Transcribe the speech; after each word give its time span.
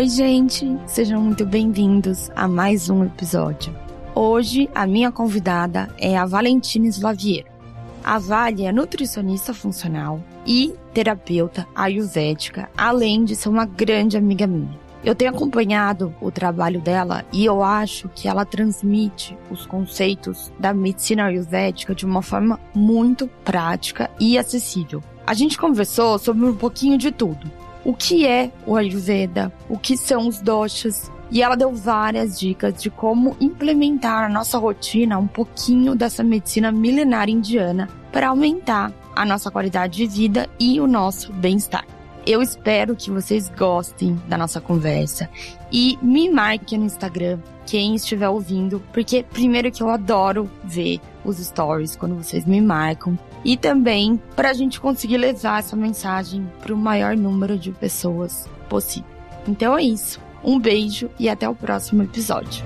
Oi, 0.00 0.08
gente! 0.08 0.66
Sejam 0.86 1.20
muito 1.20 1.44
bem-vindos 1.44 2.30
a 2.34 2.48
mais 2.48 2.88
um 2.88 3.04
episódio. 3.04 3.76
Hoje, 4.14 4.66
a 4.74 4.86
minha 4.86 5.12
convidada 5.12 5.94
é 5.98 6.16
a 6.16 6.24
Valentina 6.24 6.86
Slaviero. 6.86 7.50
A 8.02 8.18
Vale 8.18 8.64
é 8.64 8.72
nutricionista 8.72 9.52
funcional 9.52 10.18
e 10.46 10.74
terapeuta 10.94 11.68
ayurvédica, 11.74 12.70
além 12.74 13.26
de 13.26 13.36
ser 13.36 13.50
uma 13.50 13.66
grande 13.66 14.16
amiga 14.16 14.46
minha. 14.46 14.74
Eu 15.04 15.14
tenho 15.14 15.32
acompanhado 15.32 16.14
o 16.18 16.30
trabalho 16.30 16.80
dela 16.80 17.22
e 17.30 17.44
eu 17.44 17.62
acho 17.62 18.08
que 18.08 18.26
ela 18.26 18.46
transmite 18.46 19.36
os 19.50 19.66
conceitos 19.66 20.50
da 20.58 20.72
medicina 20.72 21.26
ayurvédica 21.26 21.94
de 21.94 22.06
uma 22.06 22.22
forma 22.22 22.58
muito 22.74 23.28
prática 23.44 24.10
e 24.18 24.38
acessível. 24.38 25.02
A 25.26 25.34
gente 25.34 25.58
conversou 25.58 26.18
sobre 26.18 26.46
um 26.46 26.56
pouquinho 26.56 26.96
de 26.96 27.12
tudo 27.12 27.60
o 27.84 27.94
que 27.94 28.26
é 28.26 28.50
o 28.66 28.76
Ayurveda, 28.76 29.52
o 29.68 29.78
que 29.78 29.96
são 29.96 30.28
os 30.28 30.40
doshas, 30.40 31.10
e 31.30 31.42
ela 31.42 31.56
deu 31.56 31.72
várias 31.72 32.38
dicas 32.38 32.80
de 32.82 32.90
como 32.90 33.36
implementar 33.40 34.22
na 34.22 34.28
nossa 34.28 34.58
rotina 34.58 35.18
um 35.18 35.26
pouquinho 35.26 35.94
dessa 35.94 36.24
medicina 36.24 36.72
milenar 36.72 37.28
indiana 37.28 37.88
para 38.10 38.28
aumentar 38.28 38.92
a 39.14 39.24
nossa 39.24 39.50
qualidade 39.50 39.96
de 39.96 40.06
vida 40.06 40.48
e 40.58 40.80
o 40.80 40.86
nosso 40.86 41.32
bem-estar. 41.32 41.84
Eu 42.26 42.42
espero 42.42 42.94
que 42.94 43.10
vocês 43.10 43.48
gostem 43.48 44.20
da 44.28 44.36
nossa 44.36 44.60
conversa. 44.60 45.28
E 45.72 45.98
me 46.02 46.28
marque 46.28 46.76
no 46.76 46.84
Instagram 46.84 47.38
quem 47.64 47.94
estiver 47.94 48.28
ouvindo, 48.28 48.82
porque 48.92 49.22
primeiro 49.22 49.70
que 49.70 49.82
eu 49.82 49.88
adoro 49.88 50.50
ver 50.64 51.00
os 51.24 51.38
stories 51.38 51.96
quando 51.96 52.16
vocês 52.16 52.44
me 52.44 52.60
marcam 52.60 53.18
e 53.44 53.56
também 53.56 54.20
para 54.36 54.50
a 54.50 54.52
gente 54.52 54.80
conseguir 54.80 55.18
levar 55.18 55.60
essa 55.60 55.76
mensagem 55.76 56.46
para 56.60 56.74
o 56.74 56.76
maior 56.76 57.16
número 57.16 57.58
de 57.58 57.70
pessoas 57.72 58.48
possível. 58.68 59.08
Então 59.46 59.76
é 59.76 59.82
isso. 59.82 60.20
Um 60.44 60.58
beijo 60.58 61.10
e 61.18 61.28
até 61.28 61.48
o 61.48 61.54
próximo 61.54 62.02
episódio. 62.02 62.64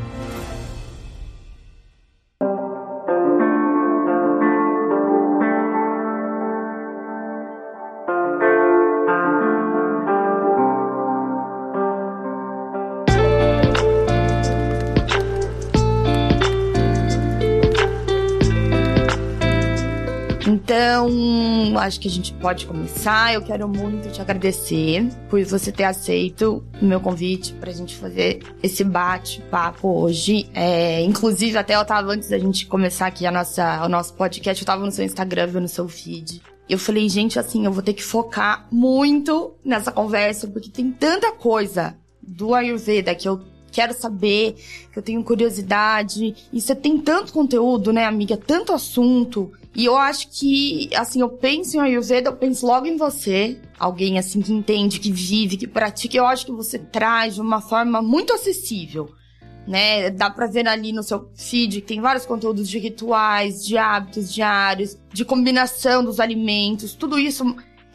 Acho 21.78 22.00
que 22.00 22.08
a 22.08 22.10
gente 22.10 22.32
pode 22.34 22.66
começar. 22.66 23.34
Eu 23.34 23.42
quero 23.42 23.68
muito 23.68 24.10
te 24.10 24.20
agradecer 24.20 25.08
por 25.28 25.42
você 25.44 25.70
ter 25.70 25.84
aceito 25.84 26.64
o 26.80 26.84
meu 26.84 27.00
convite 27.00 27.52
para 27.54 27.70
a 27.70 27.74
gente 27.74 27.96
fazer 27.96 28.42
esse 28.62 28.84
bate-papo 28.84 29.88
hoje. 29.88 30.48
É, 30.54 31.02
inclusive, 31.02 31.56
até 31.56 31.76
eu 31.76 31.84
tava 31.84 32.12
antes 32.12 32.28
da 32.28 32.38
gente 32.38 32.66
começar 32.66 33.06
aqui 33.06 33.26
a 33.26 33.32
nossa, 33.32 33.84
o 33.84 33.88
nosso 33.88 34.14
podcast, 34.14 34.62
eu 34.62 34.66
tava 34.66 34.84
no 34.84 34.92
seu 34.92 35.04
Instagram, 35.04 35.46
no 35.60 35.68
seu 35.68 35.88
feed. 35.88 36.42
Eu 36.68 36.78
falei, 36.78 37.08
gente, 37.08 37.38
assim, 37.38 37.64
eu 37.66 37.72
vou 37.72 37.82
ter 37.82 37.92
que 37.92 38.02
focar 38.02 38.66
muito 38.70 39.54
nessa 39.64 39.92
conversa, 39.92 40.48
porque 40.48 40.70
tem 40.70 40.90
tanta 40.90 41.32
coisa 41.32 41.96
do 42.22 42.54
Ayurveda 42.54 43.14
que 43.14 43.28
eu 43.28 43.40
quero 43.74 43.92
saber, 43.92 44.54
que 44.92 44.98
eu 44.98 45.02
tenho 45.02 45.22
curiosidade. 45.24 46.34
E 46.52 46.60
você 46.60 46.74
tem 46.74 46.96
tanto 46.98 47.32
conteúdo, 47.32 47.92
né, 47.92 48.04
amiga? 48.04 48.36
Tanto 48.36 48.72
assunto. 48.72 49.52
E 49.74 49.84
eu 49.84 49.96
acho 49.96 50.28
que, 50.30 50.88
assim, 50.94 51.20
eu 51.20 51.28
penso 51.28 51.76
em 51.76 51.80
Ayurveda, 51.80 52.30
eu 52.30 52.36
penso 52.36 52.64
logo 52.64 52.86
em 52.86 52.96
você. 52.96 53.58
Alguém, 53.78 54.18
assim, 54.18 54.40
que 54.40 54.52
entende, 54.52 55.00
que 55.00 55.10
vive, 55.10 55.56
que 55.56 55.66
pratica. 55.66 56.16
Eu 56.16 56.26
acho 56.26 56.46
que 56.46 56.52
você 56.52 56.78
traz 56.78 57.34
de 57.34 57.40
uma 57.40 57.60
forma 57.60 58.00
muito 58.00 58.32
acessível, 58.32 59.10
né? 59.66 60.10
Dá 60.10 60.30
pra 60.30 60.46
ver 60.46 60.68
ali 60.68 60.92
no 60.92 61.02
seu 61.02 61.28
feed 61.34 61.80
que 61.80 61.88
tem 61.88 62.00
vários 62.00 62.24
conteúdos 62.24 62.68
de 62.68 62.78
rituais, 62.78 63.64
de 63.64 63.76
hábitos 63.76 64.32
diários, 64.32 64.96
de 65.12 65.24
combinação 65.24 66.04
dos 66.04 66.20
alimentos. 66.20 66.94
Tudo 66.94 67.18
isso 67.18 67.44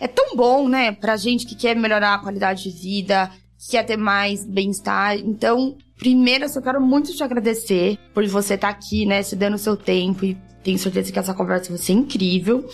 é 0.01 0.07
tão 0.07 0.35
bom, 0.35 0.67
né? 0.67 0.91
Pra 0.91 1.15
gente 1.15 1.45
que 1.45 1.55
quer 1.55 1.77
melhorar 1.77 2.15
a 2.15 2.19
qualidade 2.19 2.63
de 2.63 2.71
vida, 2.71 3.31
quer 3.69 3.83
ter 3.83 3.97
mais 3.97 4.45
bem-estar. 4.45 5.17
Então, 5.17 5.77
primeiro, 5.97 6.45
eu 6.45 6.61
quero 6.61 6.81
muito 6.81 7.13
te 7.13 7.23
agradecer 7.23 7.97
por 8.13 8.25
você 8.27 8.53
estar 8.53 8.69
aqui, 8.69 9.05
né? 9.05 9.21
Se 9.21 9.35
dando 9.35 9.55
o 9.55 9.59
seu 9.59 9.75
tempo 9.75 10.25
e 10.25 10.37
tenho 10.63 10.77
certeza 10.77 11.11
que 11.11 11.19
essa 11.19 11.33
conversa 11.33 11.69
vai 11.69 11.77
ser 11.77 11.93
incrível. 11.93 12.69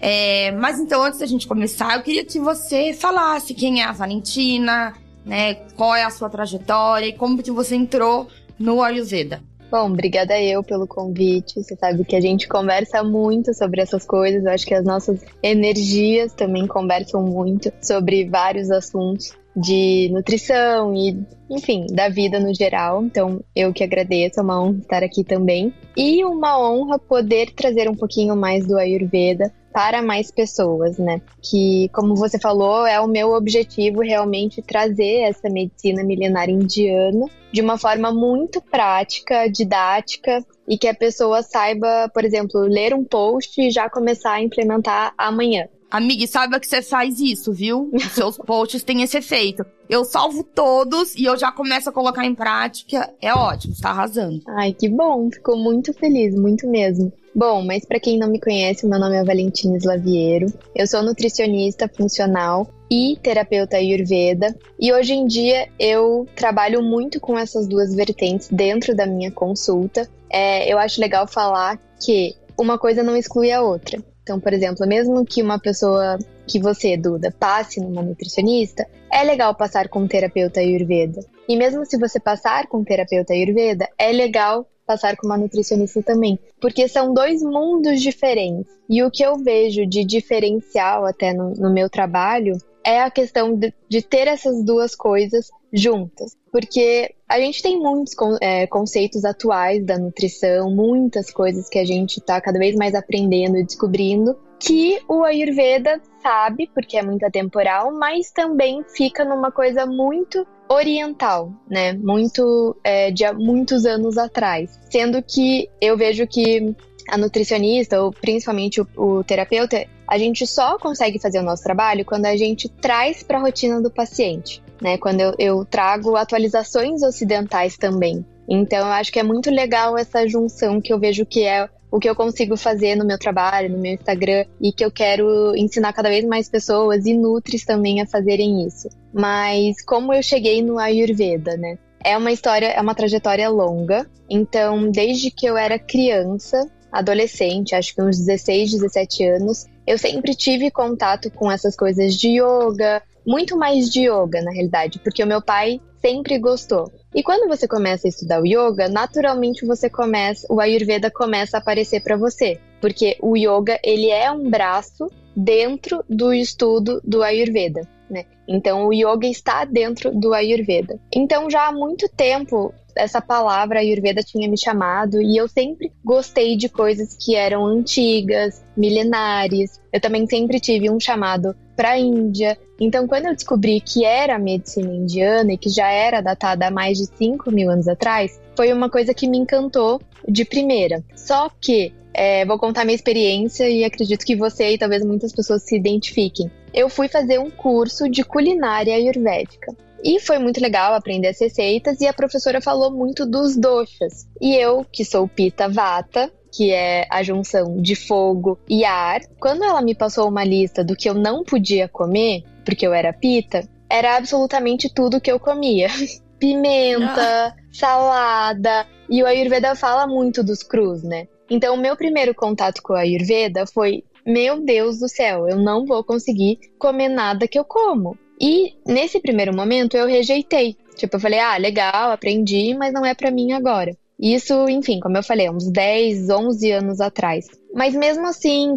É, 0.00 0.52
mas 0.52 0.78
então, 0.78 1.02
antes 1.02 1.18
da 1.18 1.26
gente 1.26 1.46
começar, 1.46 1.96
eu 1.96 2.02
queria 2.02 2.24
que 2.24 2.38
você 2.38 2.92
falasse 2.92 3.54
quem 3.54 3.82
é 3.82 3.84
a 3.84 3.92
Valentina, 3.92 4.94
né? 5.24 5.54
Qual 5.76 5.94
é 5.94 6.04
a 6.04 6.10
sua 6.10 6.30
trajetória 6.30 7.06
e 7.06 7.12
como 7.12 7.42
que 7.42 7.50
você 7.50 7.74
entrou 7.74 8.28
no 8.58 8.82
Ayurveda. 8.82 9.42
Bom, 9.70 9.92
obrigada 9.92 10.40
eu 10.40 10.64
pelo 10.64 10.86
convite. 10.86 11.62
Você 11.62 11.76
sabe 11.76 12.04
que 12.04 12.16
a 12.16 12.20
gente 12.20 12.48
conversa 12.48 13.04
muito 13.04 13.54
sobre 13.54 13.80
essas 13.80 14.04
coisas. 14.04 14.44
Eu 14.44 14.50
acho 14.50 14.66
que 14.66 14.74
as 14.74 14.84
nossas 14.84 15.24
energias 15.40 16.32
também 16.32 16.66
conversam 16.66 17.22
muito 17.22 17.72
sobre 17.80 18.28
vários 18.28 18.68
assuntos 18.68 19.32
de 19.54 20.08
nutrição 20.12 20.94
e, 20.94 21.24
enfim, 21.48 21.86
da 21.92 22.08
vida 22.08 22.40
no 22.40 22.52
geral. 22.52 23.04
Então, 23.04 23.40
eu 23.54 23.72
que 23.72 23.84
agradeço, 23.84 24.40
é 24.40 24.42
uma 24.42 24.60
honra 24.60 24.78
estar 24.78 25.02
aqui 25.04 25.22
também. 25.22 25.72
E 25.96 26.24
uma 26.24 26.58
honra 26.58 26.98
poder 26.98 27.52
trazer 27.54 27.88
um 27.88 27.94
pouquinho 27.94 28.34
mais 28.34 28.66
do 28.66 28.76
Ayurveda 28.76 29.52
para 29.72 30.02
mais 30.02 30.30
pessoas, 30.30 30.98
né? 30.98 31.20
Que, 31.42 31.88
como 31.92 32.16
você 32.16 32.38
falou, 32.38 32.86
é 32.86 33.00
o 33.00 33.06
meu 33.06 33.32
objetivo 33.32 34.00
realmente 34.00 34.62
trazer 34.62 35.20
essa 35.22 35.48
medicina 35.48 36.02
milenar 36.02 36.48
indiana 36.48 37.26
de 37.52 37.60
uma 37.60 37.78
forma 37.78 38.12
muito 38.12 38.60
prática, 38.60 39.48
didática 39.48 40.44
e 40.68 40.78
que 40.78 40.86
a 40.86 40.94
pessoa 40.94 41.42
saiba, 41.42 42.08
por 42.12 42.24
exemplo, 42.24 42.60
ler 42.60 42.94
um 42.94 43.04
post 43.04 43.60
e 43.60 43.70
já 43.70 43.90
começar 43.90 44.34
a 44.34 44.42
implementar 44.42 45.12
amanhã. 45.18 45.68
Amiga, 45.90 46.24
saiba 46.26 46.60
que 46.60 46.68
você 46.68 46.80
faz 46.82 47.18
isso, 47.18 47.52
viu? 47.52 47.90
Os 47.92 48.04
seus 48.12 48.36
posts 48.46 48.84
têm 48.84 49.02
esse 49.02 49.18
efeito. 49.18 49.64
Eu 49.88 50.04
salvo 50.04 50.44
todos 50.44 51.16
e 51.16 51.24
eu 51.24 51.36
já 51.36 51.50
começo 51.50 51.88
a 51.88 51.92
colocar 51.92 52.24
em 52.24 52.34
prática. 52.34 53.12
É 53.20 53.34
ótimo, 53.34 53.72
está 53.72 53.90
arrasando. 53.90 54.40
Ai, 54.46 54.72
que 54.72 54.88
bom. 54.88 55.28
Fico 55.30 55.56
muito 55.56 55.92
feliz, 55.92 56.34
muito 56.34 56.68
mesmo. 56.68 57.12
Bom, 57.34 57.62
mas 57.62 57.84
para 57.84 57.98
quem 57.98 58.18
não 58.18 58.28
me 58.28 58.40
conhece, 58.40 58.86
meu 58.86 59.00
nome 59.00 59.16
é 59.16 59.24
Valentina 59.24 59.76
Slaviero. 59.76 60.46
Eu 60.76 60.86
sou 60.86 61.02
nutricionista 61.02 61.88
funcional 61.88 62.68
e 62.90 63.16
terapeuta 63.20 63.76
ayurveda. 63.76 64.56
E 64.78 64.92
hoje 64.92 65.12
em 65.14 65.26
dia 65.26 65.68
eu 65.78 66.26
trabalho 66.36 66.82
muito 66.82 67.20
com 67.20 67.36
essas 67.36 67.66
duas 67.66 67.94
vertentes 67.94 68.48
dentro 68.48 68.94
da 68.94 69.06
minha 69.06 69.30
consulta. 69.32 70.08
É, 70.28 70.72
eu 70.72 70.78
acho 70.78 71.00
legal 71.00 71.26
falar 71.26 71.80
que 72.04 72.34
uma 72.58 72.78
coisa 72.78 73.02
não 73.02 73.16
exclui 73.16 73.50
a 73.50 73.62
outra. 73.62 74.00
Então, 74.22 74.38
por 74.38 74.52
exemplo, 74.52 74.86
mesmo 74.86 75.24
que 75.24 75.42
uma 75.42 75.58
pessoa 75.58 76.18
que 76.46 76.60
você, 76.60 76.96
Duda, 76.96 77.34
passe 77.38 77.80
numa 77.80 78.02
nutricionista, 78.02 78.86
é 79.10 79.22
legal 79.22 79.54
passar 79.54 79.88
com 79.88 80.00
um 80.00 80.08
terapeuta 80.08 80.60
Ayurveda. 80.60 81.20
E 81.48 81.56
mesmo 81.56 81.84
se 81.84 81.98
você 81.98 82.20
passar 82.20 82.66
com 82.68 82.78
um 82.78 82.84
terapeuta 82.84 83.32
Ayurveda, 83.32 83.88
é 83.98 84.12
legal 84.12 84.66
passar 84.86 85.16
com 85.16 85.26
uma 85.26 85.38
nutricionista 85.38 86.02
também, 86.02 86.38
porque 86.60 86.88
são 86.88 87.14
dois 87.14 87.42
mundos 87.42 88.00
diferentes. 88.02 88.72
E 88.88 89.04
o 89.04 89.10
que 89.10 89.22
eu 89.22 89.36
vejo 89.36 89.86
de 89.86 90.04
diferencial 90.04 91.06
até 91.06 91.32
no, 91.32 91.54
no 91.54 91.72
meu 91.72 91.88
trabalho 91.88 92.56
é 92.84 93.00
a 93.00 93.10
questão 93.10 93.54
de, 93.54 93.72
de, 93.88 94.02
ter 94.02 94.26
essas 94.26 94.64
duas 94.64 94.96
coisas 94.96 95.50
juntas. 95.72 96.36
Porque 96.50 97.14
a 97.28 97.38
gente 97.38 97.62
tem 97.62 97.78
muitos 97.78 98.14
é, 98.40 98.66
conceitos 98.66 99.24
atuais 99.24 99.84
da 99.84 99.98
nutrição, 99.98 100.70
muitas 100.70 101.30
coisas 101.30 101.68
que 101.68 101.78
a 101.78 101.84
gente 101.84 102.18
está 102.18 102.40
cada 102.40 102.58
vez 102.58 102.74
mais 102.74 102.94
aprendendo 102.94 103.56
e 103.56 103.64
descobrindo, 103.64 104.36
que 104.58 105.00
o 105.08 105.24
Ayurveda 105.24 106.00
sabe, 106.22 106.68
porque 106.74 106.98
é 106.98 107.02
muito 107.02 107.24
atemporal, 107.24 107.92
mas 107.92 108.30
também 108.30 108.84
fica 108.94 109.24
numa 109.24 109.50
coisa 109.50 109.86
muito 109.86 110.46
oriental, 110.68 111.52
né? 111.68 111.94
Muito 111.94 112.76
é, 112.84 113.10
de 113.10 113.24
há 113.24 113.32
muitos 113.32 113.86
anos 113.86 114.18
atrás. 114.18 114.78
Sendo 114.90 115.22
que 115.22 115.68
eu 115.80 115.96
vejo 115.96 116.26
que 116.26 116.74
a 117.08 117.16
nutricionista, 117.16 118.02
ou 118.02 118.12
principalmente 118.12 118.80
o, 118.80 118.86
o 118.96 119.24
terapeuta, 119.24 119.86
a 120.06 120.18
gente 120.18 120.46
só 120.46 120.78
consegue 120.78 121.18
fazer 121.18 121.38
o 121.38 121.42
nosso 121.42 121.62
trabalho 121.62 122.04
quando 122.04 122.26
a 122.26 122.36
gente 122.36 122.68
traz 122.68 123.22
para 123.22 123.38
a 123.38 123.40
rotina 123.40 123.80
do 123.80 123.90
paciente, 123.90 124.62
né? 124.80 124.98
Quando 124.98 125.20
eu, 125.20 125.34
eu 125.38 125.64
trago 125.64 126.16
atualizações 126.16 127.02
ocidentais 127.02 127.76
também. 127.76 128.24
Então, 128.48 128.80
eu 128.80 128.92
acho 128.92 129.12
que 129.12 129.18
é 129.18 129.22
muito 129.22 129.50
legal 129.50 129.96
essa 129.96 130.26
junção 130.26 130.80
que 130.80 130.92
eu 130.92 130.98
vejo 130.98 131.24
que 131.24 131.44
é 131.44 131.68
o 131.90 131.98
que 131.98 132.08
eu 132.08 132.14
consigo 132.14 132.56
fazer 132.56 132.94
no 132.94 133.04
meu 133.04 133.18
trabalho, 133.18 133.70
no 133.70 133.78
meu 133.78 133.94
Instagram, 133.94 134.44
e 134.60 134.72
que 134.72 134.84
eu 134.84 134.90
quero 134.90 135.54
ensinar 135.56 135.92
cada 135.92 136.08
vez 136.08 136.24
mais 136.24 136.48
pessoas 136.48 137.04
e 137.04 137.14
nutris 137.14 137.64
também 137.64 138.00
a 138.00 138.06
fazerem 138.06 138.64
isso. 138.64 138.88
Mas 139.12 139.82
como 139.84 140.14
eu 140.14 140.22
cheguei 140.22 140.62
no 140.62 140.78
Ayurveda, 140.78 141.56
né? 141.56 141.78
É 142.02 142.16
uma 142.16 142.32
história, 142.32 142.66
é 142.66 142.80
uma 142.80 142.94
trajetória 142.94 143.48
longa. 143.48 144.06
Então, 144.28 144.90
desde 144.90 145.30
que 145.30 145.46
eu 145.46 145.56
era 145.56 145.78
criança, 145.78 146.64
adolescente, 146.90 147.74
acho 147.74 147.94
que 147.94 148.02
uns 148.02 148.18
16, 148.18 148.72
17 148.72 149.24
anos, 149.24 149.66
eu 149.86 149.98
sempre 149.98 150.34
tive 150.34 150.70
contato 150.70 151.30
com 151.30 151.50
essas 151.50 151.76
coisas 151.76 152.14
de 152.14 152.40
yoga, 152.40 153.02
muito 153.26 153.56
mais 153.56 153.90
de 153.90 154.08
yoga, 154.08 154.42
na 154.42 154.50
realidade, 154.50 154.98
porque 154.98 155.22
o 155.22 155.26
meu 155.26 155.42
pai 155.42 155.80
sempre 156.00 156.38
gostou. 156.38 156.90
E 157.14 157.22
quando 157.22 157.48
você 157.48 157.68
começa 157.68 158.06
a 158.06 158.10
estudar 158.10 158.40
o 158.40 158.46
yoga, 158.46 158.88
naturalmente 158.88 159.66
você 159.66 159.90
começa, 159.90 160.46
o 160.50 160.60
Ayurveda 160.60 161.10
começa 161.10 161.56
a 161.56 161.60
aparecer 161.60 162.02
para 162.02 162.16
você, 162.16 162.58
porque 162.80 163.16
o 163.20 163.36
yoga 163.36 163.78
ele 163.82 164.10
é 164.10 164.30
um 164.30 164.48
braço 164.48 165.10
dentro 165.36 166.04
do 166.08 166.32
estudo 166.32 167.00
do 167.04 167.22
Ayurveda. 167.22 167.82
Né? 168.10 168.24
Então, 168.48 168.88
o 168.88 168.92
yoga 168.92 169.28
está 169.28 169.64
dentro 169.64 170.10
do 170.12 170.34
Ayurveda. 170.34 170.98
Então, 171.14 171.48
já 171.48 171.68
há 171.68 171.72
muito 171.72 172.08
tempo, 172.08 172.74
essa 172.96 173.20
palavra 173.20 173.78
Ayurveda 173.78 174.20
tinha 174.22 174.48
me 174.48 174.58
chamado 174.58 175.22
e 175.22 175.36
eu 175.36 175.46
sempre 175.46 175.92
gostei 176.04 176.56
de 176.56 176.68
coisas 176.68 177.16
que 177.18 177.36
eram 177.36 177.64
antigas, 177.64 178.64
milenares. 178.76 179.80
Eu 179.92 180.00
também 180.00 180.26
sempre 180.26 180.58
tive 180.58 180.90
um 180.90 180.98
chamado 180.98 181.54
para 181.76 181.90
a 181.90 181.98
Índia. 181.98 182.58
Então, 182.80 183.06
quando 183.06 183.26
eu 183.26 183.34
descobri 183.34 183.80
que 183.80 184.04
era 184.04 184.38
medicina 184.38 184.92
indiana 184.92 185.52
e 185.52 185.58
que 185.58 185.68
já 185.68 185.88
era 185.88 186.20
datada 186.20 186.66
há 186.66 186.70
mais 186.70 186.98
de 186.98 187.06
5 187.06 187.50
mil 187.52 187.70
anos 187.70 187.86
atrás, 187.86 188.40
foi 188.56 188.72
uma 188.72 188.90
coisa 188.90 189.14
que 189.14 189.28
me 189.28 189.38
encantou 189.38 190.00
de 190.28 190.44
primeira. 190.44 191.02
Só 191.14 191.50
que 191.60 191.92
é, 192.12 192.44
vou 192.44 192.58
contar 192.58 192.84
minha 192.84 192.94
experiência 192.94 193.68
e 193.68 193.84
acredito 193.84 194.24
que 194.24 194.36
você 194.36 194.72
e 194.72 194.78
talvez 194.78 195.04
muitas 195.04 195.32
pessoas 195.32 195.62
se 195.62 195.76
identifiquem. 195.76 196.50
Eu 196.72 196.88
fui 196.88 197.08
fazer 197.08 197.38
um 197.38 197.50
curso 197.50 198.08
de 198.08 198.24
culinária 198.24 198.94
ayurvédica. 198.94 199.74
E 200.02 200.18
foi 200.18 200.38
muito 200.38 200.60
legal 200.60 200.94
aprender 200.94 201.28
as 201.28 201.40
receitas 201.40 202.00
e 202.00 202.06
a 202.06 202.12
professora 202.12 202.60
falou 202.60 202.90
muito 202.90 203.26
dos 203.26 203.56
doshas. 203.56 204.26
E 204.40 204.54
eu, 204.54 204.84
que 204.90 205.04
sou 205.04 205.28
pita 205.28 205.68
vata, 205.68 206.32
que 206.52 206.72
é 206.72 207.06
a 207.10 207.22
junção 207.22 207.80
de 207.80 207.94
fogo 207.94 208.58
e 208.68 208.84
ar, 208.84 209.20
quando 209.38 209.62
ela 209.62 209.80
me 209.82 209.94
passou 209.94 210.28
uma 210.28 210.42
lista 210.42 210.82
do 210.82 210.96
que 210.96 211.08
eu 211.08 211.14
não 211.14 211.44
podia 211.44 211.86
comer, 211.86 212.42
porque 212.64 212.86
eu 212.86 212.94
era 212.94 213.12
pita, 213.12 213.68
era 213.88 214.16
absolutamente 214.16 214.92
tudo 214.92 215.20
que 215.20 215.30
eu 215.30 215.38
comia. 215.38 215.88
Pimenta, 216.40 217.48
ah. 217.48 217.54
salada, 217.70 218.86
e 219.10 219.22
o 219.22 219.26
Ayurveda 219.26 219.74
fala 219.74 220.06
muito 220.06 220.42
dos 220.42 220.62
crus, 220.62 221.02
né? 221.02 221.28
Então, 221.50 221.74
o 221.74 221.80
meu 221.80 221.96
primeiro 221.96 222.34
contato 222.34 222.80
com 222.82 222.94
a 222.94 223.00
Ayurveda 223.00 223.66
foi: 223.66 224.04
meu 224.24 224.60
Deus 224.60 225.00
do 225.00 225.08
céu, 225.08 225.48
eu 225.48 225.58
não 225.58 225.84
vou 225.84 226.04
conseguir 226.04 226.58
comer 226.78 227.08
nada 227.08 227.48
que 227.48 227.58
eu 227.58 227.64
como. 227.64 228.16
E 228.40 228.74
nesse 228.86 229.20
primeiro 229.20 229.54
momento 229.54 229.96
eu 229.96 230.06
rejeitei. 230.06 230.76
Tipo, 230.94 231.16
eu 231.16 231.20
falei: 231.20 231.40
ah, 231.40 231.56
legal, 231.56 232.12
aprendi, 232.12 232.74
mas 232.74 232.92
não 232.92 233.04
é 233.04 233.14
para 233.14 233.30
mim 233.30 233.52
agora. 233.52 233.96
Isso, 234.18 234.68
enfim, 234.68 235.00
como 235.00 235.16
eu 235.16 235.22
falei, 235.22 235.48
uns 235.48 235.70
10, 235.70 236.28
11 236.28 236.70
anos 236.72 237.00
atrás. 237.00 237.46
Mas 237.72 237.94
mesmo 237.94 238.26
assim, 238.26 238.76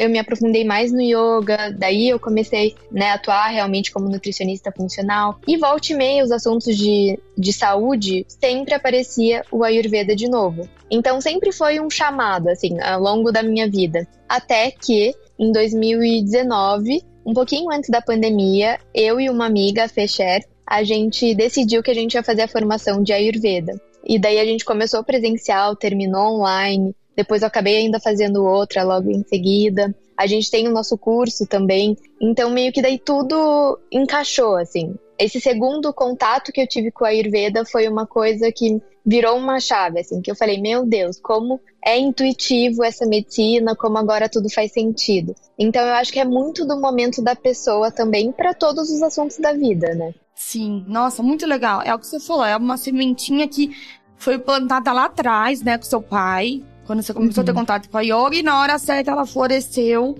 eu 0.00 0.10
me 0.10 0.18
aprofundei 0.18 0.64
mais 0.64 0.92
no 0.92 1.00
yoga, 1.00 1.70
daí 1.70 2.08
eu 2.08 2.18
comecei 2.18 2.74
né, 2.90 3.10
a 3.10 3.14
atuar 3.14 3.48
realmente 3.48 3.92
como 3.92 4.08
nutricionista 4.08 4.72
funcional. 4.72 5.38
E 5.46 5.56
volta 5.56 5.92
e 5.92 5.96
meia, 5.96 6.24
os 6.24 6.32
assuntos 6.32 6.76
de, 6.76 7.18
de 7.38 7.52
saúde, 7.52 8.26
sempre 8.28 8.74
aparecia 8.74 9.42
o 9.52 9.62
Ayurveda 9.62 10.16
de 10.16 10.28
novo. 10.28 10.68
Então 10.90 11.20
sempre 11.20 11.52
foi 11.52 11.80
um 11.80 11.88
chamado, 11.88 12.48
assim, 12.48 12.80
ao 12.80 13.00
longo 13.00 13.30
da 13.30 13.42
minha 13.42 13.68
vida. 13.68 14.06
Até 14.28 14.70
que, 14.70 15.14
em 15.38 15.52
2019, 15.52 17.02
um 17.24 17.32
pouquinho 17.32 17.70
antes 17.70 17.88
da 17.88 18.02
pandemia, 18.02 18.78
eu 18.92 19.20
e 19.20 19.30
uma 19.30 19.46
amiga, 19.46 19.84
a 19.84 19.88
Fecher, 19.88 20.44
a 20.66 20.82
gente 20.82 21.34
decidiu 21.34 21.82
que 21.82 21.90
a 21.90 21.94
gente 21.94 22.14
ia 22.14 22.22
fazer 22.22 22.42
a 22.42 22.48
formação 22.48 23.02
de 23.02 23.12
Ayurveda. 23.12 23.80
E 24.06 24.18
daí 24.18 24.38
a 24.38 24.44
gente 24.44 24.64
começou 24.64 25.02
presencial, 25.02 25.74
terminou 25.74 26.40
online. 26.40 26.94
Depois 27.16 27.42
eu 27.42 27.48
acabei 27.48 27.76
ainda 27.76 28.00
fazendo 28.00 28.44
outra 28.44 28.82
logo 28.82 29.10
em 29.10 29.24
seguida. 29.24 29.94
A 30.16 30.26
gente 30.26 30.50
tem 30.50 30.68
o 30.68 30.72
nosso 30.72 30.96
curso 30.96 31.46
também. 31.46 31.96
Então, 32.20 32.50
meio 32.50 32.72
que 32.72 32.82
daí 32.82 32.98
tudo 32.98 33.78
encaixou, 33.90 34.56
assim. 34.56 34.94
Esse 35.18 35.40
segundo 35.40 35.92
contato 35.92 36.52
que 36.52 36.60
eu 36.60 36.66
tive 36.66 36.90
com 36.90 37.04
a 37.04 37.08
Ayurveda 37.08 37.64
foi 37.64 37.88
uma 37.88 38.06
coisa 38.06 38.50
que 38.50 38.80
virou 39.06 39.36
uma 39.36 39.60
chave, 39.60 40.00
assim, 40.00 40.20
que 40.20 40.30
eu 40.30 40.34
falei, 40.34 40.60
meu 40.60 40.86
Deus, 40.86 41.20
como 41.20 41.60
é 41.84 41.98
intuitivo 41.98 42.82
essa 42.82 43.06
medicina, 43.06 43.76
como 43.76 43.98
agora 43.98 44.28
tudo 44.28 44.52
faz 44.52 44.72
sentido. 44.72 45.34
Então, 45.58 45.86
eu 45.86 45.94
acho 45.94 46.12
que 46.12 46.18
é 46.18 46.24
muito 46.24 46.66
do 46.66 46.80
momento 46.80 47.22
da 47.22 47.36
pessoa 47.36 47.90
também 47.90 48.32
para 48.32 48.54
todos 48.54 48.90
os 48.90 49.02
assuntos 49.02 49.38
da 49.38 49.52
vida, 49.52 49.94
né? 49.94 50.14
Sim, 50.34 50.84
nossa, 50.88 51.22
muito 51.22 51.46
legal. 51.46 51.80
É 51.82 51.94
o 51.94 51.98
que 51.98 52.06
você 52.06 52.18
falou, 52.18 52.44
é 52.44 52.56
uma 52.56 52.76
sementinha 52.76 53.46
que 53.46 53.70
foi 54.16 54.38
plantada 54.38 54.92
lá 54.92 55.04
atrás, 55.04 55.62
né, 55.62 55.76
com 55.76 55.84
seu 55.84 56.00
pai, 56.00 56.62
quando 56.86 57.02
você 57.02 57.12
começou 57.12 57.40
uhum. 57.40 57.42
a 57.42 57.46
ter 57.46 57.52
uhum. 57.52 57.58
contato 57.58 57.88
com 57.88 57.98
a 57.98 58.02
yoga, 58.02 58.36
e 58.36 58.42
na 58.42 58.60
hora 58.60 58.78
certa 58.78 59.10
ela 59.10 59.26
floresceu 59.26 60.16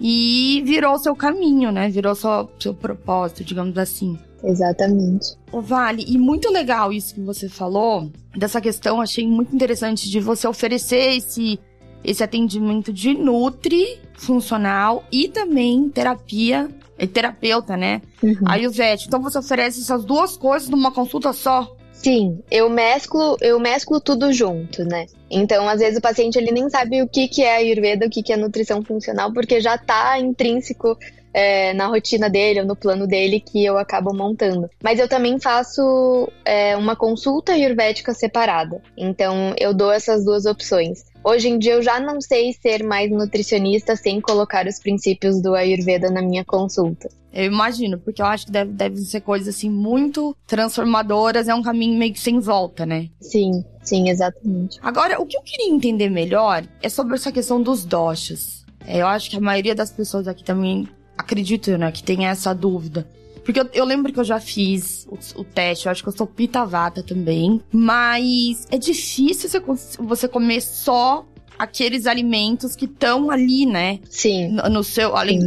e 0.00 0.62
virou 0.64 0.98
seu 0.98 1.14
caminho, 1.14 1.70
né? 1.70 1.88
Virou 1.88 2.14
seu, 2.14 2.50
seu 2.58 2.74
propósito, 2.74 3.44
digamos 3.44 3.76
assim. 3.78 4.18
Exatamente. 4.42 5.36
O 5.50 5.60
Vale, 5.60 6.04
e 6.06 6.18
muito 6.18 6.50
legal 6.50 6.92
isso 6.92 7.14
que 7.14 7.20
você 7.20 7.48
falou, 7.48 8.10
dessa 8.36 8.60
questão, 8.60 9.00
achei 9.00 9.26
muito 9.26 9.54
interessante 9.54 10.10
de 10.10 10.20
você 10.20 10.46
oferecer 10.46 11.16
esse, 11.16 11.58
esse 12.04 12.22
atendimento 12.22 12.92
de 12.92 13.14
nutri 13.14 13.98
funcional 14.14 15.04
e 15.10 15.28
também 15.28 15.88
terapia 15.88 16.68
é 16.96 17.06
terapeuta, 17.06 17.76
né? 17.76 18.02
Uhum. 18.22 18.36
Ayurveda. 18.46 19.02
Então 19.06 19.20
você 19.20 19.38
oferece 19.38 19.80
essas 19.80 20.04
duas 20.04 20.36
coisas 20.36 20.68
numa 20.68 20.92
consulta 20.92 21.32
só? 21.32 21.74
Sim, 22.04 22.42
eu 22.50 22.68
mesclo, 22.68 23.38
eu 23.40 23.58
mesclo 23.58 23.98
tudo 23.98 24.30
junto, 24.30 24.84
né? 24.84 25.06
Então, 25.30 25.66
às 25.66 25.80
vezes 25.80 25.98
o 25.98 26.02
paciente 26.02 26.36
ele 26.36 26.52
nem 26.52 26.68
sabe 26.68 27.00
o 27.00 27.08
que, 27.08 27.26
que 27.26 27.42
é 27.42 27.56
Ayurveda, 27.56 28.04
o 28.04 28.10
que, 28.10 28.22
que 28.22 28.30
é 28.30 28.36
nutrição 28.36 28.84
funcional, 28.84 29.32
porque 29.32 29.58
já 29.58 29.76
está 29.76 30.18
intrínseco 30.18 30.98
é, 31.32 31.72
na 31.72 31.86
rotina 31.86 32.28
dele 32.28 32.60
ou 32.60 32.66
no 32.66 32.76
plano 32.76 33.06
dele 33.06 33.40
que 33.40 33.64
eu 33.64 33.78
acabo 33.78 34.12
montando. 34.12 34.68
Mas 34.82 34.98
eu 35.00 35.08
também 35.08 35.40
faço 35.40 36.30
é, 36.44 36.76
uma 36.76 36.94
consulta 36.94 37.52
ayurvédica 37.52 38.12
separada. 38.12 38.82
Então, 38.98 39.54
eu 39.58 39.72
dou 39.72 39.90
essas 39.90 40.26
duas 40.26 40.44
opções. 40.44 41.06
Hoje 41.24 41.48
em 41.48 41.58
dia 41.58 41.72
eu 41.72 41.82
já 41.82 41.98
não 41.98 42.20
sei 42.20 42.52
ser 42.52 42.84
mais 42.84 43.10
nutricionista 43.10 43.96
sem 43.96 44.20
colocar 44.20 44.66
os 44.66 44.78
princípios 44.78 45.40
do 45.40 45.54
Ayurveda 45.54 46.10
na 46.10 46.20
minha 46.20 46.44
consulta. 46.44 47.08
Eu 47.34 47.46
imagino, 47.46 47.98
porque 47.98 48.22
eu 48.22 48.26
acho 48.26 48.46
que 48.46 48.52
deve, 48.52 48.70
deve 48.70 48.96
ser 48.98 49.20
coisas 49.20 49.56
assim 49.56 49.68
muito 49.68 50.36
transformadoras, 50.46 51.48
é 51.48 51.54
um 51.54 51.62
caminho 51.62 51.98
meio 51.98 52.12
que 52.12 52.20
sem 52.20 52.38
volta, 52.38 52.86
né? 52.86 53.08
Sim, 53.20 53.64
sim, 53.82 54.08
exatamente. 54.08 54.78
Agora, 54.80 55.20
o 55.20 55.26
que 55.26 55.36
eu 55.36 55.42
queria 55.42 55.68
entender 55.68 56.08
melhor 56.08 56.64
é 56.80 56.88
sobre 56.88 57.16
essa 57.16 57.32
questão 57.32 57.60
dos 57.60 57.84
doshas. 57.84 58.64
É, 58.86 59.02
eu 59.02 59.06
acho 59.08 59.28
que 59.30 59.36
a 59.36 59.40
maioria 59.40 59.74
das 59.74 59.90
pessoas 59.90 60.28
aqui 60.28 60.44
também 60.44 60.88
acredito, 61.18 61.76
né, 61.76 61.90
que 61.90 62.04
tem 62.04 62.26
essa 62.26 62.54
dúvida. 62.54 63.04
Porque 63.44 63.60
eu, 63.60 63.68
eu, 63.74 63.84
lembro 63.84 64.12
que 64.12 64.18
eu 64.18 64.24
já 64.24 64.40
fiz 64.40 65.06
o, 65.06 65.40
o, 65.40 65.44
teste, 65.44 65.86
eu 65.86 65.92
acho 65.92 66.02
que 66.02 66.08
eu 66.08 66.16
sou 66.16 66.26
pitavata 66.26 67.02
também. 67.02 67.60
Mas 67.70 68.66
é 68.70 68.78
difícil 68.78 69.50
você, 69.50 69.60
você 69.98 70.28
comer 70.28 70.62
só 70.62 71.26
aqueles 71.58 72.06
alimentos 72.06 72.74
que 72.76 72.84
estão 72.84 73.30
ali, 73.30 73.66
né? 73.66 74.00
Sim. 74.08 74.48
No, 74.48 74.68
no 74.68 74.84
seu, 74.84 75.16
ali, 75.16 75.38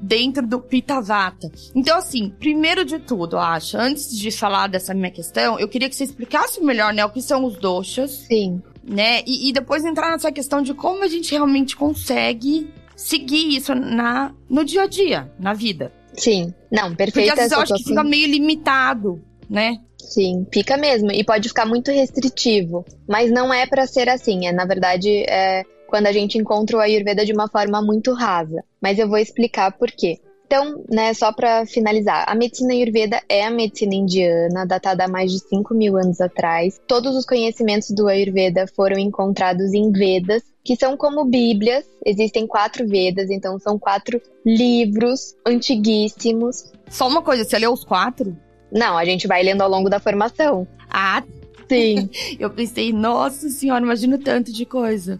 dentro 0.00 0.46
do 0.46 0.60
pitavata. 0.60 1.50
Então, 1.74 1.98
assim, 1.98 2.30
primeiro 2.38 2.84
de 2.84 2.98
tudo, 2.98 3.36
eu 3.36 3.40
acho, 3.40 3.76
antes 3.76 4.16
de 4.16 4.30
falar 4.30 4.66
dessa 4.68 4.94
minha 4.94 5.10
questão, 5.10 5.58
eu 5.58 5.68
queria 5.68 5.88
que 5.88 5.94
você 5.94 6.04
explicasse 6.04 6.62
melhor, 6.62 6.92
né, 6.92 7.04
o 7.04 7.10
que 7.10 7.22
são 7.22 7.44
os 7.44 7.56
doshas. 7.56 8.10
Sim. 8.28 8.62
Né? 8.82 9.22
E, 9.26 9.48
e 9.48 9.52
depois 9.52 9.84
entrar 9.84 10.10
nessa 10.10 10.32
questão 10.32 10.62
de 10.62 10.74
como 10.74 11.04
a 11.04 11.08
gente 11.08 11.30
realmente 11.30 11.76
consegue 11.76 12.72
seguir 12.96 13.56
isso 13.56 13.74
na, 13.74 14.32
no 14.48 14.64
dia 14.64 14.82
a 14.82 14.86
dia, 14.86 15.30
na 15.38 15.52
vida. 15.52 15.92
Sim, 16.14 16.52
não, 16.70 16.94
perfeito. 16.94 17.26
Porque 17.26 17.30
às 17.30 17.36
vezes 17.36 17.52
eu 17.52 17.60
acho 17.60 17.74
que 17.74 17.84
fica 17.84 18.02
meio 18.02 18.26
limitado, 18.26 19.22
né? 19.50 19.78
Sim, 19.98 20.46
fica 20.52 20.76
mesmo. 20.76 21.10
E 21.10 21.24
pode 21.24 21.48
ficar 21.48 21.66
muito 21.66 21.90
restritivo. 21.90 22.84
Mas 23.06 23.30
não 23.30 23.52
é 23.52 23.66
para 23.66 23.86
ser 23.86 24.08
assim. 24.08 24.46
É, 24.46 24.52
na 24.52 24.64
verdade, 24.64 25.24
é 25.28 25.64
quando 25.88 26.06
a 26.06 26.12
gente 26.12 26.38
encontra 26.38 26.76
o 26.76 26.80
Ayurveda 26.80 27.24
de 27.24 27.32
uma 27.32 27.48
forma 27.48 27.82
muito 27.82 28.12
rasa. 28.14 28.64
Mas 28.80 28.98
eu 28.98 29.08
vou 29.08 29.18
explicar 29.18 29.72
por 29.72 29.90
quê. 29.90 30.20
Então, 30.46 30.82
né, 30.90 31.14
só 31.14 31.32
para 31.32 31.64
finalizar, 31.64 32.24
a 32.28 32.34
medicina 32.34 32.72
Ayurveda 32.72 33.22
é 33.28 33.44
a 33.44 33.50
medicina 33.52 33.94
indiana, 33.94 34.66
datada 34.66 35.04
há 35.04 35.08
mais 35.08 35.30
de 35.30 35.38
5 35.38 35.72
mil 35.74 35.96
anos 35.96 36.20
atrás. 36.20 36.80
Todos 36.88 37.14
os 37.14 37.24
conhecimentos 37.24 37.90
do 37.90 38.08
Ayurveda 38.08 38.66
foram 38.74 38.98
encontrados 38.98 39.72
em 39.72 39.92
Vedas, 39.92 40.42
que 40.64 40.74
são 40.74 40.96
como 40.96 41.24
Bíblias. 41.24 41.84
Existem 42.04 42.48
quatro 42.48 42.84
Vedas, 42.84 43.30
então 43.30 43.60
são 43.60 43.78
quatro 43.78 44.20
livros 44.44 45.36
antiguíssimos. 45.46 46.72
Só 46.88 47.06
uma 47.06 47.22
coisa, 47.22 47.44
você 47.44 47.56
leu 47.56 47.72
os 47.72 47.84
quatro? 47.84 48.36
Não, 48.72 48.96
a 48.96 49.04
gente 49.04 49.26
vai 49.26 49.42
lendo 49.42 49.62
ao 49.62 49.68
longo 49.68 49.88
da 49.88 50.00
formação. 50.00 50.66
Ah, 50.88 51.22
sim. 51.68 52.08
Eu 52.38 52.50
pensei, 52.50 52.92
nossa 52.92 53.48
senhora, 53.48 53.84
imagino 53.84 54.18
tanto 54.18 54.52
de 54.52 54.64
coisa. 54.64 55.18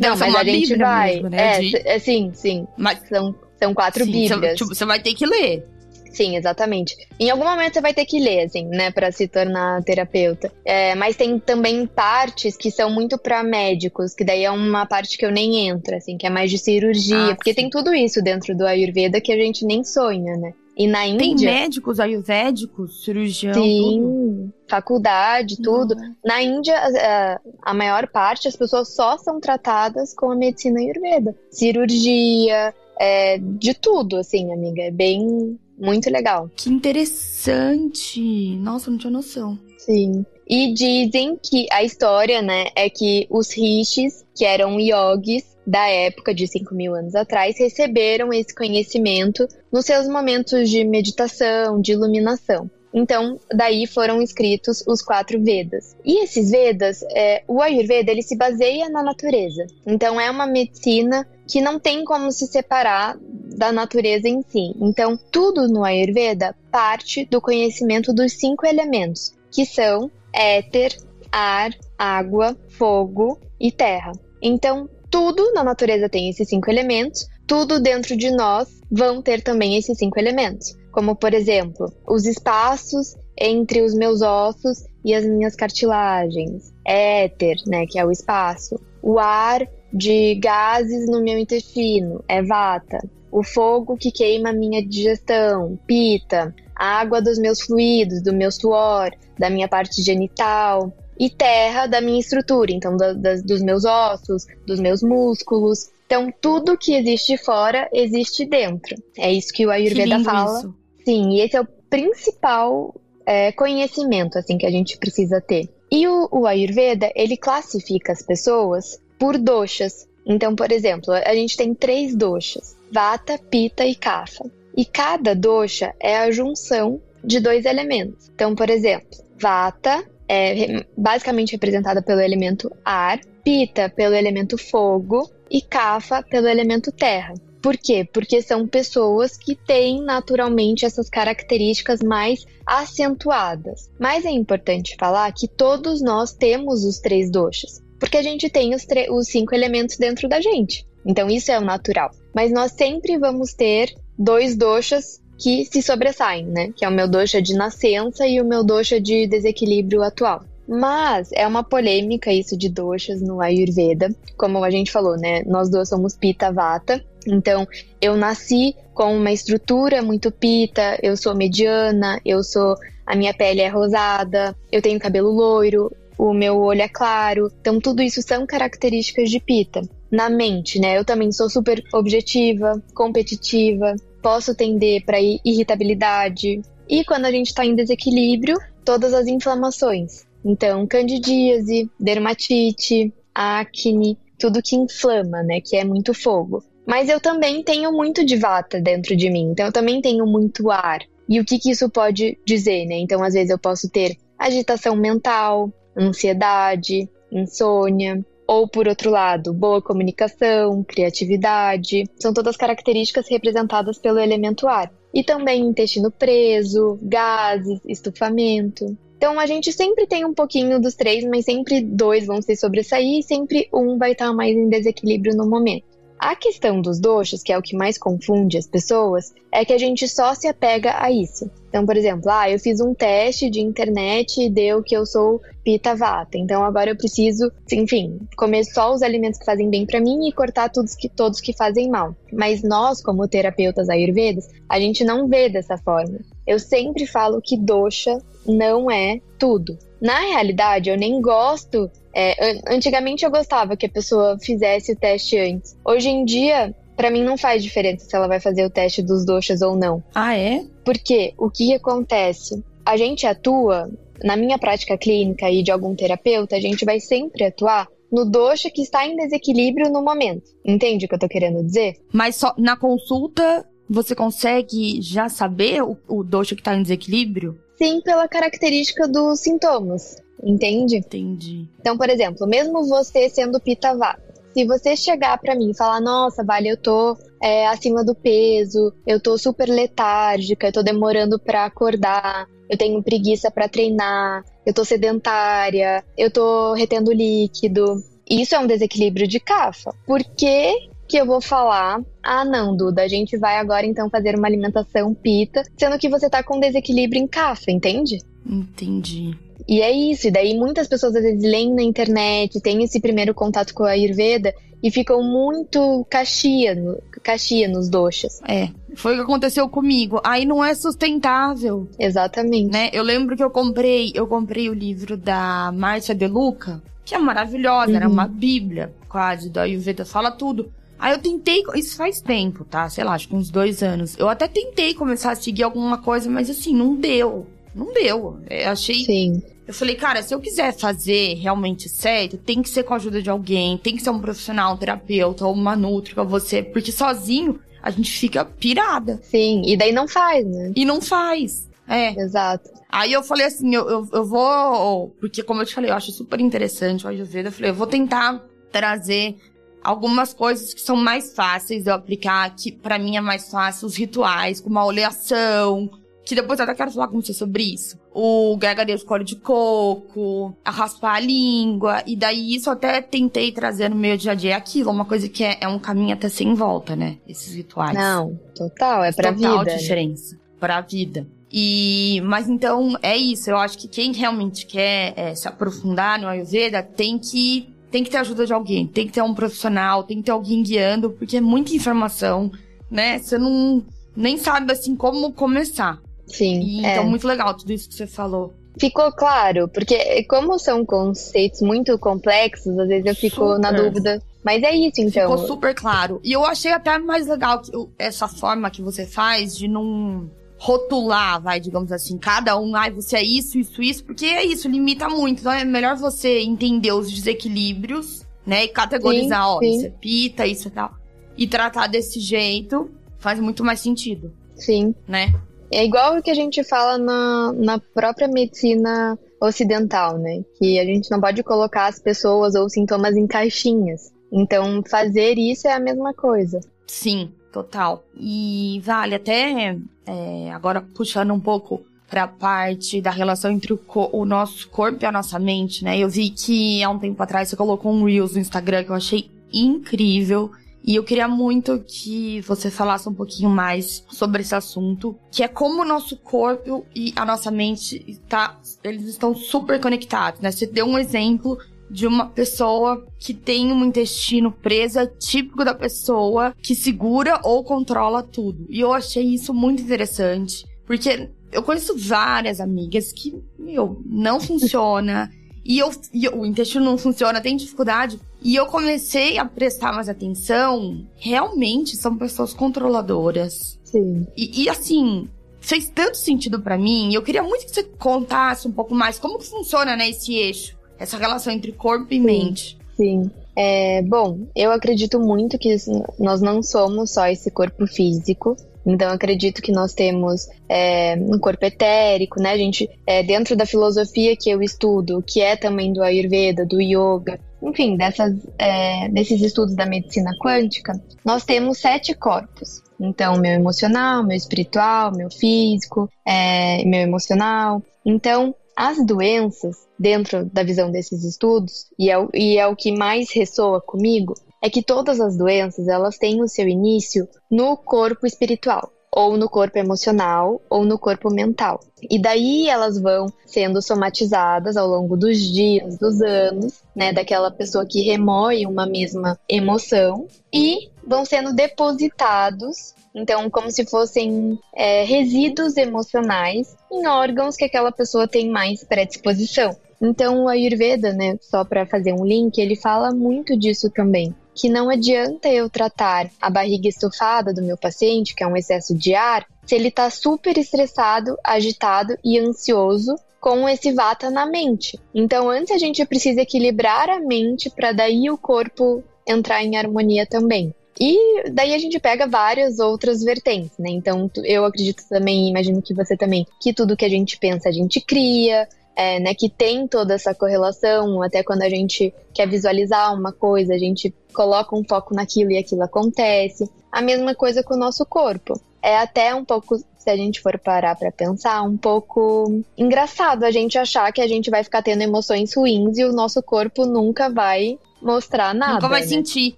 Não, 0.00 0.16
mas 0.16 0.34
a 0.34 0.44
gente 0.44 0.76
vai. 0.76 1.14
Mesmo, 1.14 1.28
né? 1.28 1.56
É, 1.56 1.60
de... 1.60 1.88
é, 1.88 1.98
sim, 1.98 2.32
sim. 2.34 2.66
Mas 2.76 3.00
são 3.08 3.34
são 3.64 3.74
quatro 3.74 4.04
Sim, 4.04 4.12
bíblias. 4.12 4.58
Tipo, 4.58 4.74
você 4.74 4.84
vai 4.84 5.00
ter 5.00 5.14
que 5.14 5.26
ler. 5.26 5.64
Sim, 6.10 6.36
exatamente. 6.36 6.96
Em 7.18 7.28
algum 7.28 7.44
momento 7.44 7.74
você 7.74 7.80
vai 7.80 7.92
ter 7.92 8.04
que 8.04 8.20
ler, 8.20 8.44
assim, 8.44 8.66
né, 8.66 8.92
para 8.92 9.10
se 9.10 9.26
tornar 9.26 9.82
terapeuta. 9.82 10.52
É, 10.64 10.94
mas 10.94 11.16
tem 11.16 11.40
também 11.40 11.86
partes 11.86 12.56
que 12.56 12.70
são 12.70 12.88
muito 12.88 13.18
para 13.18 13.42
médicos, 13.42 14.14
que 14.14 14.24
daí 14.24 14.44
é 14.44 14.50
uma 14.50 14.86
parte 14.86 15.18
que 15.18 15.26
eu 15.26 15.32
nem 15.32 15.66
entro, 15.68 15.96
assim, 15.96 16.16
que 16.16 16.24
é 16.24 16.30
mais 16.30 16.52
de 16.52 16.58
cirurgia, 16.58 17.32
ah, 17.32 17.34
porque 17.34 17.50
sim. 17.50 17.62
tem 17.62 17.70
tudo 17.70 17.92
isso 17.92 18.22
dentro 18.22 18.56
do 18.56 18.64
Ayurveda 18.64 19.20
que 19.20 19.32
a 19.32 19.36
gente 19.36 19.64
nem 19.64 19.82
sonha, 19.82 20.36
né? 20.36 20.52
E 20.76 20.86
na 20.86 21.06
Índia. 21.06 21.50
Tem 21.50 21.60
médicos 21.60 22.00
ayurvédicos, 22.00 23.04
cirurgião. 23.04 23.54
Sim, 23.54 24.00
tudo. 24.00 24.52
faculdade, 24.68 25.62
tudo. 25.62 25.94
Uhum. 25.94 26.14
Na 26.24 26.42
Índia, 26.42 26.76
a, 26.76 27.40
a, 27.62 27.74
maior 27.74 28.08
parte, 28.08 28.48
as 28.48 28.56
pessoas 28.56 28.94
só 28.94 29.16
são 29.16 29.38
tratadas 29.38 30.12
com 30.14 30.32
a 30.32 30.36
medicina 30.36 30.80
ayurveda. 30.80 31.34
Cirurgia, 31.50 32.74
é, 32.98 33.38
de 33.38 33.74
tudo, 33.74 34.16
assim, 34.16 34.52
amiga. 34.52 34.82
É 34.82 34.90
bem. 34.90 35.58
Muito 35.76 36.08
legal. 36.08 36.48
Que 36.54 36.70
interessante! 36.70 38.56
Nossa, 38.60 38.90
não 38.90 38.98
tinha 38.98 39.10
noção. 39.10 39.58
Sim. 39.76 40.24
E 40.46 40.72
dizem 40.72 41.36
que 41.42 41.66
a 41.72 41.82
história, 41.82 42.40
né, 42.42 42.66
é 42.76 42.88
que 42.88 43.26
os 43.28 43.52
rishis, 43.52 44.24
que 44.36 44.44
eram 44.44 44.78
yogis, 44.78 45.53
da 45.66 45.88
época 45.88 46.34
de 46.34 46.46
5 46.46 46.74
mil 46.74 46.94
anos 46.94 47.14
atrás 47.14 47.58
receberam 47.58 48.32
esse 48.32 48.54
conhecimento 48.54 49.46
nos 49.72 49.86
seus 49.86 50.06
momentos 50.08 50.68
de 50.68 50.84
meditação, 50.84 51.80
de 51.80 51.92
iluminação. 51.92 52.70
Então, 52.94 53.40
daí 53.52 53.88
foram 53.88 54.22
escritos 54.22 54.84
os 54.86 55.02
quatro 55.02 55.42
Vedas. 55.42 55.96
E 56.04 56.22
esses 56.22 56.52
Vedas, 56.52 57.02
é, 57.10 57.42
o 57.48 57.60
Ayurveda, 57.60 58.12
ele 58.12 58.22
se 58.22 58.36
baseia 58.36 58.88
na 58.88 59.02
natureza. 59.02 59.66
Então, 59.84 60.20
é 60.20 60.30
uma 60.30 60.46
medicina 60.46 61.26
que 61.44 61.60
não 61.60 61.80
tem 61.80 62.04
como 62.04 62.30
se 62.30 62.46
separar 62.46 63.18
da 63.20 63.72
natureza 63.72 64.28
em 64.28 64.42
si. 64.42 64.72
Então, 64.80 65.18
tudo 65.32 65.66
no 65.66 65.82
Ayurveda 65.82 66.54
parte 66.70 67.24
do 67.24 67.40
conhecimento 67.40 68.12
dos 68.12 68.34
cinco 68.34 68.64
elementos, 68.64 69.34
que 69.50 69.66
são 69.66 70.08
éter, 70.32 70.96
ar, 71.32 71.70
água, 71.98 72.56
fogo 72.68 73.40
e 73.58 73.72
terra. 73.72 74.12
Então, 74.40 74.88
tudo 75.14 75.52
na 75.52 75.62
natureza 75.62 76.08
tem 76.08 76.28
esses 76.28 76.48
cinco 76.48 76.68
elementos, 76.68 77.28
tudo 77.46 77.78
dentro 77.78 78.16
de 78.16 78.32
nós 78.32 78.80
vão 78.90 79.22
ter 79.22 79.44
também 79.44 79.76
esses 79.76 79.96
cinco 79.96 80.18
elementos. 80.18 80.76
Como, 80.90 81.14
por 81.14 81.32
exemplo, 81.32 81.86
os 82.04 82.26
espaços 82.26 83.14
entre 83.38 83.80
os 83.80 83.94
meus 83.94 84.22
ossos 84.22 84.84
e 85.04 85.14
as 85.14 85.24
minhas 85.24 85.54
cartilagens. 85.54 86.72
Éter, 86.84 87.54
né, 87.64 87.86
que 87.86 87.96
é 87.96 88.04
o 88.04 88.10
espaço. 88.10 88.74
O 89.00 89.20
ar 89.20 89.64
de 89.92 90.34
gases 90.34 91.08
no 91.08 91.22
meu 91.22 91.38
intestino, 91.38 92.24
é 92.26 92.42
vata. 92.42 92.98
O 93.30 93.44
fogo 93.44 93.96
que 93.96 94.10
queima 94.10 94.48
a 94.48 94.52
minha 94.52 94.84
digestão, 94.84 95.78
pita. 95.86 96.52
A 96.74 96.98
água 96.98 97.22
dos 97.22 97.38
meus 97.38 97.60
fluidos, 97.60 98.20
do 98.20 98.32
meu 98.32 98.50
suor, 98.50 99.12
da 99.38 99.48
minha 99.48 99.68
parte 99.68 100.02
genital 100.02 100.92
e 101.18 101.30
terra 101.30 101.86
da 101.86 102.00
minha 102.00 102.20
estrutura, 102.20 102.72
então 102.72 102.96
da, 102.96 103.12
das, 103.12 103.42
dos 103.42 103.62
meus 103.62 103.84
ossos, 103.84 104.46
dos 104.66 104.80
meus 104.80 105.02
músculos. 105.02 105.90
Então, 106.06 106.32
tudo 106.40 106.76
que 106.76 106.94
existe 106.94 107.36
fora 107.36 107.88
existe 107.92 108.44
dentro. 108.44 108.94
É 109.16 109.32
isso 109.32 109.52
que 109.52 109.66
o 109.66 109.70
Ayurveda 109.70 110.18
que 110.18 110.24
fala. 110.24 110.58
Isso. 110.58 110.74
Sim, 111.04 111.30
e 111.30 111.40
esse 111.40 111.56
é 111.56 111.60
o 111.60 111.66
principal 111.88 112.94
é, 113.26 113.52
conhecimento 113.52 114.38
assim 114.38 114.58
que 114.58 114.66
a 114.66 114.70
gente 114.70 114.98
precisa 114.98 115.40
ter. 115.40 115.68
E 115.90 116.06
o, 116.08 116.28
o 116.30 116.46
Ayurveda, 116.46 117.10
ele 117.14 117.36
classifica 117.36 118.12
as 118.12 118.22
pessoas 118.22 118.98
por 119.18 119.38
doshas. 119.38 120.08
Então, 120.26 120.56
por 120.56 120.72
exemplo, 120.72 121.12
a 121.12 121.34
gente 121.34 121.56
tem 121.56 121.74
três 121.74 122.14
doshas: 122.16 122.76
Vata, 122.90 123.38
Pitta 123.38 123.84
e 123.84 123.94
Kapha. 123.94 124.44
E 124.76 124.84
cada 124.84 125.34
dosha 125.34 125.94
é 126.00 126.16
a 126.16 126.30
junção 126.30 127.00
de 127.22 127.38
dois 127.38 127.64
elementos. 127.64 128.28
Então, 128.34 128.54
por 128.54 128.68
exemplo, 128.68 129.08
Vata 129.38 130.04
é 130.28 130.84
basicamente 130.96 131.52
representada 131.52 132.02
pelo 132.02 132.20
elemento 132.20 132.70
ar, 132.84 133.20
Pita 133.44 133.90
pelo 133.90 134.14
elemento 134.14 134.56
fogo 134.56 135.30
e 135.50 135.60
Kapha 135.60 136.22
pelo 136.22 136.48
elemento 136.48 136.90
terra. 136.90 137.34
Por 137.60 137.76
quê? 137.76 138.06
Porque 138.10 138.42
são 138.42 138.66
pessoas 138.66 139.36
que 139.36 139.54
têm 139.54 140.02
naturalmente 140.02 140.84
essas 140.84 141.08
características 141.08 142.00
mais 142.00 142.44
acentuadas. 142.66 143.90
Mas 143.98 144.24
é 144.24 144.30
importante 144.30 144.96
falar 144.98 145.32
que 145.32 145.48
todos 145.48 146.02
nós 146.02 146.32
temos 146.32 146.84
os 146.84 146.98
três 146.98 147.30
doshas, 147.30 147.82
porque 147.98 148.18
a 148.18 148.22
gente 148.22 148.50
tem 148.50 148.74
os, 148.74 148.86
os 149.10 149.28
cinco 149.28 149.54
elementos 149.54 149.96
dentro 149.96 150.28
da 150.28 150.40
gente. 150.40 150.86
Então 151.06 151.28
isso 151.28 151.50
é 151.50 151.58
o 151.58 151.64
natural. 151.64 152.10
Mas 152.34 152.52
nós 152.52 152.72
sempre 152.72 153.18
vamos 153.18 153.54
ter 153.54 153.94
dois 154.18 154.56
doshas 154.56 155.22
que 155.38 155.64
se 155.64 155.82
sobressaem, 155.82 156.46
né? 156.46 156.72
Que 156.74 156.84
é 156.84 156.88
o 156.88 156.92
meu 156.92 157.08
dosha 157.08 157.40
de 157.40 157.54
nascença 157.54 158.26
e 158.26 158.40
o 158.40 158.44
meu 158.44 158.64
dosha 158.64 159.00
de 159.00 159.26
desequilíbrio 159.26 160.02
atual. 160.02 160.42
Mas 160.66 161.30
é 161.32 161.46
uma 161.46 161.62
polêmica 161.62 162.32
isso 162.32 162.56
de 162.56 162.68
doshas 162.68 163.20
no 163.20 163.40
Ayurveda. 163.40 164.08
Como 164.36 164.62
a 164.64 164.70
gente 164.70 164.90
falou, 164.90 165.16
né? 165.16 165.42
Nós 165.44 165.68
dois 165.68 165.88
somos 165.88 166.16
Pita 166.16 166.50
Vata. 166.50 167.04
Então, 167.26 167.66
eu 168.00 168.16
nasci 168.16 168.74
com 168.92 169.16
uma 169.16 169.32
estrutura 169.32 170.02
muito 170.02 170.30
pita, 170.30 170.98
eu 171.02 171.16
sou 171.16 171.34
mediana, 171.34 172.20
eu 172.24 172.42
sou 172.42 172.76
a 173.06 173.14
minha 173.16 173.34
pele 173.34 173.60
é 173.60 173.68
rosada, 173.68 174.56
eu 174.72 174.80
tenho 174.80 174.98
cabelo 174.98 175.30
loiro, 175.30 175.94
o 176.16 176.32
meu 176.32 176.56
olho 176.58 176.82
é 176.82 176.88
claro. 176.88 177.50
Então, 177.60 177.80
tudo 177.80 178.02
isso 178.02 178.22
são 178.22 178.46
características 178.46 179.30
de 179.30 179.40
pita. 179.40 179.82
Na 180.10 180.30
mente, 180.30 180.78
né? 180.78 180.96
Eu 180.96 181.04
também 181.04 181.32
sou 181.32 181.50
super 181.50 181.82
objetiva, 181.92 182.80
competitiva, 182.94 183.94
posso 184.24 184.54
tender 184.54 185.04
para 185.04 185.20
irritabilidade. 185.20 186.62
E 186.88 187.04
quando 187.04 187.26
a 187.26 187.30
gente 187.30 187.48
está 187.48 187.62
em 187.62 187.74
desequilíbrio, 187.74 188.56
todas 188.82 189.12
as 189.12 189.26
inflamações. 189.26 190.24
Então, 190.42 190.86
candidíase, 190.86 191.90
dermatite, 192.00 193.12
acne, 193.34 194.16
tudo 194.38 194.62
que 194.62 194.76
inflama, 194.76 195.42
né? 195.42 195.60
Que 195.60 195.76
é 195.76 195.84
muito 195.84 196.14
fogo. 196.14 196.64
Mas 196.86 197.10
eu 197.10 197.20
também 197.20 197.62
tenho 197.62 197.92
muito 197.92 198.24
de 198.24 198.36
vata 198.36 198.80
dentro 198.80 199.14
de 199.14 199.30
mim, 199.30 199.50
então 199.50 199.66
eu 199.66 199.72
também 199.72 200.00
tenho 200.00 200.26
muito 200.26 200.70
ar. 200.70 201.00
E 201.28 201.38
o 201.38 201.44
que, 201.44 201.58
que 201.58 201.70
isso 201.70 201.88
pode 201.90 202.38
dizer, 202.46 202.86
né? 202.86 202.96
Então, 202.96 203.22
às 203.22 203.34
vezes 203.34 203.50
eu 203.50 203.58
posso 203.58 203.90
ter 203.90 204.16
agitação 204.38 204.96
mental, 204.96 205.70
ansiedade, 205.96 207.08
insônia, 207.30 208.24
ou, 208.46 208.68
por 208.68 208.88
outro 208.88 209.10
lado, 209.10 209.52
boa 209.52 209.80
comunicação, 209.80 210.84
criatividade, 210.84 212.04
são 212.20 212.32
todas 212.32 212.56
características 212.56 213.28
representadas 213.28 213.98
pelo 213.98 214.18
elemento 214.18 214.68
ar. 214.68 214.92
E 215.12 215.22
também 215.22 215.62
intestino 215.62 216.10
preso, 216.10 216.98
gases, 217.02 217.80
estufamento. 217.86 218.96
Então 219.16 219.38
a 219.38 219.46
gente 219.46 219.72
sempre 219.72 220.06
tem 220.06 220.24
um 220.24 220.34
pouquinho 220.34 220.80
dos 220.80 220.94
três, 220.94 221.24
mas 221.24 221.44
sempre 221.44 221.80
dois 221.80 222.26
vão 222.26 222.42
se 222.42 222.56
sobressair 222.56 223.20
e 223.20 223.22
sempre 223.22 223.68
um 223.72 223.96
vai 223.96 224.12
estar 224.12 224.32
mais 224.32 224.56
em 224.56 224.68
desequilíbrio 224.68 225.36
no 225.36 225.48
momento. 225.48 225.93
A 226.18 226.34
questão 226.34 226.80
dos 226.80 226.98
doxas, 226.98 227.42
que 227.42 227.52
é 227.52 227.58
o 227.58 227.62
que 227.62 227.76
mais 227.76 227.98
confunde 227.98 228.56
as 228.56 228.66
pessoas, 228.66 229.34
é 229.52 229.64
que 229.64 229.72
a 229.72 229.78
gente 229.78 230.08
só 230.08 230.34
se 230.34 230.46
apega 230.46 230.94
a 230.98 231.10
isso. 231.10 231.50
Então, 231.68 231.84
por 231.84 231.96
exemplo, 231.96 232.30
ah, 232.30 232.48
eu 232.48 232.58
fiz 232.58 232.80
um 232.80 232.94
teste 232.94 233.50
de 233.50 233.60
internet 233.60 234.40
e 234.40 234.48
deu 234.48 234.82
que 234.82 234.96
eu 234.96 235.04
sou 235.04 235.40
pita 235.64 235.94
vata. 235.94 236.38
Então 236.38 236.62
agora 236.62 236.90
eu 236.90 236.96
preciso, 236.96 237.50
enfim, 237.72 238.20
comer 238.36 238.64
só 238.64 238.92
os 238.92 239.02
alimentos 239.02 239.38
que 239.38 239.44
fazem 239.44 239.68
bem 239.68 239.84
para 239.84 240.00
mim 240.00 240.28
e 240.28 240.32
cortar 240.32 240.70
todos 240.70 240.94
que 240.94 241.08
todos 241.08 241.40
que 241.40 241.52
fazem 241.52 241.90
mal. 241.90 242.14
Mas 242.32 242.62
nós, 242.62 243.02
como 243.02 243.26
terapeutas 243.26 243.88
ayurvedas, 243.88 244.48
a 244.68 244.78
gente 244.78 245.04
não 245.04 245.26
vê 245.26 245.48
dessa 245.48 245.76
forma. 245.76 246.20
Eu 246.46 246.58
sempre 246.58 247.06
falo 247.06 247.40
que 247.42 247.56
dosha 247.56 248.18
não 248.46 248.90
é 248.90 249.20
tudo. 249.38 249.78
Na 250.00 250.20
realidade, 250.20 250.90
eu 250.90 250.96
nem 250.98 251.20
gosto 251.20 251.90
é, 252.14 252.74
antigamente 252.74 253.24
eu 253.24 253.30
gostava 253.30 253.76
que 253.76 253.86
a 253.86 253.90
pessoa 253.90 254.38
fizesse 254.38 254.92
o 254.92 254.96
teste 254.96 255.38
antes. 255.38 255.76
Hoje 255.84 256.08
em 256.08 256.24
dia, 256.24 256.74
para 256.96 257.10
mim 257.10 257.22
não 257.22 257.36
faz 257.36 257.62
diferença 257.62 258.06
se 258.06 258.14
ela 258.14 258.28
vai 258.28 258.40
fazer 258.40 258.64
o 258.64 258.70
teste 258.70 259.02
dos 259.02 259.24
doxas 259.24 259.62
ou 259.62 259.76
não. 259.76 260.02
Ah, 260.14 260.36
é? 260.36 260.64
Porque 260.84 261.34
o 261.38 261.50
que 261.50 261.74
acontece? 261.74 262.62
A 262.84 262.96
gente 262.96 263.26
atua, 263.26 263.90
na 264.22 264.36
minha 264.36 264.58
prática 264.58 264.96
clínica 264.96 265.50
e 265.50 265.62
de 265.62 265.70
algum 265.70 265.94
terapeuta, 265.94 266.56
a 266.56 266.60
gente 266.60 266.84
vai 266.84 267.00
sempre 267.00 267.44
atuar 267.44 267.88
no 268.12 268.24
doxa 268.24 268.70
que 268.70 268.82
está 268.82 269.06
em 269.06 269.16
desequilíbrio 269.16 269.90
no 269.90 270.02
momento. 270.02 270.44
Entende 270.64 271.06
o 271.06 271.08
que 271.08 271.14
eu 271.14 271.18
tô 271.18 271.28
querendo 271.28 271.64
dizer? 271.64 271.96
Mas 272.12 272.36
só 272.36 272.54
na 272.56 272.76
consulta 272.76 273.66
você 273.88 274.14
consegue 274.14 275.00
já 275.02 275.28
saber 275.28 275.82
o, 275.82 275.96
o 276.08 276.22
doxa 276.22 276.54
que 276.54 276.60
está 276.60 276.74
em 276.74 276.82
desequilíbrio? 276.82 277.58
Sim, 277.76 278.00
pela 278.00 278.28
característica 278.28 279.08
dos 279.08 279.40
sintomas. 279.40 280.16
Entende? 280.44 280.98
Entendi. 280.98 281.68
Então, 281.80 281.96
por 281.96 282.10
exemplo, 282.10 282.46
mesmo 282.46 282.86
você 282.86 283.28
sendo 283.30 283.58
pita 283.58 283.96
vata, 283.96 284.22
se 284.54 284.64
você 284.64 284.96
chegar 284.96 285.36
para 285.38 285.56
mim 285.56 285.70
e 285.70 285.76
falar, 285.76 286.00
nossa, 286.00 286.44
vale, 286.44 286.68
eu 286.68 286.76
tô 286.76 287.16
é, 287.42 287.66
acima 287.66 288.04
do 288.04 288.14
peso, 288.14 288.92
eu 289.04 289.20
tô 289.20 289.36
super 289.36 289.68
letárgica, 289.68 290.68
eu 290.68 290.72
tô 290.72 290.82
demorando 290.82 291.40
para 291.40 291.64
acordar, 291.64 292.48
eu 292.70 292.78
tenho 292.78 293.02
preguiça 293.02 293.50
para 293.50 293.68
treinar, 293.68 294.44
eu 294.64 294.72
tô 294.72 294.84
sedentária, 294.84 296.04
eu 296.16 296.30
tô 296.30 296.72
retendo 296.72 297.12
líquido. 297.12 298.00
Isso 298.30 298.54
é 298.54 298.58
um 298.58 298.66
desequilíbrio 298.66 299.26
de 299.26 299.40
cafa. 299.40 299.92
Por 300.06 300.22
que, 300.22 300.88
que 301.08 301.16
eu 301.16 301.26
vou 301.26 301.40
falar, 301.40 302.00
ah, 302.22 302.44
não, 302.44 302.76
Duda, 302.76 303.02
a 303.02 303.08
gente 303.08 303.36
vai 303.36 303.56
agora 303.56 303.84
então 303.84 304.08
fazer 304.08 304.38
uma 304.38 304.46
alimentação 304.46 305.12
pita, 305.12 305.62
sendo 305.76 305.98
que 305.98 306.08
você 306.08 306.30
tá 306.30 306.44
com 306.44 306.60
desequilíbrio 306.60 307.20
em 307.20 307.26
cafa, 307.26 307.72
entende? 307.72 308.18
Entendi. 308.46 309.36
E 309.66 309.80
é 309.80 309.90
isso, 309.90 310.28
e 310.28 310.30
daí 310.30 310.56
muitas 310.56 310.86
pessoas 310.88 311.16
às 311.16 311.22
vezes 311.22 311.42
leem 311.42 311.74
na 311.74 311.82
internet, 311.82 312.60
têm 312.60 312.82
esse 312.82 313.00
primeiro 313.00 313.34
contato 313.34 313.72
com 313.74 313.84
a 313.84 313.90
Ayurveda 313.90 314.54
e 314.82 314.90
ficam 314.90 315.22
muito 315.22 316.06
caxia, 316.10 316.76
caxia 317.22 317.66
nos 317.66 317.88
doxas. 317.88 318.42
É, 318.46 318.68
Foi 318.94 319.14
o 319.14 319.16
que 319.16 319.22
aconteceu 319.22 319.66
comigo. 319.66 320.20
Aí 320.22 320.44
não 320.44 320.62
é 320.62 320.74
sustentável. 320.74 321.88
Exatamente. 321.98 322.70
Né? 322.70 322.90
Eu 322.92 323.02
lembro 323.02 323.34
que 323.34 323.42
eu 323.42 323.48
comprei, 323.48 324.12
eu 324.14 324.26
comprei 324.26 324.68
o 324.68 324.74
livro 324.74 325.16
da 325.16 325.72
Márcia 325.72 326.14
De 326.14 326.26
Luca, 326.26 326.82
que 327.02 327.14
é 327.14 327.18
maravilhosa, 327.18 327.92
uhum. 327.92 327.96
era 327.96 328.08
uma 328.08 328.28
bíblia 328.28 328.92
quase, 329.08 329.48
da 329.48 329.62
Ayurveda, 329.62 330.04
fala 330.04 330.30
tudo. 330.30 330.70
Aí 330.98 331.12
eu 331.12 331.18
tentei, 331.18 331.62
isso 331.74 331.96
faz 331.96 332.20
tempo, 332.20 332.64
tá? 332.64 332.88
Sei 332.88 333.02
lá, 333.04 333.14
acho 333.14 333.28
que 333.28 333.34
uns 333.34 333.50
dois 333.50 333.82
anos. 333.82 334.16
Eu 334.18 334.28
até 334.28 334.46
tentei 334.46 334.94
começar 334.94 335.32
a 335.32 335.36
seguir 335.36 335.62
alguma 335.62 335.98
coisa, 335.98 336.30
mas 336.30 336.48
assim, 336.50 336.74
não 336.74 336.94
deu. 336.94 337.46
Não 337.74 337.92
deu. 337.92 338.38
Eu 338.48 338.70
achei. 338.70 339.04
Sim. 339.04 339.42
Eu 339.66 339.72
falei, 339.72 339.94
cara, 339.94 340.22
se 340.22 340.34
eu 340.34 340.40
quiser 340.40 340.76
fazer 340.76 341.34
realmente 341.34 341.88
certo, 341.88 342.36
tem 342.36 342.62
que 342.62 342.68
ser 342.68 342.82
com 342.82 342.92
a 342.92 342.96
ajuda 342.96 343.22
de 343.22 343.30
alguém, 343.30 343.78
tem 343.78 343.96
que 343.96 344.02
ser 344.02 344.10
um 344.10 344.20
profissional, 344.20 344.74
um 344.74 344.76
terapeuta 344.76 345.46
ou 345.46 345.54
uma 345.54 345.74
nutri 345.74 346.14
pra 346.14 346.22
você, 346.22 346.62
porque 346.62 346.92
sozinho 346.92 347.58
a 347.82 347.90
gente 347.90 348.10
fica 348.10 348.44
pirada. 348.44 349.20
Sim, 349.22 349.62
e 349.64 349.76
daí 349.76 349.92
não 349.92 350.06
faz, 350.06 350.46
né? 350.46 350.72
E 350.76 350.84
não 350.84 351.00
faz. 351.00 351.68
É. 351.88 352.10
Exato. 352.18 352.70
Aí 352.88 353.12
eu 353.12 353.22
falei 353.22 353.46
assim, 353.46 353.74
eu, 353.74 353.88
eu, 353.88 354.08
eu 354.12 354.24
vou. 354.24 355.10
Porque, 355.20 355.42
como 355.42 355.62
eu 355.62 355.66
te 355.66 355.74
falei, 355.74 355.90
eu 355.90 355.94
acho 355.94 356.12
super 356.12 356.40
interessante 356.40 357.04
o 357.04 357.08
Ayurveda. 357.08 357.48
Eu 357.48 357.52
falei, 357.52 357.70
eu 357.70 357.74
vou 357.74 357.86
tentar 357.86 358.42
trazer 358.70 359.36
algumas 359.82 360.32
coisas 360.32 360.72
que 360.72 360.80
são 360.80 360.96
mais 360.96 361.34
fáceis 361.34 361.84
de 361.84 361.90
eu 361.90 361.94
aplicar, 361.94 362.54
que 362.56 362.72
para 362.72 362.98
mim 362.98 363.16
é 363.16 363.20
mais 363.20 363.50
fácil, 363.50 363.86
os 363.86 363.96
rituais, 363.96 364.60
como 364.60 364.78
a 364.78 364.86
oleação, 364.86 365.90
que 366.24 366.34
depois 366.34 366.58
eu 366.58 366.64
até 366.64 366.74
quero 366.74 366.90
falar 366.90 367.08
com 367.08 367.20
você 367.20 367.34
sobre 367.34 367.62
isso. 367.62 367.98
O 368.12 368.56
gargarejo 368.56 369.04
couro 369.04 369.22
de 369.22 369.36
coco, 369.36 370.56
a 370.64 370.70
raspar 370.70 371.16
a 371.16 371.20
língua, 371.20 372.02
e 372.06 372.16
daí 372.16 372.54
isso 372.54 372.68
eu 372.68 372.72
até 372.72 373.02
tentei 373.02 373.52
trazer 373.52 373.90
no 373.90 373.96
meu 373.96 374.16
dia 374.16 374.32
a 374.32 374.34
dia 374.34 374.52
é 374.52 374.54
aquilo, 374.54 374.90
uma 374.90 375.04
coisa 375.04 375.28
que 375.28 375.44
é, 375.44 375.58
é 375.60 375.68
um 375.68 375.78
caminho 375.78 376.14
até 376.14 376.28
sem 376.28 376.54
volta, 376.54 376.96
né? 376.96 377.18
Esses 377.28 377.54
rituais. 377.54 377.94
Não, 377.94 378.38
total, 378.54 379.04
é 379.04 379.12
pra 379.12 379.32
total 379.32 379.50
vida. 379.50 379.64
Total 379.64 379.78
diferença. 379.78 380.34
Né? 380.34 380.40
Pra 380.58 380.80
vida. 380.80 381.26
E, 381.52 382.20
mas 382.24 382.48
então 382.48 382.96
é 383.00 383.16
isso. 383.16 383.48
Eu 383.48 383.58
acho 383.58 383.78
que 383.78 383.86
quem 383.86 384.12
realmente 384.12 384.66
quer 384.66 385.12
é, 385.16 385.34
se 385.34 385.46
aprofundar 385.46 386.18
no 386.18 386.26
Ayurveda 386.26 386.82
tem 386.82 387.18
que 387.18 387.72
tem 387.92 388.02
que 388.02 388.10
ter 388.10 388.16
ajuda 388.16 388.44
de 388.44 388.52
alguém, 388.52 388.88
tem 388.88 389.06
que 389.06 389.12
ter 389.12 389.22
um 389.22 389.32
profissional, 389.32 390.02
tem 390.02 390.16
que 390.16 390.24
ter 390.24 390.32
alguém 390.32 390.64
guiando, 390.64 391.10
porque 391.10 391.36
é 391.36 391.40
muita 391.40 391.76
informação, 391.76 392.50
né? 392.90 393.20
Você 393.20 393.38
não 393.38 393.84
nem 394.16 394.36
sabe 394.36 394.72
assim 394.72 394.96
como 394.96 395.32
começar. 395.32 396.00
Sim. 396.34 396.60
E, 396.60 396.84
é. 396.84 396.92
Então, 396.92 397.06
muito 397.06 397.26
legal 397.26 397.54
tudo 397.54 397.72
isso 397.72 397.88
que 397.88 397.94
você 397.94 398.06
falou. 398.06 398.52
Ficou 398.78 399.12
claro, 399.12 399.68
porque 399.68 400.24
como 400.24 400.58
são 400.58 400.84
conceitos 400.84 401.60
muito 401.60 401.96
complexos, 401.96 402.76
às 402.76 402.88
vezes 402.88 403.06
eu 403.06 403.14
fico 403.14 403.36
super. 403.36 403.58
na 403.60 403.70
dúvida. 403.70 404.20
Mas 404.42 404.62
é 404.62 404.74
isso, 404.74 405.00
então. 405.00 405.30
Ficou 405.30 405.46
super 405.46 405.74
claro. 405.74 406.20
E 406.24 406.32
eu 406.32 406.44
achei 406.44 406.72
até 406.72 406.98
mais 406.98 407.26
legal 407.26 407.62
que, 407.62 407.70
essa 407.98 408.26
forma 408.26 408.70
que 408.70 408.82
você 408.82 409.06
faz 409.06 409.56
de 409.56 409.68
não 409.68 410.28
rotular, 410.58 411.40
vai, 411.40 411.60
digamos 411.60 411.92
assim, 411.92 412.18
cada 412.18 412.58
um, 412.58 412.74
ai, 412.74 412.90
você 412.90 413.16
é 413.16 413.22
isso, 413.22 413.58
isso, 413.58 413.82
isso, 413.82 414.04
porque 414.04 414.26
é 414.26 414.44
isso, 414.44 414.68
limita 414.68 415.08
muito. 415.08 415.40
Então 415.40 415.52
é 415.52 415.64
melhor 415.64 415.96
você 415.96 416.40
entender 416.40 416.92
os 416.92 417.10
desequilíbrios, 417.10 418.26
né? 418.44 418.64
E 418.64 418.68
categorizar, 418.68 419.42
sim, 419.42 419.46
ó, 419.46 419.58
sim. 419.60 419.76
isso 419.76 419.86
é 419.86 419.90
pita, 419.90 420.46
isso 420.46 420.68
e 420.68 420.70
tal. 420.70 420.94
E 421.36 421.46
tratar 421.46 421.86
desse 421.86 422.18
jeito 422.18 422.90
faz 423.18 423.38
muito 423.38 423.64
mais 423.64 423.80
sentido. 423.80 424.32
Sim. 424.56 424.94
Né? 425.06 425.32
É 425.74 425.84
igual 425.84 426.16
o 426.16 426.22
que 426.22 426.30
a 426.30 426.34
gente 426.34 426.62
fala 426.62 426.96
na, 426.96 427.52
na 427.52 427.78
própria 427.78 428.28
medicina 428.28 429.18
ocidental, 429.40 430.18
né? 430.18 430.44
Que 430.56 430.78
a 430.78 430.84
gente 430.84 431.10
não 431.10 431.20
pode 431.20 431.42
colocar 431.42 431.86
as 431.86 431.98
pessoas 431.98 432.54
ou 432.54 432.68
sintomas 432.68 433.16
em 433.16 433.26
caixinhas. 433.26 434.12
Então, 434.32 434.82
fazer 434.88 435.36
isso 435.36 435.66
é 435.66 435.72
a 435.72 435.80
mesma 435.80 436.14
coisa. 436.14 436.60
Sim, 436.86 437.32
total. 437.52 438.04
E 438.16 438.80
vale 438.84 439.16
até 439.16 439.76
é, 440.06 440.52
agora 440.52 440.80
puxando 440.80 441.34
um 441.34 441.40
pouco 441.40 441.84
para 442.08 442.22
a 442.22 442.28
parte 442.28 443.00
da 443.00 443.10
relação 443.10 443.50
entre 443.50 443.72
o, 443.72 443.80
o, 444.12 444.24
nosso 444.24 444.68
corpo 444.68 445.02
e 445.02 445.06
a 445.06 445.10
nossa 445.10 445.40
mente, 445.40 445.82
né? 445.82 445.98
Eu 445.98 446.08
vi 446.08 446.30
que 446.30 446.84
há 446.84 446.88
um 446.88 447.00
tempo 447.00 447.20
atrás 447.20 447.48
você 447.48 447.56
colocou 447.56 447.92
um 447.92 448.04
Reels 448.04 448.34
no 448.34 448.40
Instagram 448.40 448.84
que 448.84 448.90
eu 448.90 448.94
achei 448.94 449.28
incrível. 449.52 450.52
E 450.86 450.96
eu 450.96 451.02
queria 451.02 451.26
muito 451.26 451.82
que 451.86 452.42
você 452.42 452.70
falasse 452.70 453.08
um 453.08 453.14
pouquinho 453.14 453.48
mais 453.48 454.04
sobre 454.10 454.42
esse 454.42 454.54
assunto, 454.54 455.16
que 455.32 455.42
é 455.42 455.48
como 455.48 455.80
o 455.80 455.84
nosso 455.84 456.16
corpo 456.18 456.84
e 456.94 457.12
a 457.16 457.24
nossa 457.24 457.50
mente 457.50 458.04
está, 458.06 458.60
eles 458.82 459.06
estão 459.06 459.34
super 459.34 459.80
conectados, 459.80 460.40
né? 460.40 460.52
Você 460.52 460.66
deu 460.66 460.84
um 460.84 460.98
exemplo 460.98 461.56
de 461.90 462.06
uma 462.06 462.26
pessoa 462.26 463.06
que 463.18 463.32
tem 463.32 463.72
um 463.72 463.84
intestino 463.84 464.52
presa, 464.52 465.06
típico 465.06 465.64
da 465.64 465.74
pessoa 465.74 466.54
que 466.62 466.74
segura 466.74 467.40
ou 467.42 467.64
controla 467.64 468.22
tudo. 468.22 468.66
E 468.68 468.80
eu 468.80 468.92
achei 468.92 469.22
isso 469.22 469.54
muito 469.54 469.82
interessante, 469.82 470.66
porque 470.86 471.30
eu 471.50 471.62
conheço 471.62 471.96
várias 471.96 472.60
amigas 472.60 473.12
que, 473.12 473.34
meu, 473.58 474.02
não 474.04 474.40
funciona. 474.40 475.30
E, 475.64 475.78
eu, 475.78 475.90
e 476.12 476.28
o 476.28 476.44
intestino 476.44 476.84
não 476.84 476.98
funciona, 476.98 477.40
tem 477.40 477.56
dificuldade. 477.56 478.20
E 478.44 478.54
eu 478.54 478.66
comecei 478.66 479.38
a 479.38 479.44
prestar 479.44 479.92
mais 479.92 480.08
atenção. 480.08 481.04
Realmente 481.16 481.96
são 481.96 482.16
pessoas 482.16 482.52
controladoras. 482.52 483.80
Sim. 483.82 484.26
E, 484.36 484.64
e 484.64 484.68
assim, 484.68 485.28
fez 485.60 485.88
tanto 485.88 486.18
sentido 486.18 486.60
para 486.60 486.76
mim. 486.76 487.12
Eu 487.14 487.22
queria 487.22 487.42
muito 487.42 487.64
que 487.64 487.74
você 487.74 487.82
contasse 487.82 488.68
um 488.68 488.72
pouco 488.72 488.94
mais 488.94 489.18
como 489.18 489.38
que 489.38 489.46
funciona, 489.46 489.96
né, 489.96 490.10
esse 490.10 490.34
eixo 490.34 490.76
essa 490.98 491.16
relação 491.16 491.52
entre 491.52 491.72
corpo 491.72 492.06
e 492.10 492.16
sim, 492.16 492.22
mente. 492.22 492.78
Sim. 492.96 493.30
É, 493.56 494.02
bom, 494.02 494.40
eu 494.54 494.72
acredito 494.72 495.20
muito 495.20 495.58
que 495.58 495.76
nós 496.18 496.40
não 496.40 496.62
somos 496.62 497.12
só 497.12 497.28
esse 497.28 497.50
corpo 497.50 497.86
físico. 497.86 498.56
Então, 498.86 499.10
acredito 499.10 499.62
que 499.62 499.72
nós 499.72 499.94
temos 499.94 500.46
é, 500.68 501.16
um 501.16 501.38
corpo 501.38 501.64
etérico, 501.64 502.40
né? 502.40 502.50
A 502.50 502.58
gente, 502.58 502.88
é, 503.06 503.22
dentro 503.22 503.56
da 503.56 503.64
filosofia 503.64 504.36
que 504.36 504.50
eu 504.50 504.60
estudo, 504.60 505.24
que 505.26 505.40
é 505.40 505.56
também 505.56 505.92
do 505.92 506.02
Ayurveda, 506.02 506.66
do 506.66 506.80
Yoga, 506.80 507.40
enfim, 507.64 507.96
dessas, 507.96 508.34
é, 508.58 509.08
desses 509.08 509.40
estudos 509.40 509.74
da 509.74 509.86
medicina 509.86 510.30
quântica, 510.40 510.92
nós 511.24 511.44
temos 511.44 511.78
sete 511.78 512.14
corpos. 512.14 512.82
Então, 513.00 513.38
meu 513.38 513.52
emocional, 513.52 514.22
meu 514.22 514.36
espiritual, 514.36 515.12
meu 515.12 515.30
físico, 515.30 516.08
é, 516.26 516.84
meu 516.84 517.00
emocional. 517.00 517.82
Então, 518.04 518.54
as 518.76 519.04
doenças, 519.04 519.76
dentro 519.98 520.44
da 520.44 520.62
visão 520.62 520.90
desses 520.90 521.24
estudos, 521.24 521.86
e 521.98 522.10
é, 522.10 522.28
e 522.34 522.58
é 522.58 522.66
o 522.66 522.76
que 522.76 522.92
mais 522.92 523.32
ressoa 523.32 523.80
comigo, 523.80 524.34
é 524.62 524.70
que 524.70 524.82
todas 524.82 525.20
as 525.20 525.36
doenças 525.36 525.88
elas 525.88 526.18
têm 526.18 526.42
o 526.42 526.48
seu 526.48 526.66
início 526.68 527.28
no 527.50 527.76
corpo 527.76 528.26
espiritual, 528.26 528.90
ou 529.14 529.36
no 529.36 529.48
corpo 529.48 529.78
emocional, 529.78 530.60
ou 530.68 530.84
no 530.84 530.98
corpo 530.98 531.30
mental. 531.30 531.80
E 532.10 532.18
daí 532.18 532.68
elas 532.68 533.00
vão 533.00 533.26
sendo 533.46 533.80
somatizadas 533.80 534.76
ao 534.76 534.88
longo 534.88 535.16
dos 535.16 535.38
dias, 535.38 535.96
dos 535.98 536.20
anos, 536.20 536.82
né, 536.94 537.12
daquela 537.12 537.50
pessoa 537.50 537.86
que 537.86 538.02
remoe 538.02 538.66
uma 538.66 538.86
mesma 538.86 539.38
emoção 539.48 540.26
e 540.52 540.90
vão 541.06 541.24
sendo 541.24 541.54
depositados 541.54 542.94
então, 543.14 543.48
como 543.48 543.70
se 543.70 543.86
fossem 543.86 544.58
é, 544.74 545.04
resíduos 545.04 545.76
emocionais 545.76 546.76
em 546.90 547.06
órgãos 547.06 547.54
que 547.54 547.64
aquela 547.64 547.92
pessoa 547.92 548.26
tem 548.26 548.50
mais 548.50 548.82
predisposição. 548.82 549.76
Então, 550.02 550.44
o 550.44 550.48
Ayurveda, 550.48 551.12
né, 551.12 551.38
só 551.40 551.64
para 551.64 551.86
fazer 551.86 552.12
um 552.12 552.24
link, 552.26 552.58
ele 552.58 552.74
fala 552.74 553.12
muito 553.12 553.56
disso 553.56 553.88
também. 553.88 554.34
Que 554.54 554.68
não 554.68 554.88
adianta 554.88 555.48
eu 555.48 555.68
tratar 555.68 556.30
a 556.40 556.48
barriga 556.48 556.88
estufada 556.88 557.52
do 557.52 557.62
meu 557.62 557.76
paciente, 557.76 558.34
que 558.34 558.44
é 558.44 558.46
um 558.46 558.56
excesso 558.56 558.94
de 558.94 559.14
ar, 559.14 559.46
se 559.66 559.74
ele 559.74 559.88
está 559.88 560.08
super 560.10 560.56
estressado, 560.56 561.36
agitado 561.42 562.16
e 562.24 562.38
ansioso 562.38 563.16
com 563.40 563.68
esse 563.68 563.92
vata 563.92 564.30
na 564.30 564.46
mente. 564.46 564.98
Então, 565.14 565.50
antes 565.50 565.70
a 565.70 565.78
gente 565.78 566.04
precisa 566.06 566.40
equilibrar 566.40 567.10
a 567.10 567.20
mente 567.20 567.68
para 567.68 567.92
daí 567.92 568.30
o 568.30 568.38
corpo 568.38 569.02
entrar 569.26 569.62
em 569.62 569.76
harmonia 569.76 570.24
também. 570.24 570.74
E 570.98 571.50
daí 571.50 571.74
a 571.74 571.78
gente 571.78 571.98
pega 571.98 572.26
várias 572.26 572.78
outras 572.78 573.22
vertentes, 573.22 573.76
né? 573.78 573.90
Então, 573.90 574.30
eu 574.44 574.64
acredito 574.64 575.02
também, 575.08 575.50
imagino 575.50 575.82
que 575.82 575.92
você 575.92 576.16
também, 576.16 576.46
que 576.60 576.72
tudo 576.72 576.96
que 576.96 577.04
a 577.04 577.08
gente 577.08 577.36
pensa 577.36 577.68
a 577.68 577.72
gente 577.72 578.00
cria, 578.00 578.68
é, 578.96 579.18
né, 579.18 579.34
que 579.34 579.48
tem 579.48 579.86
toda 579.86 580.14
essa 580.14 580.34
correlação, 580.34 581.22
até 581.22 581.42
quando 581.42 581.62
a 581.62 581.68
gente 581.68 582.14
quer 582.32 582.48
visualizar 582.48 583.14
uma 583.14 583.32
coisa, 583.32 583.74
a 583.74 583.78
gente 583.78 584.14
coloca 584.32 584.76
um 584.76 584.84
foco 584.84 585.14
naquilo 585.14 585.52
e 585.52 585.58
aquilo 585.58 585.82
acontece. 585.82 586.68
A 586.90 587.02
mesma 587.02 587.34
coisa 587.34 587.62
com 587.62 587.74
o 587.74 587.78
nosso 587.78 588.04
corpo. 588.06 588.60
É 588.80 588.98
até 588.98 589.34
um 589.34 589.44
pouco, 589.44 589.78
se 589.78 590.10
a 590.10 590.16
gente 590.16 590.40
for 590.40 590.58
parar 590.58 590.94
para 590.94 591.10
pensar, 591.10 591.62
um 591.62 591.76
pouco 591.76 592.62
engraçado 592.76 593.44
a 593.44 593.50
gente 593.50 593.78
achar 593.78 594.12
que 594.12 594.20
a 594.20 594.28
gente 594.28 594.50
vai 594.50 594.62
ficar 594.62 594.82
tendo 594.82 595.02
emoções 595.02 595.54
ruins 595.56 595.96
e 595.96 596.04
o 596.04 596.12
nosso 596.12 596.42
corpo 596.42 596.84
nunca 596.84 597.30
vai 597.30 597.78
mostrar 598.02 598.54
nada. 598.54 598.74
Nunca 598.74 598.88
vai 598.88 599.00
né? 599.00 599.06
sentir. 599.06 599.56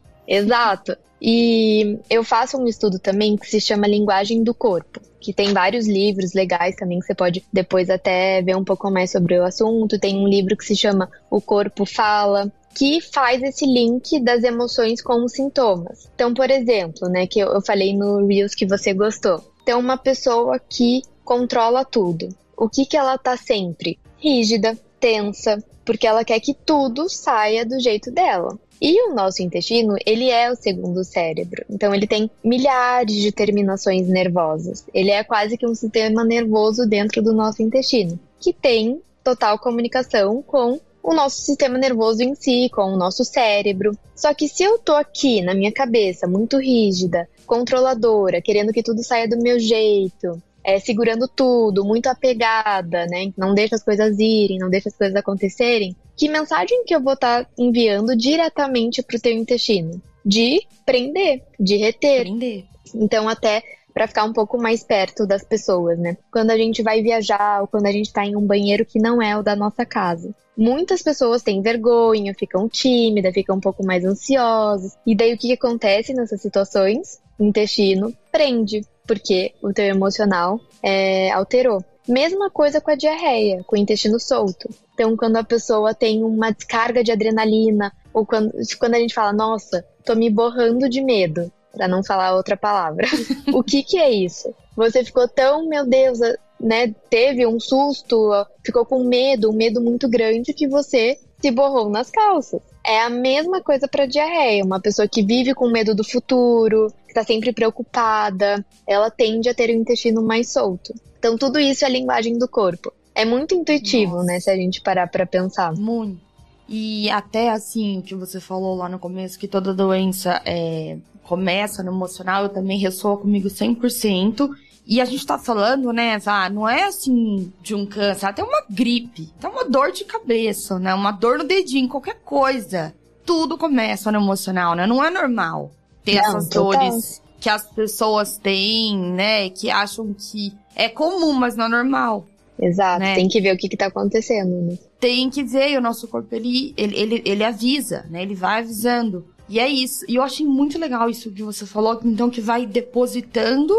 Exato. 0.27 0.97
E 1.21 1.99
eu 2.11 2.23
faço 2.23 2.59
um 2.59 2.67
estudo 2.67 2.99
também 2.99 3.37
que 3.37 3.49
se 3.49 3.61
chama 3.61 3.87
Linguagem 3.87 4.43
do 4.45 4.53
Corpo, 4.53 5.01
que 5.21 5.33
tem 5.33 5.53
vários 5.53 5.87
livros 5.87 6.35
legais 6.35 6.77
também 6.77 7.01
que 7.01 7.07
você 7.07 7.15
pode 7.15 7.45
depois 7.53 7.89
até 7.89 8.43
ver 8.43 8.57
um 8.57 8.65
pouco 8.65 8.91
mais 8.91 9.11
sobre 9.11 9.39
o 9.39 9.45
assunto. 9.45 9.99
Tem 9.99 10.17
um 10.17 10.29
livro 10.29 10.57
que 10.57 10.65
se 10.65 10.77
chama 10.77 11.11
O 11.31 11.41
Corpo 11.41 11.87
Fala, 11.87 12.53
que 12.77 13.01
faz 13.01 13.43
esse 13.43 13.65
link 13.65 14.21
das 14.21 14.45
emoções 14.45 15.01
com 15.01 15.25
os 15.25 15.33
sintomas. 15.33 16.09
Então, 16.15 16.35
por 16.35 16.51
exemplo, 16.51 17.09
né, 17.09 17.27
que 17.27 17.41
eu, 17.41 17.63
falei 17.63 17.97
no 17.97 18.27
Reels 18.27 18.55
que 18.55 18.67
você 18.67 18.93
gostou. 18.93 19.43
Então, 19.63 19.81
uma 19.81 19.97
pessoa 19.97 20.59
que 20.59 21.03
controla 21.25 21.85
tudo. 21.85 22.29
O 22.57 22.69
que 22.69 22.85
que 22.85 22.97
ela 22.97 23.17
tá 23.17 23.37
sempre? 23.37 23.99
Rígida, 24.19 24.79
tensa, 25.01 25.63
porque 25.85 26.07
ela 26.07 26.25
quer 26.25 26.39
que 26.41 26.53
tudo 26.53 27.09
saia 27.09 27.65
do 27.65 27.81
jeito 27.81 28.11
dela. 28.11 28.59
E 28.81 29.09
o 29.09 29.15
nosso 29.15 29.43
intestino, 29.43 29.97
ele 30.05 30.29
é 30.31 30.51
o 30.51 30.57
segundo 30.57 31.03
cérebro. 31.03 31.65
Então 31.71 31.95
ele 31.95 32.07
tem 32.07 32.31
milhares 32.45 33.17
de 33.17 33.33
terminações 33.33 34.07
nervosas. 34.09 34.85
Ele 34.93 35.11
é 35.11 35.25
quase 35.25 35.57
que 35.57 35.67
um 35.67 35.75
sistema 35.75 36.25
nervoso 36.25 36.87
dentro 36.87 37.23
do 37.23 37.33
nosso 37.33 37.63
intestino, 37.63 38.19
que 38.39 38.53
tem 38.53 39.01
total 39.25 39.59
comunicação 39.59 40.43
com 40.43 40.79
o 41.03 41.15
nosso 41.15 41.41
sistema 41.41 41.79
nervoso 41.79 42.23
em 42.23 42.35
si, 42.35 42.69
com 42.73 42.93
o 42.93 42.97
nosso 42.97 43.25
cérebro. 43.25 43.97
Só 44.15 44.35
que 44.35 44.49
se 44.49 44.65
eu 44.65 44.79
tô 44.79 44.93
aqui 44.93 45.41
na 45.41 45.55
minha 45.55 45.73
cabeça, 45.73 46.27
muito 46.27 46.59
rígida, 46.59 47.29
controladora, 47.47 48.43
querendo 48.43 48.73
que 48.73 48.83
tudo 48.83 49.05
saia 49.05 49.29
do 49.29 49.39
meu 49.39 49.59
jeito, 49.59 50.43
é, 50.65 50.81
segurando 50.81 51.29
tudo, 51.29 51.85
muito 51.85 52.09
apegada, 52.09 53.07
né? 53.07 53.33
Não 53.37 53.55
deixa 53.55 53.77
as 53.77 53.85
coisas 53.85 54.19
irem, 54.19 54.59
não 54.59 54.69
deixa 54.69 54.89
as 54.89 54.97
coisas 54.97 55.15
acontecerem. 55.15 55.95
Que 56.17 56.29
mensagem 56.29 56.85
que 56.85 56.95
eu 56.95 57.01
vou 57.01 57.13
estar 57.13 57.45
tá 57.45 57.51
enviando 57.59 58.17
diretamente 58.17 59.03
para 59.03 59.17
o 59.17 59.21
teu 59.21 59.33
intestino? 59.33 60.01
De 60.25 60.67
prender, 60.85 61.43
de 61.61 61.77
reter. 61.77 62.23
Prender. 62.23 62.65
Então, 62.95 63.29
até 63.29 63.63
para 63.93 64.07
ficar 64.07 64.25
um 64.25 64.33
pouco 64.33 64.59
mais 64.59 64.83
perto 64.83 65.27
das 65.27 65.43
pessoas, 65.43 65.99
né? 65.99 66.17
Quando 66.31 66.51
a 66.51 66.57
gente 66.57 66.83
vai 66.83 67.03
viajar 67.03 67.63
ou 67.63 67.67
quando 67.67 67.87
a 67.87 67.93
gente 67.93 68.07
está 68.07 68.25
em 68.25 68.37
um 68.37 68.47
banheiro 68.47 68.85
que 68.85 68.99
não 68.99 69.23
é 69.23 69.39
o 69.39 69.43
da 69.43 69.57
nossa 69.57 69.87
casa. 69.87 70.35
Muitas 70.57 71.03
pessoas 71.03 71.43
têm 71.43 71.63
vergonha, 71.63 72.35
ficam 72.35 72.69
tímidas, 72.69 73.33
ficam 73.33 73.57
um 73.57 73.61
pouco 73.61 73.85
mais 73.85 74.05
ansiosas. 74.05 74.97
E 75.07 75.15
daí 75.15 75.35
o 75.35 75.39
que, 75.39 75.49
que 75.49 75.53
acontece 75.55 76.13
nessas 76.13 76.41
situações? 76.41 77.21
O 77.39 77.45
intestino 77.45 78.15
prende 78.33 78.83
porque 79.07 79.55
o 79.63 79.73
teu 79.73 79.85
emocional 79.85 80.61
é, 80.83 81.31
alterou. 81.31 81.83
Mesma 82.07 82.51
coisa 82.51 82.81
com 82.81 82.91
a 82.91 82.97
diarreia, 82.97 83.65
com 83.65 83.77
o 83.77 83.79
intestino 83.79 84.21
solto. 84.21 84.69
Então, 84.97 85.15
quando 85.15 85.37
a 85.37 85.45
pessoa 85.45 85.93
tem 85.93 86.25
uma 86.25 86.51
descarga 86.51 87.05
de 87.05 87.13
adrenalina, 87.13 87.93
ou 88.15 88.25
quando, 88.25 88.51
quando 88.79 88.95
a 88.95 88.99
gente 88.99 89.13
fala, 89.13 89.31
nossa, 89.31 89.85
tô 90.07 90.15
me 90.15 90.31
borrando 90.31 90.89
de 90.89 91.03
medo, 91.03 91.53
para 91.71 91.87
não 91.87 92.03
falar 92.03 92.35
outra 92.35 92.57
palavra. 92.57 93.07
o 93.53 93.63
que 93.63 93.83
que 93.83 93.99
é 93.99 94.11
isso? 94.11 94.55
Você 94.75 95.05
ficou 95.05 95.29
tão, 95.29 95.69
meu 95.69 95.87
Deus, 95.87 96.19
né, 96.59 96.95
teve 97.11 97.47
um 97.47 97.61
susto, 97.61 98.31
ficou 98.65 98.87
com 98.87 99.05
medo, 99.05 99.51
um 99.51 99.55
medo 99.55 99.83
muito 99.83 100.09
grande 100.09 100.55
que 100.55 100.67
você 100.67 101.19
se 101.43 101.51
borrou 101.51 101.91
nas 101.91 102.11
calças. 102.11 102.63
É 102.83 103.03
a 103.03 103.11
mesma 103.11 103.61
coisa 103.61 103.87
para 103.87 104.07
diarreia. 104.07 104.65
Uma 104.65 104.81
pessoa 104.81 105.07
que 105.07 105.23
vive 105.23 105.53
com 105.55 105.69
medo 105.69 105.95
do 105.95 106.05
futuro, 106.05 106.91
que 107.05 107.11
está 107.11 107.23
sempre 107.23 107.53
preocupada, 107.53 108.65
ela 108.87 109.11
tende 109.11 109.51
a 109.51 109.55
ter 109.55 109.69
o 109.69 109.75
intestino 109.75 110.23
mais 110.23 110.51
solto. 110.51 110.95
Então, 111.19 111.37
tudo 111.37 111.59
isso 111.59 111.85
é 111.85 111.89
linguagem 111.91 112.39
do 112.39 112.49
corpo. 112.49 112.93
É 113.17 113.25
muito 113.25 113.55
intuitivo, 113.55 114.17
Nossa. 114.17 114.27
né, 114.27 114.41
se 114.41 114.51
a 114.51 114.55
gente 114.55 114.83
parar 114.83 115.07
para 115.07 115.25
pensar. 115.25 115.73
Muito. 115.73 116.21
E 116.69 117.09
até 117.09 117.49
assim, 117.49 117.99
o 117.99 118.03
que 118.03 118.15
você 118.15 118.39
falou 118.39 118.77
lá 118.77 118.91
no 118.91 118.99
começo, 118.99 119.39
que 119.39 119.49
toda 119.49 119.73
doença 119.73 120.43
é, 120.45 120.99
começa 121.23 121.83
no 121.83 121.93
emocional, 121.93 122.43
eu 122.43 122.49
também 122.51 122.79
ressoa 122.79 123.17
comigo 123.17 123.49
100%. 123.49 124.51
E 124.87 125.01
a 125.01 125.05
gente 125.07 125.27
tá 125.27 125.39
falando, 125.39 125.95
né, 125.95 126.19
Vá, 126.19 126.51
não 126.51 126.69
é 126.69 126.85
assim 126.85 127.51
de 127.63 127.75
um 127.75 127.87
câncer, 127.87 128.27
até 128.27 128.45
uma 128.45 128.63
gripe, 128.69 129.33
até 129.39 129.49
uma 129.49 129.65
dor 129.65 129.93
de 129.93 130.05
cabeça, 130.05 130.79
né, 130.79 130.95
uma 130.95 131.11
dor 131.11 131.39
no 131.39 131.45
dedinho, 131.45 131.89
qualquer 131.89 132.21
coisa. 132.23 132.95
Tudo 133.25 133.57
começa 133.57 134.13
no 134.13 134.21
emocional, 134.21 134.75
né? 134.77 134.87
Não 134.87 135.03
é 135.03 135.11
normal 135.11 135.73
ter 136.05 136.17
não, 136.17 136.23
essas 136.23 136.49
dores 136.49 137.23
que 137.41 137.49
as 137.49 137.67
pessoas 137.67 138.37
têm, 138.39 138.97
né, 138.97 139.49
que 139.49 139.71
acham 139.71 140.15
que 140.15 140.53
é 140.77 140.89
comum, 140.89 141.33
mas 141.33 141.57
não 141.57 141.65
é 141.65 141.69
normal. 141.69 142.27
Exato, 142.59 143.01
né? 143.01 143.15
tem 143.15 143.29
que 143.29 143.41
ver 143.41 143.55
o 143.55 143.57
que, 143.57 143.69
que 143.69 143.77
tá 143.77 143.87
acontecendo, 143.87 144.63
né? 144.63 144.79
Tem 144.99 145.29
que 145.29 145.43
ver, 145.43 145.73
e 145.73 145.77
o 145.77 145.81
nosso 145.81 146.09
corpo, 146.09 146.35
ele, 146.35 146.73
ele, 146.77 146.99
ele, 146.99 147.23
ele 147.25 147.45
avisa, 147.45 148.07
né? 148.11 148.23
Ele 148.23 148.35
vai 148.35 148.61
avisando. 148.61 149.27
E 149.49 149.61
é 149.61 149.69
isso. 149.69 150.05
E 150.09 150.17
eu 150.17 150.23
achei 150.23 150.47
muito 150.47 150.79
legal 150.79 151.09
isso 151.09 151.31
que 151.31 151.43
você 151.43 151.67
falou, 151.67 152.01
então 152.05 152.31
que 152.31 152.41
vai 152.41 152.67
depositando 152.67 153.75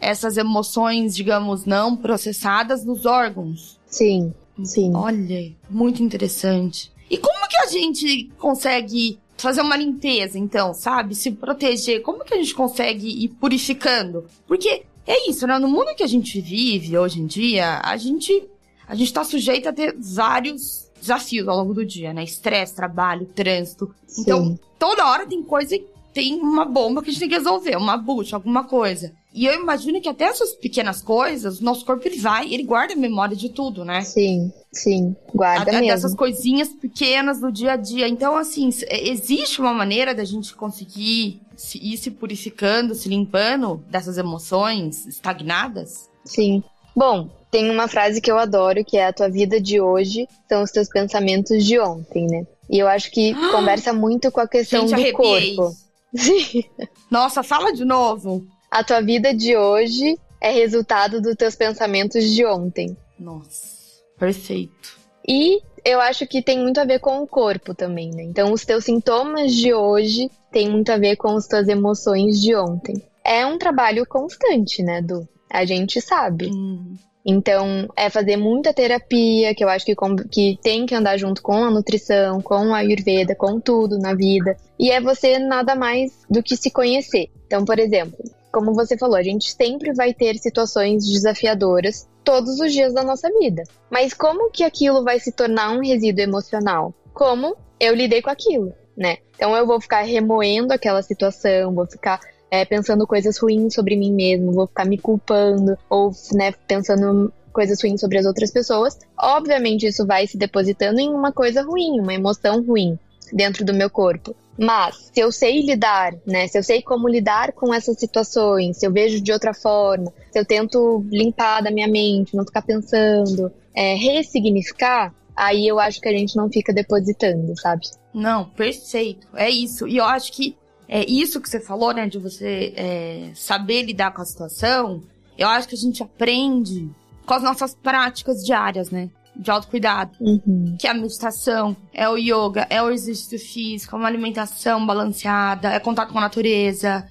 essas 0.00 0.36
emoções, 0.36 1.14
digamos, 1.14 1.64
não 1.64 1.96
processadas 1.96 2.84
nos 2.84 3.04
órgãos. 3.04 3.78
Sim, 3.86 4.32
sim. 4.62 4.92
Olha, 4.94 5.52
muito 5.68 6.02
interessante. 6.02 6.92
E 7.10 7.18
como 7.18 7.48
que 7.48 7.56
a 7.56 7.66
gente 7.66 8.30
consegue 8.38 9.18
fazer 9.36 9.60
uma 9.60 9.76
limpeza, 9.76 10.38
então, 10.38 10.72
sabe? 10.72 11.14
Se 11.14 11.30
proteger. 11.30 12.02
Como 12.02 12.24
que 12.24 12.34
a 12.34 12.36
gente 12.36 12.54
consegue 12.54 13.24
ir 13.24 13.28
purificando? 13.28 14.24
Porque 14.46 14.84
é 15.06 15.28
isso, 15.28 15.46
né? 15.46 15.58
No 15.58 15.68
mundo 15.68 15.94
que 15.94 16.02
a 16.02 16.06
gente 16.06 16.40
vive 16.40 16.96
hoje 16.96 17.20
em 17.20 17.26
dia, 17.26 17.80
a 17.82 17.96
gente 17.96 18.48
a 18.86 18.94
gente 18.94 19.12
tá 19.12 19.24
sujeito 19.24 19.68
a 19.68 19.72
ter 19.72 19.96
vários 19.98 20.90
desafios 21.00 21.48
ao 21.48 21.56
longo 21.56 21.74
do 21.74 21.84
dia, 21.84 22.12
né? 22.12 22.22
Estresse, 22.22 22.74
trabalho, 22.74 23.26
trânsito. 23.26 23.94
Então, 24.18 24.44
Sim. 24.44 24.58
toda 24.78 25.06
hora 25.06 25.26
tem 25.26 25.42
coisa, 25.42 25.78
tem 26.14 26.40
uma 26.40 26.64
bomba 26.64 27.02
que 27.02 27.10
a 27.10 27.12
gente 27.12 27.20
tem 27.20 27.28
que 27.28 27.34
resolver, 27.34 27.76
uma 27.76 27.96
bucha, 27.96 28.36
alguma 28.36 28.62
coisa. 28.62 29.12
E 29.34 29.44
eu 29.44 29.60
imagino 29.60 30.00
que 30.00 30.08
até 30.08 30.26
essas 30.26 30.52
pequenas 30.52 31.02
coisas, 31.02 31.58
o 31.58 31.64
nosso 31.64 31.84
corpo 31.84 32.06
ele 32.06 32.18
vai, 32.18 32.54
ele 32.54 32.62
guarda 32.62 32.94
a 32.94 32.96
memória 32.96 33.36
de 33.36 33.48
tudo, 33.48 33.84
né? 33.84 34.00
Sim, 34.02 34.52
sim, 34.72 35.16
guarda 35.34 35.72
a, 35.72 35.74
mesmo. 35.74 35.88
Dessas 35.88 36.14
coisinhas 36.14 36.68
pequenas 36.68 37.40
do 37.40 37.50
dia 37.50 37.72
a 37.72 37.76
dia. 37.76 38.06
Então, 38.06 38.36
assim, 38.36 38.70
existe 38.88 39.60
uma 39.60 39.74
maneira 39.74 40.14
da 40.14 40.24
gente 40.24 40.54
conseguir 40.54 41.40
se, 41.56 41.78
ir 41.78 41.96
se 41.96 42.12
purificando, 42.12 42.94
se 42.94 43.08
limpando 43.08 43.82
dessas 43.90 44.16
emoções 44.16 45.04
estagnadas? 45.06 46.08
Sim. 46.24 46.62
Bom, 46.94 47.28
tem 47.50 47.68
uma 47.68 47.88
frase 47.88 48.20
que 48.20 48.30
eu 48.30 48.38
adoro, 48.38 48.84
que 48.84 48.96
é 48.96 49.08
a 49.08 49.12
tua 49.12 49.28
vida 49.28 49.60
de 49.60 49.80
hoje 49.80 50.28
são 50.48 50.62
os 50.62 50.70
teus 50.70 50.88
pensamentos 50.88 51.64
de 51.64 51.80
ontem, 51.80 52.28
né? 52.28 52.46
E 52.70 52.78
eu 52.78 52.86
acho 52.86 53.10
que 53.10 53.34
conversa 53.50 53.92
muito 53.92 54.30
com 54.30 54.40
a 54.40 54.46
questão 54.46 54.86
Gente, 54.86 55.10
do 55.10 55.16
corpo. 55.16 55.83
Sim. 56.14 56.64
Nossa, 57.10 57.42
fala 57.42 57.72
de 57.72 57.84
novo 57.84 58.46
a 58.74 58.82
tua 58.82 59.00
vida 59.00 59.32
de 59.32 59.56
hoje 59.56 60.18
é 60.40 60.50
resultado 60.50 61.22
dos 61.22 61.36
teus 61.36 61.54
pensamentos 61.54 62.24
de 62.28 62.44
ontem. 62.44 62.96
Nossa, 63.16 64.02
perfeito. 64.18 64.98
E 65.26 65.62
eu 65.84 66.00
acho 66.00 66.26
que 66.26 66.42
tem 66.42 66.58
muito 66.58 66.80
a 66.80 66.84
ver 66.84 66.98
com 66.98 67.22
o 67.22 67.26
corpo 67.26 67.72
também, 67.72 68.10
né? 68.10 68.24
Então, 68.24 68.52
os 68.52 68.64
teus 68.64 68.84
sintomas 68.84 69.54
de 69.54 69.72
hoje 69.72 70.28
têm 70.50 70.68
muito 70.68 70.90
a 70.90 70.98
ver 70.98 71.14
com 71.14 71.36
as 71.36 71.46
tuas 71.46 71.68
emoções 71.68 72.40
de 72.40 72.56
ontem. 72.56 73.00
É 73.24 73.46
um 73.46 73.58
trabalho 73.58 74.04
constante, 74.04 74.82
né, 74.82 75.00
Du? 75.00 75.26
A 75.48 75.64
gente 75.64 76.00
sabe. 76.00 76.50
Hum. 76.52 76.96
Então, 77.26 77.88
é 77.96 78.10
fazer 78.10 78.36
muita 78.36 78.74
terapia, 78.74 79.54
que 79.54 79.64
eu 79.64 79.68
acho 79.68 79.86
que, 79.86 79.96
que 80.30 80.58
tem 80.62 80.84
que 80.84 80.94
andar 80.94 81.16
junto 81.16 81.40
com 81.40 81.64
a 81.64 81.70
nutrição, 81.70 82.42
com 82.42 82.74
a 82.74 82.78
Ayurveda, 82.78 83.34
com 83.34 83.58
tudo 83.58 83.98
na 83.98 84.14
vida. 84.14 84.56
E 84.78 84.90
é 84.90 85.00
você 85.00 85.38
nada 85.38 85.74
mais 85.74 86.12
do 86.28 86.42
que 86.42 86.56
se 86.56 86.70
conhecer. 86.70 87.30
Então, 87.46 87.64
por 87.64 87.78
exemplo, 87.78 88.18
como 88.52 88.74
você 88.74 88.96
falou, 88.98 89.16
a 89.16 89.22
gente 89.22 89.52
sempre 89.52 89.92
vai 89.94 90.12
ter 90.12 90.36
situações 90.36 91.04
desafiadoras 91.06 92.06
todos 92.22 92.60
os 92.60 92.72
dias 92.72 92.92
da 92.92 93.02
nossa 93.02 93.28
vida. 93.38 93.62
Mas 93.90 94.14
como 94.14 94.50
que 94.50 94.62
aquilo 94.62 95.02
vai 95.02 95.18
se 95.18 95.32
tornar 95.32 95.70
um 95.70 95.80
resíduo 95.80 96.22
emocional? 96.22 96.94
Como 97.12 97.56
eu 97.80 97.94
lidei 97.94 98.22
com 98.22 98.30
aquilo, 98.30 98.72
né? 98.96 99.18
Então 99.34 99.56
eu 99.56 99.66
vou 99.66 99.80
ficar 99.80 100.02
remoendo 100.02 100.72
aquela 100.72 101.02
situação, 101.02 101.74
vou 101.74 101.86
ficar 101.86 102.20
é, 102.54 102.64
pensando 102.64 103.06
coisas 103.06 103.36
ruins 103.36 103.74
sobre 103.74 103.96
mim 103.96 104.12
mesmo, 104.12 104.52
vou 104.52 104.68
ficar 104.68 104.84
me 104.84 104.96
culpando 104.96 105.76
ou 105.90 106.12
né, 106.32 106.52
pensando 106.68 107.32
coisas 107.52 107.82
ruins 107.82 108.00
sobre 108.00 108.18
as 108.18 108.26
outras 108.26 108.52
pessoas. 108.52 108.96
Obviamente 109.18 109.86
isso 109.86 110.06
vai 110.06 110.26
se 110.26 110.36
depositando 110.36 111.00
em 111.00 111.08
uma 111.08 111.32
coisa 111.32 111.62
ruim, 111.62 111.98
uma 112.00 112.14
emoção 112.14 112.62
ruim 112.62 112.96
dentro 113.32 113.64
do 113.64 113.74
meu 113.74 113.90
corpo. 113.90 114.36
Mas 114.56 115.10
se 115.12 115.18
eu 115.18 115.32
sei 115.32 115.62
lidar, 115.62 116.14
né? 116.24 116.46
Se 116.46 116.56
eu 116.56 116.62
sei 116.62 116.80
como 116.80 117.08
lidar 117.08 117.52
com 117.52 117.74
essas 117.74 117.98
situações, 117.98 118.76
se 118.76 118.86
eu 118.86 118.92
vejo 118.92 119.20
de 119.20 119.32
outra 119.32 119.52
forma, 119.52 120.12
se 120.30 120.38
eu 120.38 120.44
tento 120.44 121.04
limpar 121.10 121.60
da 121.60 121.72
minha 121.72 121.88
mente, 121.88 122.36
não 122.36 122.44
ficar 122.44 122.62
pensando, 122.62 123.50
é, 123.74 123.94
ressignificar, 123.94 125.12
aí 125.34 125.66
eu 125.66 125.80
acho 125.80 126.00
que 126.00 126.08
a 126.08 126.16
gente 126.16 126.36
não 126.36 126.48
fica 126.48 126.72
depositando, 126.72 127.58
sabe? 127.58 127.82
Não, 128.12 128.44
perfeito. 128.50 129.26
É 129.34 129.50
isso. 129.50 129.88
E 129.88 129.96
eu 129.96 130.04
acho 130.04 130.30
que 130.30 130.56
é 130.88 131.04
isso 131.10 131.40
que 131.40 131.48
você 131.48 131.60
falou, 131.60 131.92
né? 131.92 132.06
De 132.06 132.18
você 132.18 132.72
é, 132.76 133.30
saber 133.34 133.82
lidar 133.82 134.12
com 134.12 134.22
a 134.22 134.24
situação. 134.24 135.02
Eu 135.36 135.48
acho 135.48 135.68
que 135.68 135.74
a 135.74 135.78
gente 135.78 136.02
aprende 136.02 136.90
com 137.26 137.34
as 137.34 137.42
nossas 137.42 137.74
práticas 137.74 138.44
diárias, 138.44 138.90
né? 138.90 139.10
de 139.36 139.50
autocuidado, 139.50 140.12
uhum. 140.20 140.76
que 140.78 140.86
é 140.86 140.90
a 140.90 140.94
meditação, 140.94 141.76
é 141.92 142.08
o 142.08 142.16
yoga, 142.16 142.66
é 142.70 142.80
o 142.80 142.90
exercício 142.90 143.38
físico, 143.38 143.96
é 143.96 143.98
uma 143.98 144.06
alimentação 144.06 144.86
balanceada, 144.86 145.72
é 145.72 145.80
contato 145.80 146.12
com 146.12 146.18
a 146.18 146.22
natureza, 146.22 147.04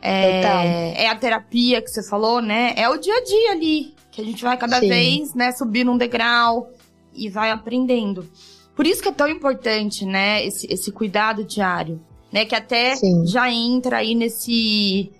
é, 0.00 1.04
é 1.04 1.08
a 1.08 1.16
terapia 1.16 1.82
que 1.82 1.88
você 1.88 2.02
falou, 2.02 2.40
né? 2.40 2.74
É 2.76 2.88
o 2.88 2.96
dia 2.96 3.16
a 3.16 3.24
dia 3.24 3.52
ali, 3.52 3.94
que 4.12 4.20
a 4.20 4.24
gente 4.24 4.44
vai 4.44 4.56
cada 4.56 4.78
Sim. 4.78 4.88
vez, 4.88 5.34
né, 5.34 5.50
subir 5.50 5.82
num 5.82 5.96
degrau 5.96 6.70
e 7.12 7.28
vai 7.28 7.50
aprendendo. 7.50 8.28
Por 8.76 8.86
isso 8.86 9.02
que 9.02 9.08
é 9.08 9.12
tão 9.12 9.28
importante, 9.28 10.04
né, 10.04 10.44
esse, 10.44 10.72
esse 10.72 10.92
cuidado 10.92 11.42
diário, 11.42 12.00
né, 12.34 12.44
que 12.44 12.56
até 12.56 12.96
Sim. 12.96 13.24
já 13.24 13.48
entra 13.48 13.98
aí 13.98 14.12
nesse 14.12 15.12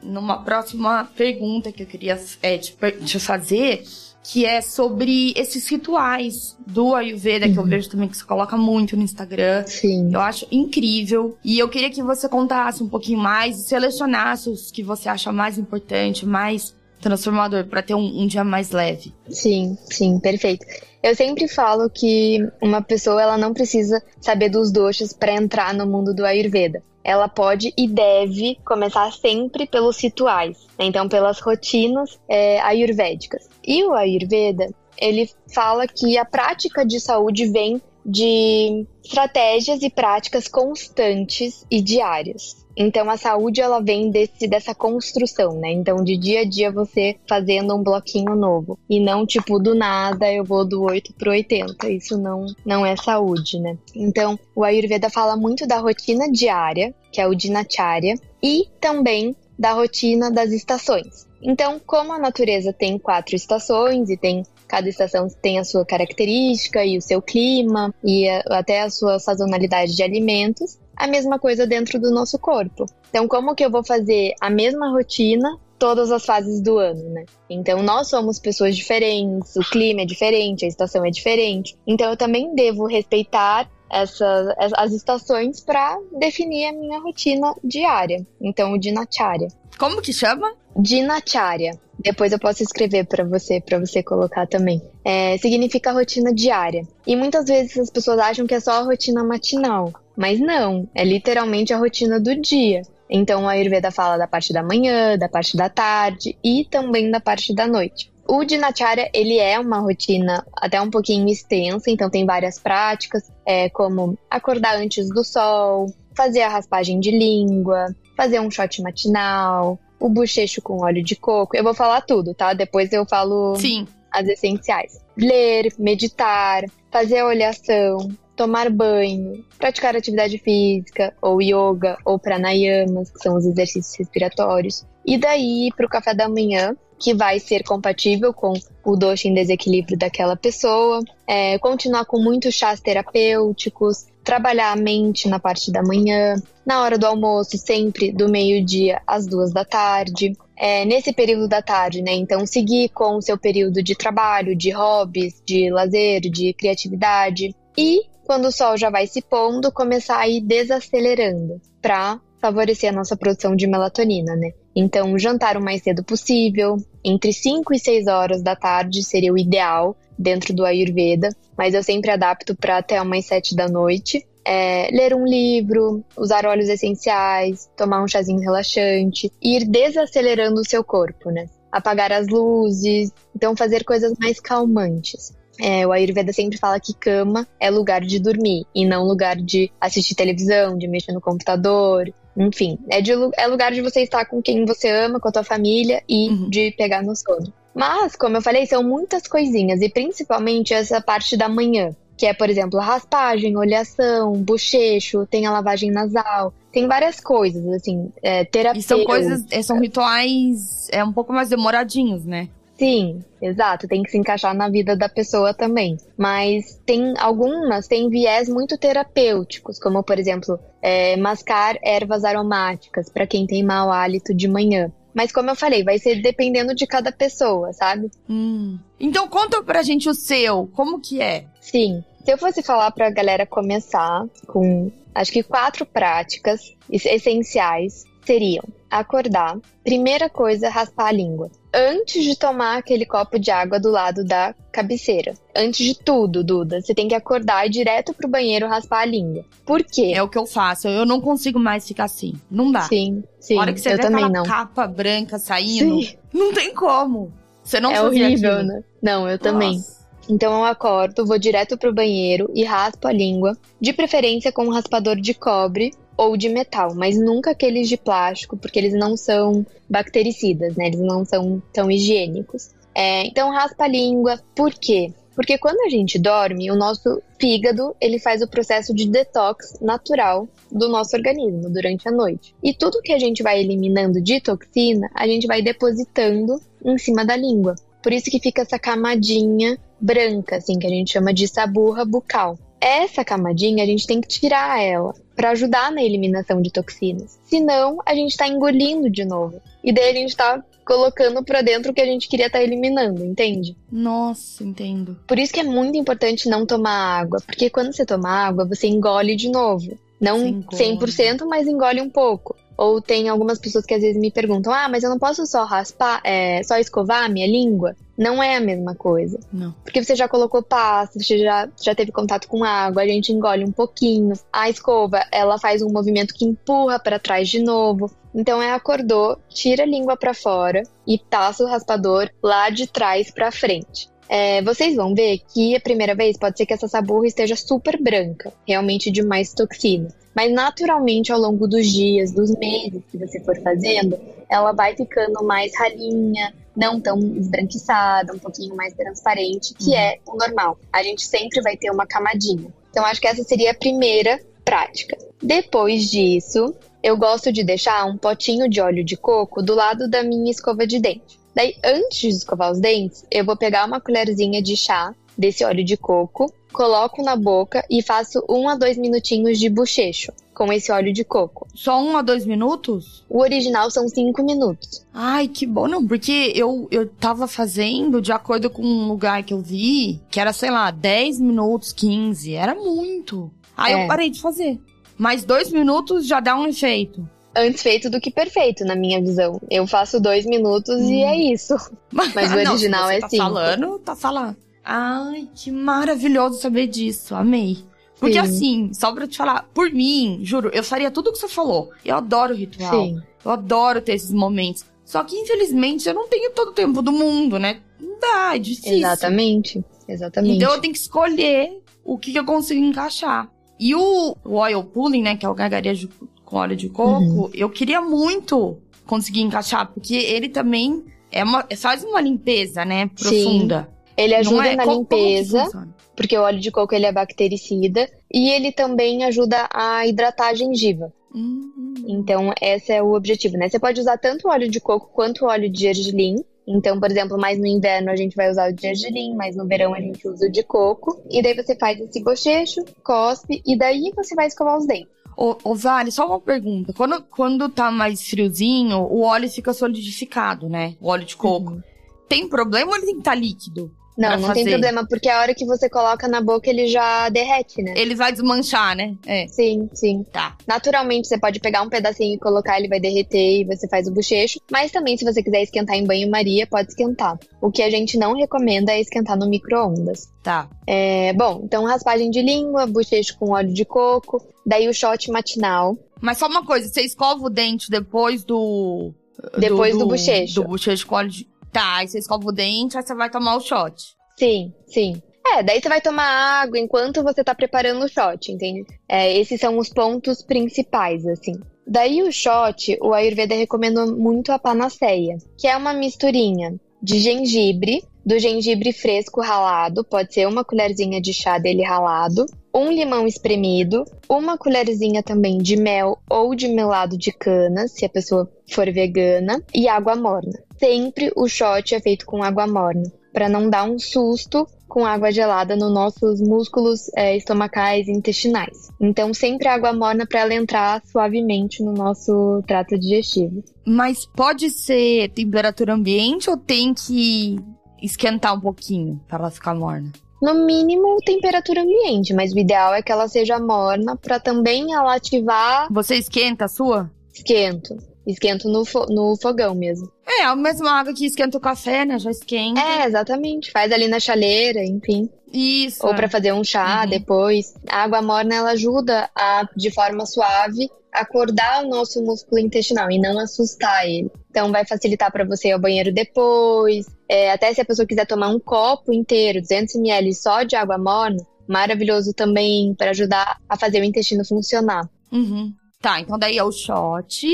numa 0.00 0.38
próxima 0.44 1.04
pergunta 1.16 1.72
que 1.72 1.82
eu 1.82 1.86
queria 1.86 2.18
é, 2.40 2.56
te, 2.56 2.76
te 3.04 3.18
fazer, 3.18 3.82
que 4.22 4.46
é 4.46 4.60
sobre 4.60 5.32
esses 5.36 5.68
rituais 5.68 6.56
do 6.64 6.94
Ayurveda, 6.94 7.46
uhum. 7.46 7.52
que 7.52 7.58
eu 7.58 7.62
uhum. 7.64 7.68
vejo 7.68 7.90
também 7.90 8.08
que 8.08 8.16
você 8.16 8.24
coloca 8.24 8.56
muito 8.56 8.96
no 8.96 9.02
Instagram. 9.02 9.64
Sim. 9.66 10.14
Eu 10.14 10.20
acho 10.20 10.46
incrível. 10.50 11.36
E 11.44 11.58
eu 11.58 11.68
queria 11.68 11.90
que 11.90 12.04
você 12.04 12.28
contasse 12.28 12.82
um 12.84 12.88
pouquinho 12.88 13.18
mais 13.18 13.58
e 13.58 13.64
selecionasse 13.64 14.48
os 14.48 14.70
que 14.70 14.82
você 14.82 15.08
acha 15.08 15.32
mais 15.32 15.58
importante, 15.58 16.24
mais 16.24 16.72
transformador, 17.00 17.64
para 17.64 17.82
ter 17.82 17.94
um, 17.94 18.22
um 18.22 18.26
dia 18.26 18.44
mais 18.44 18.70
leve. 18.70 19.12
Sim, 19.28 19.76
sim, 19.90 20.20
perfeito. 20.20 20.64
Eu 21.02 21.14
sempre 21.14 21.48
falo 21.48 21.88
que 21.88 22.46
uma 22.60 22.82
pessoa 22.82 23.22
ela 23.22 23.38
não 23.38 23.54
precisa 23.54 24.02
saber 24.20 24.50
dos 24.50 24.70
doshas 24.70 25.12
para 25.12 25.32
entrar 25.32 25.72
no 25.72 25.86
mundo 25.86 26.14
do 26.14 26.26
Ayurveda. 26.26 26.82
Ela 27.02 27.26
pode 27.26 27.72
e 27.76 27.88
deve 27.88 28.58
começar 28.64 29.10
sempre 29.12 29.66
pelos 29.66 29.98
rituais, 29.98 30.58
né? 30.78 30.84
então 30.84 31.08
pelas 31.08 31.40
rotinas 31.40 32.20
é, 32.28 32.60
ayurvédicas. 32.60 33.48
E 33.66 33.82
o 33.84 33.94
Ayurveda 33.94 34.68
ele 35.00 35.30
fala 35.52 35.86
que 35.88 36.18
a 36.18 36.24
prática 36.26 36.84
de 36.84 37.00
saúde 37.00 37.46
vem 37.46 37.80
de 38.04 38.86
estratégias 39.04 39.82
e 39.82 39.90
práticas 39.90 40.48
constantes 40.48 41.64
e 41.70 41.80
diárias. 41.80 42.60
Então 42.76 43.10
a 43.10 43.16
saúde 43.16 43.60
ela 43.60 43.80
vem 43.80 44.10
desse 44.10 44.46
dessa 44.46 44.74
construção, 44.74 45.52
né? 45.60 45.72
Então 45.72 46.02
de 46.02 46.16
dia 46.16 46.40
a 46.40 46.44
dia 46.44 46.70
você 46.70 47.16
fazendo 47.28 47.74
um 47.74 47.82
bloquinho 47.82 48.34
novo 48.34 48.78
e 48.88 49.00
não 49.00 49.26
tipo 49.26 49.58
do 49.58 49.74
nada 49.74 50.32
eu 50.32 50.44
vou 50.44 50.64
do 50.64 50.82
8 50.82 51.12
pro 51.14 51.30
80. 51.30 51.90
Isso 51.90 52.16
não 52.16 52.46
não 52.64 52.86
é 52.86 52.96
saúde, 52.96 53.58
né? 53.58 53.76
Então 53.94 54.38
o 54.54 54.64
Ayurveda 54.64 55.10
fala 55.10 55.36
muito 55.36 55.66
da 55.66 55.78
rotina 55.78 56.30
diária, 56.30 56.94
que 57.12 57.20
é 57.20 57.26
o 57.26 57.34
dinacharya, 57.34 58.14
e 58.42 58.66
também 58.80 59.36
da 59.58 59.72
rotina 59.72 60.30
das 60.30 60.52
estações. 60.52 61.28
Então, 61.42 61.80
como 61.86 62.12
a 62.12 62.18
natureza 62.18 62.72
tem 62.72 62.98
quatro 62.98 63.34
estações 63.34 64.08
e 64.10 64.16
tem 64.16 64.42
cada 64.70 64.88
estação 64.88 65.26
tem 65.42 65.58
a 65.58 65.64
sua 65.64 65.84
característica 65.84 66.84
e 66.84 66.96
o 66.96 67.02
seu 67.02 67.20
clima 67.20 67.92
e 68.04 68.28
até 68.48 68.82
a 68.82 68.88
sua 68.88 69.18
sazonalidade 69.18 69.96
de 69.96 70.02
alimentos, 70.04 70.78
a 70.96 71.08
mesma 71.08 71.40
coisa 71.40 71.66
dentro 71.66 71.98
do 71.98 72.12
nosso 72.12 72.38
corpo. 72.38 72.86
Então, 73.08 73.26
como 73.26 73.56
que 73.56 73.64
eu 73.64 73.70
vou 73.70 73.84
fazer 73.84 74.32
a 74.40 74.48
mesma 74.48 74.88
rotina 74.92 75.58
todas 75.76 76.12
as 76.12 76.24
fases 76.24 76.60
do 76.60 76.78
ano, 76.78 77.02
né? 77.10 77.24
Então, 77.48 77.82
nós 77.82 78.08
somos 78.08 78.38
pessoas 78.38 78.76
diferentes, 78.76 79.56
o 79.56 79.68
clima 79.68 80.02
é 80.02 80.04
diferente, 80.04 80.64
a 80.64 80.68
estação 80.68 81.04
é 81.04 81.10
diferente. 81.10 81.76
Então, 81.84 82.08
eu 82.08 82.16
também 82.16 82.54
devo 82.54 82.86
respeitar 82.86 83.68
essas 83.90 84.54
as 84.76 84.92
estações 84.92 85.60
para 85.60 85.98
definir 86.16 86.66
a 86.66 86.72
minha 86.72 87.00
rotina 87.00 87.52
diária. 87.64 88.24
Então, 88.40 88.72
o 88.72 88.78
dinacharya. 88.78 89.48
Como 89.76 90.00
que 90.00 90.12
chama? 90.12 90.54
Dinacharya. 90.76 91.72
Depois 92.02 92.32
eu 92.32 92.38
posso 92.38 92.62
escrever 92.62 93.06
para 93.06 93.24
você, 93.24 93.60
para 93.60 93.78
você 93.78 94.02
colocar 94.02 94.46
também. 94.46 94.80
É, 95.04 95.36
significa 95.38 95.92
rotina 95.92 96.32
diária. 96.32 96.86
E 97.06 97.14
muitas 97.14 97.46
vezes 97.46 97.78
as 97.78 97.90
pessoas 97.90 98.18
acham 98.18 98.46
que 98.46 98.54
é 98.54 98.60
só 98.60 98.72
a 98.72 98.82
rotina 98.82 99.22
matinal. 99.22 99.92
Mas 100.16 100.40
não, 100.40 100.88
é 100.94 101.04
literalmente 101.04 101.72
a 101.72 101.78
rotina 101.78 102.18
do 102.18 102.34
dia. 102.34 102.82
Então 103.08 103.48
a 103.48 103.52
Ayurveda 103.52 103.90
fala 103.90 104.16
da 104.16 104.26
parte 104.26 104.52
da 104.52 104.62
manhã, 104.62 105.18
da 105.18 105.28
parte 105.28 105.56
da 105.56 105.68
tarde 105.68 106.36
e 106.42 106.64
também 106.64 107.10
da 107.10 107.20
parte 107.20 107.54
da 107.54 107.66
noite. 107.66 108.10
O 108.26 108.44
Dinacharya, 108.44 109.10
ele 109.12 109.38
é 109.38 109.58
uma 109.58 109.80
rotina 109.80 110.46
até 110.56 110.80
um 110.80 110.88
pouquinho 110.88 111.28
extensa, 111.28 111.90
então 111.90 112.08
tem 112.08 112.24
várias 112.24 112.60
práticas, 112.60 113.28
é, 113.44 113.68
como 113.70 114.16
acordar 114.30 114.76
antes 114.76 115.08
do 115.08 115.24
sol, 115.24 115.92
fazer 116.14 116.42
a 116.42 116.48
raspagem 116.48 117.00
de 117.00 117.10
língua, 117.10 117.86
fazer 118.16 118.38
um 118.38 118.48
shot 118.48 118.80
matinal, 118.82 119.80
o 120.00 120.08
bochecho 120.08 120.62
com 120.62 120.82
óleo 120.82 121.04
de 121.04 121.14
coco. 121.14 121.56
Eu 121.56 121.62
vou 121.62 121.74
falar 121.74 122.00
tudo, 122.00 122.34
tá? 122.34 122.54
Depois 122.54 122.92
eu 122.92 123.04
falo 123.06 123.54
Sim. 123.56 123.86
as 124.10 124.26
essenciais. 124.26 124.98
Ler, 125.16 125.72
meditar, 125.78 126.64
fazer 126.90 127.18
a 127.18 127.26
oleação, 127.26 127.98
tomar 128.34 128.70
banho, 128.70 129.44
praticar 129.58 129.94
atividade 129.94 130.38
física, 130.38 131.14
ou 131.20 131.42
yoga, 131.42 131.98
ou 132.06 132.18
pranayamas, 132.18 133.10
que 133.10 133.18
são 133.18 133.36
os 133.36 133.44
exercícios 133.44 133.94
respiratórios, 133.98 134.86
e 135.04 135.18
daí 135.18 135.70
para 135.76 135.84
o 135.84 135.88
café 135.88 136.14
da 136.14 136.26
manhã, 136.26 136.74
que 136.98 137.14
vai 137.14 137.38
ser 137.38 137.62
compatível 137.64 138.32
com 138.32 138.52
o 138.84 138.96
dosha 138.96 139.28
em 139.28 139.34
desequilíbrio 139.34 139.98
daquela 139.98 140.36
pessoa, 140.36 141.02
é, 141.26 141.58
continuar 141.58 142.04
com 142.04 142.18
muitos 142.18 142.54
chás 142.54 142.80
terapêuticos, 142.80 144.06
trabalhar 144.24 144.72
a 144.72 144.76
mente 144.76 145.28
na 145.28 145.38
parte 145.38 145.70
da 145.72 145.82
manhã, 145.82 146.36
na 146.64 146.82
hora 146.82 146.98
do 146.98 147.06
almoço, 147.06 147.56
sempre 147.58 148.12
do 148.12 148.28
meio-dia 148.28 149.00
às 149.06 149.26
duas 149.26 149.52
da 149.52 149.64
tarde. 149.64 150.36
É, 150.56 150.84
nesse 150.84 151.12
período 151.12 151.48
da 151.48 151.62
tarde, 151.62 152.02
né? 152.02 152.12
Então, 152.12 152.44
seguir 152.44 152.90
com 152.90 153.16
o 153.16 153.22
seu 153.22 153.38
período 153.38 153.82
de 153.82 153.94
trabalho, 153.94 154.54
de 154.54 154.70
hobbies, 154.70 155.42
de 155.46 155.70
lazer, 155.70 156.20
de 156.20 156.52
criatividade. 156.52 157.54
E 157.78 158.02
quando 158.26 158.44
o 158.46 158.52
sol 158.52 158.76
já 158.76 158.90
vai 158.90 159.06
se 159.06 159.22
pondo, 159.22 159.72
começar 159.72 160.18
a 160.18 160.28
ir 160.28 160.42
desacelerando 160.42 161.60
para 161.80 162.20
favorecer 162.40 162.90
a 162.90 162.96
nossa 162.96 163.16
produção 163.16 163.56
de 163.56 163.66
melatonina, 163.66 164.36
né? 164.36 164.52
Então, 164.74 165.18
jantar 165.18 165.56
o 165.56 165.62
mais 165.62 165.82
cedo 165.82 166.02
possível, 166.04 166.76
entre 167.04 167.32
5 167.32 167.74
e 167.74 167.78
6 167.78 168.06
horas 168.06 168.42
da 168.42 168.54
tarde 168.54 169.02
seria 169.02 169.32
o 169.32 169.38
ideal 169.38 169.96
dentro 170.18 170.54
do 170.54 170.64
Ayurveda, 170.64 171.30
mas 171.56 171.74
eu 171.74 171.82
sempre 171.82 172.10
adapto 172.10 172.54
para 172.54 172.78
até 172.78 173.00
umas 173.00 173.24
7 173.26 173.56
da 173.56 173.68
noite. 173.68 174.26
É, 174.44 174.88
ler 174.92 175.14
um 175.14 175.24
livro, 175.24 176.04
usar 176.16 176.46
óleos 176.46 176.68
essenciais, 176.68 177.70
tomar 177.76 178.02
um 178.02 178.08
chazinho 178.08 178.40
relaxante, 178.40 179.30
ir 179.40 179.66
desacelerando 179.66 180.60
o 180.60 180.68
seu 180.68 180.82
corpo, 180.82 181.30
né? 181.30 181.46
Apagar 181.70 182.12
as 182.12 182.28
luzes, 182.28 183.12
então 183.34 183.56
fazer 183.56 183.84
coisas 183.84 184.12
mais 184.18 184.40
calmantes. 184.40 185.34
É, 185.60 185.86
o 185.86 185.92
Ayurveda 185.92 186.32
sempre 186.32 186.56
fala 186.56 186.80
que 186.80 186.94
cama 186.94 187.46
é 187.60 187.70
lugar 187.70 188.00
de 188.00 188.18
dormir 188.18 188.64
e 188.74 188.86
não 188.86 189.04
lugar 189.04 189.36
de 189.36 189.70
assistir 189.78 190.14
televisão, 190.14 190.76
de 190.78 190.88
mexer 190.88 191.12
no 191.12 191.20
computador. 191.20 192.10
Enfim, 192.36 192.78
é, 192.88 193.00
de, 193.00 193.12
é 193.36 193.46
lugar 193.46 193.72
de 193.72 193.80
você 193.80 194.02
estar 194.02 194.24
com 194.24 194.40
quem 194.40 194.64
você 194.64 194.88
ama, 194.88 195.18
com 195.18 195.28
a 195.28 195.32
tua 195.32 195.44
família 195.44 196.02
e 196.08 196.28
uhum. 196.28 196.48
de 196.48 196.70
pegar 196.72 197.02
no 197.02 197.14
sono. 197.16 197.52
Mas, 197.74 198.16
como 198.16 198.36
eu 198.36 198.42
falei, 198.42 198.66
são 198.66 198.82
muitas 198.82 199.26
coisinhas 199.26 199.80
e 199.80 199.88
principalmente 199.88 200.74
essa 200.74 201.00
parte 201.00 201.36
da 201.36 201.48
manhã, 201.48 201.94
que 202.16 202.26
é, 202.26 202.34
por 202.34 202.50
exemplo, 202.50 202.78
raspagem, 202.80 203.56
oleação, 203.56 204.32
bochecho, 204.32 205.26
tem 205.26 205.46
a 205.46 205.52
lavagem 205.52 205.90
nasal, 205.90 206.52
tem 206.72 206.86
várias 206.86 207.20
coisas, 207.20 207.66
assim, 207.68 208.12
é, 208.22 208.44
terapia. 208.44 208.80
E 208.80 208.82
são 208.82 209.04
coisas, 209.04 209.44
são 209.64 209.80
rituais 209.80 210.88
é 210.90 211.02
um 211.02 211.12
pouco 211.12 211.32
mais 211.32 211.48
demoradinhos, 211.48 212.24
né? 212.24 212.48
Sim, 212.80 213.22
exato, 213.42 213.86
tem 213.86 214.02
que 214.02 214.10
se 214.10 214.16
encaixar 214.16 214.54
na 214.54 214.66
vida 214.70 214.96
da 214.96 215.06
pessoa 215.06 215.52
também. 215.52 215.98
Mas 216.16 216.80
tem 216.86 217.12
algumas 217.18 217.86
têm 217.86 218.08
viés 218.08 218.48
muito 218.48 218.78
terapêuticos, 218.78 219.78
como 219.78 220.02
por 220.02 220.18
exemplo, 220.18 220.58
é, 220.80 221.14
mascar 221.18 221.76
ervas 221.84 222.24
aromáticas 222.24 223.10
para 223.10 223.26
quem 223.26 223.46
tem 223.46 223.62
mau 223.62 223.92
hálito 223.92 224.32
de 224.32 224.48
manhã. 224.48 224.90
Mas 225.12 225.30
como 225.30 225.50
eu 225.50 225.54
falei, 225.54 225.84
vai 225.84 225.98
ser 225.98 226.22
dependendo 226.22 226.74
de 226.74 226.86
cada 226.86 227.12
pessoa, 227.12 227.70
sabe? 227.74 228.10
Hum. 228.26 228.78
Então 228.98 229.28
conta 229.28 229.62
pra 229.62 229.82
gente 229.82 230.08
o 230.08 230.14
seu, 230.14 230.66
como 230.68 231.02
que 231.02 231.20
é? 231.20 231.44
Sim. 231.60 232.02
Se 232.24 232.32
eu 232.32 232.38
fosse 232.38 232.62
falar 232.62 232.90
pra 232.92 233.10
galera 233.10 233.44
começar 233.44 234.24
com 234.46 234.90
acho 235.14 235.32
que 235.32 235.42
quatro 235.42 235.84
práticas 235.84 236.74
essenciais 236.90 238.04
seriam 238.30 238.62
acordar, 238.88 239.58
primeira 239.82 240.30
coisa, 240.30 240.68
raspar 240.68 241.08
a 241.08 241.12
língua. 241.12 241.50
Antes 241.74 242.22
de 242.22 242.36
tomar 242.36 242.78
aquele 242.78 243.04
copo 243.04 243.38
de 243.40 243.50
água 243.50 243.78
do 243.80 243.90
lado 243.90 244.24
da 244.24 244.54
cabeceira. 244.70 245.34
Antes 245.54 245.84
de 245.84 245.94
tudo, 245.98 246.44
Duda, 246.44 246.80
você 246.80 246.94
tem 246.94 247.08
que 247.08 247.14
acordar 247.14 247.64
e 247.64 247.68
ir 247.68 247.70
direto 247.70 248.14
pro 248.14 248.28
banheiro 248.28 248.68
raspar 248.68 249.00
a 249.00 249.04
língua. 249.04 249.44
Por 249.64 249.82
quê? 249.82 250.12
É 250.14 250.22
o 250.22 250.28
que 250.28 250.38
eu 250.38 250.46
faço. 250.46 250.86
Eu 250.86 251.04
não 251.04 251.20
consigo 251.20 251.58
mais 251.58 251.86
ficar 251.86 252.04
assim. 252.04 252.34
Não 252.48 252.70
dá. 252.70 252.82
Sim, 252.82 253.22
sim. 253.40 253.56
A 253.56 253.60
hora 253.60 253.72
que 253.72 253.80
você 253.80 253.92
eu 253.92 253.96
vê 253.96 254.02
também 254.02 254.30
não. 254.30 254.44
capa 254.44 254.86
branca 254.86 255.38
saindo, 255.38 256.02
sim. 256.02 256.16
não 256.32 256.52
tem 256.52 256.72
como. 256.72 257.32
Você 257.64 257.80
não 257.80 257.92
É 257.92 258.02
horrível, 258.02 258.52
aquilo. 258.54 258.68
né? 258.68 258.84
Não, 259.02 259.28
eu 259.28 259.38
também. 259.38 259.76
Nossa. 259.76 260.00
Então 260.28 260.52
eu 260.52 260.64
acordo, 260.64 261.26
vou 261.26 261.38
direto 261.38 261.76
pro 261.76 261.92
banheiro 261.92 262.48
e 262.54 262.64
raspo 262.64 263.08
a 263.08 263.12
língua, 263.12 263.56
de 263.80 263.92
preferência 263.92 264.52
com 264.52 264.64
um 264.66 264.70
raspador 264.70 265.16
de 265.16 265.34
cobre 265.34 265.92
ou 266.20 266.36
de 266.36 266.50
metal, 266.50 266.94
mas 266.94 267.18
nunca 267.18 267.52
aqueles 267.52 267.88
de 267.88 267.96
plástico, 267.96 268.54
porque 268.54 268.78
eles 268.78 268.92
não 268.92 269.16
são 269.16 269.64
bactericidas, 269.88 270.76
né? 270.76 270.88
Eles 270.88 271.00
não 271.00 271.24
são 271.24 271.62
tão 271.72 271.90
higiênicos. 271.90 272.72
É, 272.94 273.24
então 273.24 273.50
raspa 273.50 273.84
a 273.84 273.88
língua. 273.88 274.38
Por 274.54 274.70
quê? 274.74 275.14
Porque 275.34 275.56
quando 275.56 275.80
a 275.80 275.88
gente 275.88 276.18
dorme, 276.18 276.70
o 276.70 276.76
nosso 276.76 277.22
fígado 277.40 277.96
ele 277.98 278.18
faz 278.18 278.42
o 278.42 278.48
processo 278.48 278.94
de 278.94 279.08
detox 279.08 279.80
natural 279.80 280.46
do 280.70 280.90
nosso 280.90 281.16
organismo 281.16 281.70
durante 281.70 282.06
a 282.06 282.12
noite. 282.12 282.54
E 282.62 282.74
tudo 282.74 283.00
que 283.00 283.14
a 283.14 283.18
gente 283.18 283.42
vai 283.42 283.58
eliminando 283.58 284.20
de 284.20 284.42
toxina, 284.42 285.08
a 285.14 285.26
gente 285.26 285.46
vai 285.46 285.62
depositando 285.62 286.60
em 286.84 286.98
cima 286.98 287.24
da 287.24 287.34
língua. 287.34 287.74
Por 288.02 288.12
isso 288.12 288.30
que 288.30 288.38
fica 288.38 288.60
essa 288.60 288.78
camadinha 288.78 289.78
branca, 289.98 290.56
assim, 290.56 290.78
que 290.78 290.86
a 290.86 290.90
gente 290.90 291.12
chama 291.12 291.32
de 291.32 291.48
saburra 291.48 292.04
bucal. 292.04 292.58
Essa 292.80 293.24
camadinha 293.24 293.84
a 293.84 293.86
gente 293.86 294.06
tem 294.06 294.20
que 294.20 294.28
tirar 294.28 294.82
ela 294.82 295.14
para 295.36 295.50
ajudar 295.50 295.92
na 295.92 296.02
eliminação 296.02 296.60
de 296.60 296.70
toxinas. 296.70 297.38
Senão, 297.44 297.98
a 298.06 298.14
gente 298.14 298.30
está 298.30 298.46
engolindo 298.46 299.10
de 299.10 299.24
novo. 299.24 299.60
E 299.82 299.92
daí 299.92 300.10
a 300.10 300.14
gente 300.14 300.30
está 300.30 300.62
colocando 300.84 301.44
para 301.44 301.62
dentro 301.62 301.92
o 301.92 301.94
que 301.94 302.00
a 302.00 302.06
gente 302.06 302.28
queria 302.28 302.46
estar 302.46 302.58
tá 302.58 302.64
eliminando, 302.64 303.24
entende? 303.24 303.76
Nossa, 303.90 304.64
entendo. 304.64 305.16
Por 305.26 305.38
isso 305.38 305.52
que 305.52 305.60
é 305.60 305.64
muito 305.64 305.96
importante 305.96 306.48
não 306.48 306.66
tomar 306.66 307.20
água, 307.20 307.40
porque 307.46 307.70
quando 307.70 307.92
você 307.92 308.04
toma 308.04 308.28
água, 308.28 308.64
você 308.64 308.88
engole 308.88 309.36
de 309.36 309.48
novo. 309.48 309.96
Não 310.20 310.62
100%, 310.62 311.46
mas 311.46 311.66
engole 311.66 312.00
um 312.00 312.10
pouco. 312.10 312.56
Ou 312.80 312.98
tem 313.02 313.28
algumas 313.28 313.58
pessoas 313.58 313.84
que 313.84 313.92
às 313.92 314.00
vezes 314.00 314.18
me 314.18 314.30
perguntam: 314.30 314.72
ah, 314.72 314.88
mas 314.88 315.04
eu 315.04 315.10
não 315.10 315.18
posso 315.18 315.44
só 315.44 315.64
raspar, 315.64 316.18
é, 316.24 316.62
só 316.62 316.78
escovar 316.78 317.24
a 317.24 317.28
minha 317.28 317.46
língua? 317.46 317.94
Não 318.16 318.42
é 318.42 318.56
a 318.56 318.60
mesma 318.60 318.94
coisa. 318.94 319.38
Não. 319.52 319.74
Porque 319.84 320.02
você 320.02 320.16
já 320.16 320.26
colocou 320.26 320.62
pasta, 320.62 321.20
você 321.20 321.40
já, 321.40 321.68
já 321.78 321.94
teve 321.94 322.10
contato 322.10 322.48
com 322.48 322.64
água, 322.64 323.02
a 323.02 323.06
gente 323.06 323.34
engole 323.34 323.66
um 323.66 323.70
pouquinho. 323.70 324.32
A 324.50 324.70
escova, 324.70 325.22
ela 325.30 325.58
faz 325.58 325.82
um 325.82 325.90
movimento 325.90 326.32
que 326.32 326.46
empurra 326.46 326.98
para 326.98 327.18
trás 327.18 327.50
de 327.50 327.62
novo. 327.62 328.10
Então 328.34 328.62
é 328.62 328.72
acordou, 328.72 329.38
tira 329.50 329.82
a 329.82 329.86
língua 329.86 330.16
para 330.16 330.32
fora 330.32 330.82
e 331.06 331.18
passa 331.18 331.62
o 331.62 331.66
raspador 331.66 332.30
lá 332.42 332.70
de 332.70 332.86
trás 332.86 333.30
para 333.30 333.52
frente. 333.52 334.08
É, 334.26 334.62
vocês 334.62 334.96
vão 334.96 335.14
ver 335.14 335.40
que 335.52 335.76
a 335.76 335.80
primeira 335.80 336.14
vez 336.14 336.38
pode 336.38 336.56
ser 336.56 336.64
que 336.64 336.72
essa 336.72 336.88
saburra 336.88 337.26
esteja 337.26 337.56
super 337.56 338.00
branca, 338.00 338.50
realmente 338.66 339.10
de 339.10 339.22
mais 339.22 339.52
toxina. 339.52 340.08
Mas 340.34 340.52
naturalmente, 340.52 341.32
ao 341.32 341.38
longo 341.38 341.66
dos 341.66 341.86
dias, 341.86 342.32
dos 342.32 342.50
meses 342.56 343.02
que 343.10 343.18
você 343.18 343.40
for 343.40 343.60
fazendo, 343.60 344.18
ela 344.48 344.72
vai 344.72 344.94
ficando 344.94 345.44
mais 345.44 345.72
ralinha, 345.76 346.54
não 346.76 347.00
tão 347.00 347.18
esbranquiçada, 347.36 348.32
um 348.32 348.38
pouquinho 348.38 348.74
mais 348.76 348.94
transparente, 348.94 349.74
que 349.74 349.90
uhum. 349.90 349.96
é 349.96 350.18
o 350.26 350.36
normal. 350.36 350.78
A 350.92 351.02
gente 351.02 351.22
sempre 351.22 351.60
vai 351.60 351.76
ter 351.76 351.90
uma 351.90 352.06
camadinha. 352.06 352.72
Então, 352.90 353.04
acho 353.04 353.20
que 353.20 353.26
essa 353.26 353.42
seria 353.42 353.72
a 353.72 353.74
primeira 353.74 354.40
prática. 354.64 355.16
Depois 355.42 356.10
disso, 356.10 356.74
eu 357.02 357.16
gosto 357.16 357.52
de 357.52 357.64
deixar 357.64 358.04
um 358.06 358.16
potinho 358.16 358.68
de 358.68 358.80
óleo 358.80 359.04
de 359.04 359.16
coco 359.16 359.62
do 359.62 359.74
lado 359.74 360.08
da 360.08 360.22
minha 360.22 360.50
escova 360.50 360.86
de 360.86 360.98
dente. 361.00 361.40
Daí, 361.54 361.74
antes 361.84 362.20
de 362.20 362.28
escovar 362.28 362.70
os 362.70 362.78
dentes, 362.78 363.24
eu 363.30 363.44
vou 363.44 363.56
pegar 363.56 363.84
uma 363.84 364.00
colherzinha 364.00 364.62
de 364.62 364.76
chá 364.76 365.14
desse 365.40 365.64
óleo 365.64 365.82
de 365.82 365.96
coco, 365.96 366.52
coloco 366.72 367.22
na 367.22 367.34
boca 367.34 367.84
e 367.90 368.02
faço 368.02 368.44
um 368.48 368.68
a 368.68 368.76
dois 368.76 368.96
minutinhos 368.96 369.58
de 369.58 369.68
bochecho 369.68 370.32
com 370.54 370.70
esse 370.72 370.92
óleo 370.92 371.12
de 371.12 371.24
coco. 371.24 371.66
Só 371.74 372.02
um 372.02 372.16
a 372.16 372.22
dois 372.22 372.44
minutos? 372.44 373.24
O 373.28 373.40
original 373.40 373.90
são 373.90 374.06
cinco 374.08 374.42
minutos. 374.42 375.06
Ai, 375.12 375.48
que 375.48 375.66
bom, 375.66 375.88
não, 375.88 376.06
porque 376.06 376.52
eu, 376.54 376.86
eu 376.90 377.08
tava 377.08 377.48
fazendo 377.48 378.20
de 378.20 378.30
acordo 378.30 378.68
com 378.68 378.82
um 378.82 379.08
lugar 379.08 379.42
que 379.42 379.54
eu 379.54 379.60
vi, 379.60 380.20
que 380.30 380.38
era, 380.38 380.52
sei 380.52 380.70
lá, 380.70 380.90
10 380.90 381.40
minutos, 381.40 381.92
15, 381.92 382.54
era 382.54 382.74
muito. 382.74 383.50
Aí 383.74 383.94
é. 383.94 384.04
eu 384.04 384.06
parei 384.06 384.28
de 384.28 384.40
fazer. 384.40 384.78
Mas 385.16 385.44
dois 385.44 385.72
minutos 385.72 386.26
já 386.26 386.40
dá 386.40 386.54
um 386.54 386.66
efeito 386.66 387.26
antes 387.54 387.82
feito 387.82 388.08
do 388.08 388.20
que 388.20 388.30
perfeito, 388.30 388.84
na 388.84 388.94
minha 388.94 389.20
visão. 389.20 389.60
Eu 389.70 389.86
faço 389.86 390.20
dois 390.20 390.46
minutos 390.46 390.96
hum. 390.96 391.10
e 391.10 391.22
é 391.22 391.36
isso. 391.52 391.74
Mas, 392.12 392.32
Mas 392.34 392.52
o 392.52 392.56
original 392.56 393.02
não, 393.02 393.08
se 393.08 393.14
você 393.14 393.16
é 393.16 393.20
tá 393.20 393.28
cinco. 393.28 393.42
falando, 393.42 393.98
tá 393.98 394.16
falando. 394.16 394.56
Ai, 394.84 395.48
que 395.54 395.70
maravilhoso 395.70 396.60
saber 396.60 396.86
disso. 396.86 397.34
Amei. 397.34 397.78
Porque 398.18 398.34
Sim. 398.34 398.38
assim, 398.38 398.90
só 398.92 399.12
pra 399.12 399.26
te 399.26 399.38
falar, 399.38 399.68
por 399.72 399.90
mim, 399.90 400.40
juro, 400.42 400.70
eu 400.74 400.84
faria 400.84 401.10
tudo 401.10 401.30
o 401.30 401.32
que 401.32 401.38
você 401.38 401.48
falou. 401.48 401.90
Eu 402.04 402.16
adoro 402.16 402.54
ritual. 402.54 403.06
Sim. 403.06 403.22
Eu 403.42 403.50
adoro 403.50 404.02
ter 404.02 404.12
esses 404.12 404.32
momentos. 404.32 404.84
Só 405.04 405.24
que, 405.24 405.34
infelizmente, 405.36 406.06
eu 406.06 406.14
não 406.14 406.28
tenho 406.28 406.52
todo 406.52 406.68
o 406.68 406.72
tempo 406.72 407.00
do 407.00 407.10
mundo, 407.10 407.58
né? 407.58 407.80
Não 407.98 408.18
dá, 408.20 408.54
é 408.54 408.58
difícil. 408.58 408.98
Exatamente. 408.98 409.84
Exatamente. 410.06 410.56
Então 410.56 410.72
eu 410.72 410.80
tenho 410.80 410.92
que 410.92 411.00
escolher 411.00 411.80
o 412.04 412.18
que, 412.18 412.32
que 412.32 412.38
eu 412.38 412.44
consigo 412.44 412.80
encaixar. 412.80 413.50
E 413.78 413.94
o, 413.94 414.36
o 414.44 414.54
oil 414.56 414.84
pulling, 414.84 415.22
né, 415.22 415.36
que 415.36 415.46
é 415.46 415.48
o 415.48 415.54
gargarejo 415.54 416.08
com 416.44 416.56
óleo 416.56 416.76
de 416.76 416.88
coco, 416.88 417.24
uhum. 417.24 417.50
eu 417.54 417.70
queria 417.70 418.00
muito 418.00 418.76
conseguir 419.06 419.40
encaixar, 419.40 419.90
porque 419.90 420.14
ele 420.14 420.48
também 420.48 421.04
é 421.32 421.42
uma, 421.42 421.66
faz 421.76 422.04
uma 422.04 422.20
limpeza, 422.20 422.84
né, 422.84 423.08
profunda. 423.08 423.88
Sim. 423.88 423.99
Ele 424.20 424.34
ajuda 424.34 424.66
é, 424.66 424.76
na 424.76 424.84
como, 424.84 424.98
limpeza, 424.98 425.68
como 425.70 425.94
porque 426.20 426.36
o 426.36 426.42
óleo 426.42 426.60
de 426.60 426.70
coco 426.70 426.94
ele 426.94 427.06
é 427.06 427.12
bactericida, 427.12 428.06
e 428.30 428.50
ele 428.50 428.70
também 428.70 429.24
ajuda 429.24 429.66
a 429.72 430.06
hidratar 430.06 430.48
a 430.48 430.54
gengiva. 430.54 431.10
Uhum. 431.34 431.94
Então, 432.06 432.52
esse 432.60 432.92
é 432.92 433.02
o 433.02 433.14
objetivo, 433.14 433.56
né? 433.56 433.70
Você 433.70 433.78
pode 433.78 434.00
usar 434.00 434.18
tanto 434.18 434.48
óleo 434.48 434.68
de 434.68 434.80
coco 434.80 435.10
quanto 435.14 435.46
óleo 435.46 435.70
de 435.70 435.80
gergelim. 435.80 436.44
Então, 436.68 437.00
por 437.00 437.10
exemplo, 437.10 437.38
mais 437.38 437.58
no 437.58 437.66
inverno 437.66 438.10
a 438.10 438.16
gente 438.16 438.36
vai 438.36 438.50
usar 438.50 438.70
o 438.70 438.72
de 438.74 438.82
gergelim, 438.82 439.34
mas 439.34 439.56
no 439.56 439.66
verão 439.66 439.94
a 439.94 440.00
gente 440.00 440.28
usa 440.28 440.46
o 440.46 440.52
de 440.52 440.62
coco. 440.62 441.22
E 441.30 441.40
daí 441.42 441.54
você 441.54 441.74
faz 441.74 441.98
esse 441.98 442.22
bochecho, 442.22 442.84
cospe, 443.02 443.62
e 443.66 443.74
daí 443.74 444.12
você 444.14 444.34
vai 444.34 444.46
escovar 444.46 444.76
os 444.76 444.86
dentes. 444.86 445.08
Ô, 445.34 445.56
ô, 445.64 445.74
Vale, 445.74 446.10
só 446.10 446.26
uma 446.26 446.40
pergunta. 446.40 446.92
Quando, 446.92 447.22
quando 447.22 447.68
tá 447.70 447.90
mais 447.90 448.22
friozinho, 448.28 448.98
o 448.98 449.22
óleo 449.22 449.48
fica 449.48 449.72
solidificado, 449.72 450.68
né? 450.68 450.96
O 451.00 451.08
óleo 451.08 451.24
de 451.24 451.34
coco. 451.34 451.72
Uhum. 451.72 451.82
Tem 452.28 452.46
problema 452.46 452.90
ou 452.90 452.96
ele 452.96 453.06
tem 453.06 453.14
que 453.14 453.20
estar 453.20 453.32
tá 453.32 453.36
líquido? 453.36 453.90
Não, 454.20 454.38
não 454.38 454.48
fazer. 454.48 454.64
tem 454.64 454.72
problema, 454.72 455.06
porque 455.06 455.28
a 455.28 455.40
hora 455.40 455.54
que 455.54 455.64
você 455.64 455.88
coloca 455.88 456.28
na 456.28 456.42
boca, 456.42 456.68
ele 456.68 456.86
já 456.86 457.28
derrete, 457.30 457.82
né? 457.82 457.94
Ele 457.96 458.14
vai 458.14 458.30
desmanchar, 458.30 458.94
né? 458.94 459.14
É. 459.26 459.48
Sim, 459.48 459.88
sim. 459.94 460.24
Tá. 460.30 460.56
Naturalmente, 460.66 461.26
você 461.26 461.38
pode 461.38 461.58
pegar 461.58 461.80
um 461.82 461.88
pedacinho 461.88 462.34
e 462.34 462.38
colocar, 462.38 462.78
ele 462.78 462.88
vai 462.88 463.00
derreter 463.00 463.60
e 463.60 463.64
você 463.64 463.88
faz 463.88 464.06
o 464.06 464.12
bochecho. 464.12 464.60
Mas 464.70 464.92
também, 464.92 465.16
se 465.16 465.24
você 465.24 465.42
quiser 465.42 465.62
esquentar 465.62 465.96
em 465.96 466.06
banho-maria, 466.06 466.66
pode 466.66 466.90
esquentar. 466.90 467.38
O 467.62 467.70
que 467.70 467.82
a 467.82 467.88
gente 467.88 468.18
não 468.18 468.34
recomenda 468.34 468.92
é 468.92 469.00
esquentar 469.00 469.38
no 469.38 469.48
micro-ondas. 469.48 470.28
Tá. 470.42 470.68
É, 470.86 471.32
bom, 471.32 471.62
então 471.64 471.84
raspagem 471.84 472.30
de 472.30 472.42
língua, 472.42 472.86
bochecho 472.86 473.38
com 473.38 473.52
óleo 473.52 473.72
de 473.72 473.84
coco, 473.84 474.44
daí 474.66 474.88
o 474.88 474.94
shot 474.94 475.30
matinal. 475.30 475.96
Mas 476.20 476.38
só 476.38 476.46
uma 476.46 476.64
coisa, 476.64 476.88
você 476.88 477.00
escova 477.00 477.44
o 477.44 477.50
dente 477.50 477.90
depois 477.90 478.44
do... 478.44 479.12
Depois 479.58 479.92
do, 479.92 480.00
do, 480.00 480.04
do 480.04 480.10
bochecho. 480.10 480.54
Do 480.56 480.68
bochecho 480.68 481.06
com 481.06 481.14
óleo 481.14 481.30
de... 481.30 481.48
Tá, 481.72 481.96
aí 481.96 482.08
você 482.08 482.18
escova 482.18 482.48
o 482.48 482.52
dente, 482.52 482.96
aí 482.96 483.02
você 483.02 483.14
vai 483.14 483.30
tomar 483.30 483.56
o 483.56 483.60
shot. 483.60 484.16
Sim, 484.38 484.72
sim. 484.86 485.22
É, 485.46 485.62
daí 485.62 485.80
você 485.80 485.88
vai 485.88 486.00
tomar 486.00 486.62
água 486.62 486.78
enquanto 486.78 487.22
você 487.22 487.42
tá 487.42 487.54
preparando 487.54 488.04
o 488.04 488.08
shot, 488.08 488.52
entende? 488.52 488.84
É, 489.08 489.36
esses 489.36 489.60
são 489.60 489.78
os 489.78 489.88
pontos 489.88 490.42
principais, 490.42 491.26
assim. 491.26 491.54
Daí 491.86 492.22
o 492.22 492.30
shot, 492.30 492.96
o 493.00 493.12
Ayurveda 493.12 493.54
recomenda 493.54 494.06
muito 494.06 494.52
a 494.52 494.58
panaceia, 494.58 495.38
que 495.58 495.66
é 495.66 495.76
uma 495.76 495.92
misturinha 495.92 496.78
de 497.02 497.18
gengibre, 497.18 498.04
do 498.24 498.38
gengibre 498.38 498.92
fresco 498.92 499.40
ralado, 499.40 500.04
pode 500.04 500.34
ser 500.34 500.46
uma 500.46 500.64
colherzinha 500.64 501.20
de 501.20 501.32
chá 501.32 501.58
dele 501.58 501.82
ralado, 501.82 502.46
um 502.74 502.90
limão 502.90 503.26
espremido, 503.26 504.04
uma 504.28 504.56
colherzinha 504.56 505.22
também 505.22 505.58
de 505.58 505.76
mel 505.76 506.18
ou 506.28 506.54
de 506.54 506.68
melado 506.68 507.18
de 507.18 507.32
cana, 507.32 507.88
se 507.88 508.04
a 508.04 508.08
pessoa 508.08 508.48
for 508.70 508.90
vegana, 508.92 509.62
e 509.74 509.88
água 509.88 510.14
morna. 510.14 510.52
Sempre 510.78 511.32
o 511.36 511.48
shot 511.48 511.94
é 511.94 512.00
feito 512.00 512.24
com 512.24 512.42
água 512.42 512.66
morna, 512.66 513.10
para 513.32 513.48
não 513.48 513.68
dar 513.68 513.84
um 513.84 513.98
susto 513.98 514.66
com 514.90 515.06
água 515.06 515.30
gelada 515.30 515.76
nos 515.76 515.92
nossos 515.92 516.40
músculos 516.40 517.08
é, 517.16 517.36
estomacais 517.36 518.08
e 518.08 518.12
intestinais. 518.12 518.88
Então, 519.00 519.32
sempre 519.32 519.68
água 519.68 519.92
morna 519.92 520.26
para 520.26 520.40
ela 520.40 520.54
entrar 520.54 521.00
suavemente 521.06 521.80
no 521.82 521.92
nosso 521.92 522.60
trato 522.66 522.98
digestivo. 522.98 523.62
Mas 523.86 524.26
pode 524.26 524.68
ser 524.68 525.30
temperatura 525.30 525.94
ambiente 525.94 526.50
ou 526.50 526.56
tem 526.56 526.92
que 526.92 527.56
esquentar 528.02 528.54
um 528.54 528.60
pouquinho 528.60 529.20
para 529.28 529.38
ela 529.38 529.50
ficar 529.50 529.74
morna? 529.74 530.12
No 530.40 530.54
mínimo, 530.64 531.18
temperatura 531.24 531.82
ambiente, 531.82 532.32
mas 532.32 532.52
o 532.52 532.58
ideal 532.58 532.94
é 532.94 533.02
que 533.02 533.12
ela 533.12 533.28
seja 533.28 533.58
morna 533.58 534.16
para 534.16 534.40
também 534.40 534.94
ela 534.94 535.14
ativar. 535.14 535.86
Você 535.92 536.16
esquenta 536.16 536.64
a 536.64 536.68
sua? 536.68 537.10
Esquento. 537.32 537.96
Esquento 538.26 538.68
no, 538.68 538.84
fo 538.84 539.06
no 539.06 539.36
fogão 539.36 539.74
mesmo. 539.74 540.10
É, 540.26 540.44
a 540.44 540.54
mesma 540.54 540.92
água 540.92 541.12
que 541.12 541.26
esquenta 541.26 541.58
o 541.58 541.60
café, 541.60 542.04
né? 542.04 542.18
Já 542.18 542.30
esquenta. 542.30 542.80
É, 542.80 543.06
exatamente. 543.06 543.70
Faz 543.70 543.92
ali 543.92 544.08
na 544.08 544.20
chaleira, 544.20 544.82
enfim. 544.84 545.28
Isso. 545.52 546.06
Ou 546.06 546.14
para 546.14 546.28
fazer 546.28 546.52
um 546.52 546.62
chá 546.62 547.02
uhum. 547.02 547.10
depois. 547.10 547.74
A 547.88 548.04
água 548.04 548.22
morna, 548.22 548.54
ela 548.54 548.70
ajuda 548.70 549.28
a, 549.34 549.68
de 549.76 549.90
forma 549.90 550.24
suave, 550.26 550.90
acordar 551.12 551.84
o 551.84 551.88
nosso 551.88 552.22
músculo 552.22 552.60
intestinal 552.60 553.10
e 553.10 553.18
não 553.18 553.38
assustar 553.38 554.06
ele. 554.06 554.30
Então, 554.50 554.70
vai 554.70 554.84
facilitar 554.86 555.30
para 555.30 555.44
você 555.44 555.68
ir 555.68 555.72
ao 555.72 555.80
banheiro 555.80 556.12
depois. 556.12 557.06
É, 557.28 557.50
até 557.52 557.72
se 557.72 557.80
a 557.80 557.84
pessoa 557.84 558.06
quiser 558.06 558.26
tomar 558.26 558.48
um 558.48 558.58
copo 558.58 559.12
inteiro, 559.12 559.60
200 559.60 559.96
ml 559.96 560.34
só 560.34 560.62
de 560.62 560.76
água 560.76 560.98
morna, 560.98 561.38
maravilhoso 561.68 562.32
também 562.34 562.94
para 562.94 563.10
ajudar 563.10 563.58
a 563.68 563.76
fazer 563.76 564.00
o 564.00 564.04
intestino 564.04 564.44
funcionar. 564.44 565.08
Uhum. 565.32 565.72
Tá, 566.00 566.20
então 566.20 566.38
daí 566.38 566.58
é 566.58 566.64
o 566.64 566.72
shot. 566.72 567.46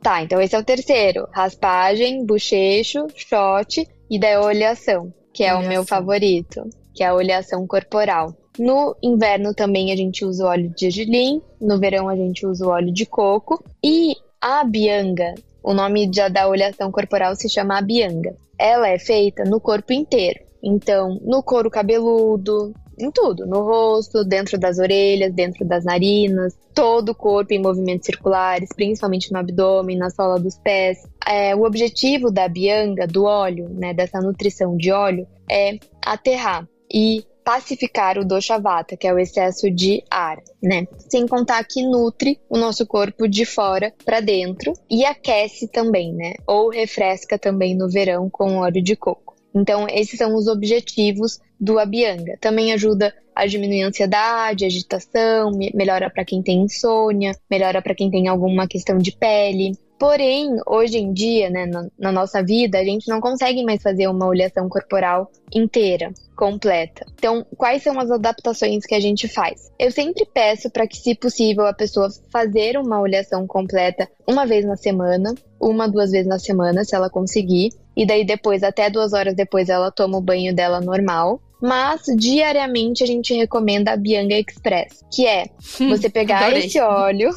Tá, 0.00 0.22
então 0.22 0.40
esse 0.40 0.54
é 0.54 0.58
o 0.58 0.64
terceiro. 0.64 1.26
Raspagem, 1.32 2.24
bochecho, 2.24 3.06
shot 3.16 3.88
e 4.10 4.18
daí 4.18 4.36
oleação, 4.36 5.12
que 5.32 5.42
é 5.42 5.48
oleação. 5.48 5.66
o 5.66 5.68
meu 5.68 5.84
favorito, 5.84 6.62
que 6.94 7.02
é 7.02 7.06
a 7.06 7.14
oleação 7.14 7.66
corporal. 7.66 8.36
No 8.58 8.96
inverno 9.02 9.52
também 9.52 9.92
a 9.92 9.96
gente 9.96 10.24
usa 10.24 10.44
o 10.44 10.48
óleo 10.48 10.70
de 10.70 10.90
gergelim, 10.90 11.42
no 11.60 11.78
verão 11.78 12.08
a 12.08 12.14
gente 12.14 12.46
usa 12.46 12.64
o 12.64 12.70
óleo 12.70 12.92
de 12.92 13.04
coco 13.04 13.62
e 13.82 14.14
a 14.40 14.62
bianga, 14.62 15.34
o 15.62 15.74
nome 15.74 16.08
da 16.30 16.46
oleação 16.46 16.92
corporal 16.92 17.34
se 17.34 17.48
chama 17.48 17.80
bianga. 17.80 18.36
Ela 18.58 18.88
é 18.88 18.98
feita 18.98 19.44
no 19.44 19.60
corpo 19.60 19.92
inteiro. 19.92 20.38
Então, 20.62 21.18
no 21.22 21.42
couro 21.42 21.68
cabeludo, 21.68 22.72
em 22.98 23.10
tudo, 23.10 23.46
no 23.46 23.62
rosto, 23.62 24.24
dentro 24.24 24.58
das 24.58 24.78
orelhas, 24.78 25.32
dentro 25.32 25.64
das 25.64 25.84
narinas, 25.84 26.56
todo 26.72 27.10
o 27.10 27.14
corpo 27.14 27.52
em 27.52 27.60
movimentos 27.60 28.06
circulares, 28.06 28.70
principalmente 28.74 29.32
no 29.32 29.38
abdômen, 29.38 29.96
na 29.96 30.10
sola 30.10 30.38
dos 30.38 30.56
pés. 30.58 30.98
É, 31.26 31.54
o 31.54 31.64
objetivo 31.64 32.30
da 32.30 32.48
bianga, 32.48 33.06
do 33.06 33.24
óleo, 33.24 33.68
né, 33.70 33.92
dessa 33.92 34.20
nutrição 34.20 34.76
de 34.76 34.92
óleo, 34.92 35.26
é 35.50 35.78
aterrar 36.04 36.68
e 36.92 37.24
pacificar 37.44 38.18
o 38.18 38.24
dosha 38.24 38.58
vata, 38.58 38.96
que 38.96 39.06
é 39.06 39.12
o 39.12 39.18
excesso 39.18 39.70
de 39.70 40.02
ar, 40.10 40.42
né? 40.62 40.86
Sem 41.10 41.26
contar 41.26 41.62
que 41.64 41.82
nutre 41.82 42.40
o 42.48 42.56
nosso 42.56 42.86
corpo 42.86 43.28
de 43.28 43.44
fora 43.44 43.92
para 44.04 44.20
dentro 44.20 44.72
e 44.90 45.04
aquece 45.04 45.68
também, 45.68 46.12
né? 46.12 46.34
Ou 46.46 46.70
refresca 46.70 47.38
também 47.38 47.76
no 47.76 47.88
verão 47.88 48.30
com 48.30 48.56
óleo 48.56 48.82
de 48.82 48.96
coco. 48.96 49.34
Então, 49.54 49.86
esses 49.88 50.18
são 50.18 50.34
os 50.34 50.48
objetivos 50.48 51.38
do 51.60 51.78
Abhyanga. 51.78 52.36
Também 52.40 52.72
ajuda 52.72 53.14
a 53.34 53.46
diminuir 53.46 53.82
a 53.82 53.88
ansiedade, 53.88 54.64
agitação, 54.64 55.52
melhora 55.74 56.10
para 56.10 56.24
quem 56.24 56.42
tem 56.42 56.62
insônia, 56.62 57.36
melhora 57.50 57.80
para 57.80 57.94
quem 57.94 58.10
tem 58.10 58.26
alguma 58.26 58.66
questão 58.66 58.98
de 58.98 59.12
pele, 59.12 59.76
Porém, 60.04 60.58
hoje 60.66 60.98
em 60.98 61.14
dia, 61.14 61.48
né, 61.48 61.64
na, 61.64 61.88
na, 61.98 62.12
nossa 62.12 62.42
vida, 62.42 62.78
a 62.78 62.84
gente 62.84 63.08
não 63.08 63.22
consegue 63.22 63.64
mais 63.64 63.82
fazer 63.82 64.06
uma 64.06 64.26
olhação 64.26 64.68
corporal 64.68 65.32
inteira, 65.50 66.12
completa. 66.36 67.06
Então, 67.14 67.46
quais 67.56 67.82
são 67.82 67.98
as 67.98 68.10
adaptações 68.10 68.84
que 68.84 68.94
a 68.94 69.00
gente 69.00 69.26
faz? 69.26 69.72
Eu 69.78 69.90
sempre 69.90 70.26
peço 70.26 70.68
para 70.68 70.86
que, 70.86 70.98
se 70.98 71.14
possível, 71.14 71.64
a 71.64 71.72
pessoa 71.72 72.10
fazer 72.30 72.76
uma 72.76 73.00
olhação 73.00 73.46
completa 73.46 74.06
uma 74.28 74.44
vez 74.44 74.66
na 74.66 74.76
semana, 74.76 75.34
uma, 75.58 75.88
duas 75.88 76.10
vezes 76.10 76.26
na 76.26 76.38
semana, 76.38 76.84
se 76.84 76.94
ela 76.94 77.08
conseguir. 77.08 77.70
E 77.96 78.04
daí 78.04 78.26
depois, 78.26 78.62
até 78.62 78.90
duas 78.90 79.14
horas 79.14 79.34
depois, 79.34 79.70
ela 79.70 79.90
toma 79.90 80.18
o 80.18 80.20
banho 80.22 80.54
dela 80.54 80.82
normal 80.82 81.40
mas 81.64 82.02
diariamente 82.18 83.02
a 83.02 83.06
gente 83.06 83.32
recomenda 83.32 83.92
a 83.92 83.96
Bianga 83.96 84.34
Express, 84.38 85.02
que 85.10 85.26
é 85.26 85.46
hum, 85.80 85.88
você 85.88 86.10
pegar 86.10 86.54
esse 86.54 86.78
óleo. 86.78 87.30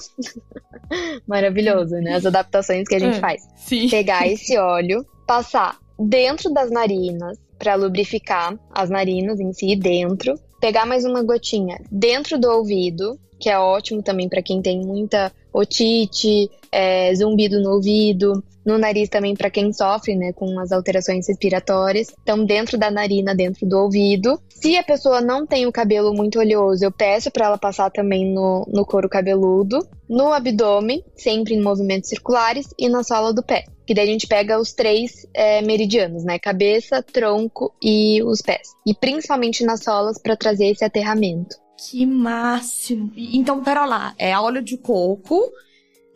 Maravilhoso, 1.25 1.95
né? 1.95 2.15
As 2.15 2.25
adaptações 2.25 2.89
que 2.89 2.95
a 2.95 2.99
gente 2.99 3.19
hum, 3.19 3.21
faz. 3.21 3.47
Sim. 3.55 3.88
Pegar 3.88 4.28
esse 4.28 4.57
óleo, 4.57 5.05
passar 5.25 5.78
dentro 5.97 6.53
das 6.53 6.69
narinas 6.69 7.38
para 7.57 7.75
lubrificar 7.75 8.59
as 8.69 8.89
narinas 8.89 9.39
em 9.39 9.53
si 9.53 9.78
dentro, 9.78 10.38
pegar 10.59 10.86
mais 10.86 11.05
uma 11.05 11.23
gotinha 11.23 11.80
dentro 11.89 12.38
do 12.38 12.49
ouvido, 12.49 13.17
que 13.39 13.49
é 13.49 13.57
ótimo 13.57 14.01
também 14.01 14.27
para 14.27 14.41
quem 14.41 14.61
tem 14.61 14.79
muita 14.85 15.31
otite, 15.53 16.49
é, 16.71 17.13
zumbido 17.15 17.61
no 17.61 17.71
ouvido, 17.71 18.43
no 18.67 18.77
nariz 18.77 19.07
também 19.07 19.33
para 19.33 19.49
quem 19.49 19.71
sofre, 19.71 20.13
né, 20.15 20.33
com 20.33 20.59
as 20.59 20.73
alterações 20.73 21.25
respiratórias. 21.27 22.07
Então, 22.21 22.43
dentro 22.45 22.77
da 22.77 22.91
narina, 22.91 23.33
dentro 23.33 23.65
do 23.65 23.77
ouvido. 23.77 24.39
Se 24.49 24.75
a 24.75 24.83
pessoa 24.83 25.21
não 25.21 25.47
tem 25.47 25.65
o 25.65 25.71
cabelo 25.71 26.13
muito 26.13 26.38
oleoso, 26.38 26.83
eu 26.83 26.91
peço 26.91 27.31
para 27.31 27.45
ela 27.45 27.57
passar 27.57 27.89
também 27.89 28.33
no, 28.33 28.65
no 28.67 28.85
couro 28.85 29.07
cabeludo, 29.07 29.88
no 30.09 30.33
abdômen, 30.33 31.01
sempre 31.15 31.53
em 31.53 31.61
movimentos 31.61 32.09
circulares, 32.09 32.67
e 32.77 32.89
na 32.89 33.03
sola 33.03 33.33
do 33.33 33.41
pé. 33.41 33.63
Que 33.85 33.93
daí 33.93 34.09
a 34.09 34.11
gente 34.11 34.27
pega 34.27 34.59
os 34.59 34.73
três 34.73 35.25
é, 35.33 35.61
meridianos, 35.61 36.25
né? 36.25 36.38
Cabeça, 36.38 37.01
tronco 37.01 37.73
e 37.81 38.21
os 38.23 38.41
pés. 38.41 38.67
E 38.85 38.93
principalmente 38.93 39.63
nas 39.63 39.81
solas 39.81 40.19
para 40.21 40.35
trazer 40.35 40.67
esse 40.67 40.83
aterramento. 40.83 41.55
Que 41.78 42.05
máximo! 42.05 43.11
Então, 43.15 43.63
pera 43.63 43.86
lá, 43.86 44.15
é 44.17 44.38
óleo 44.38 44.63
de 44.63 44.78
coco, 44.78 45.39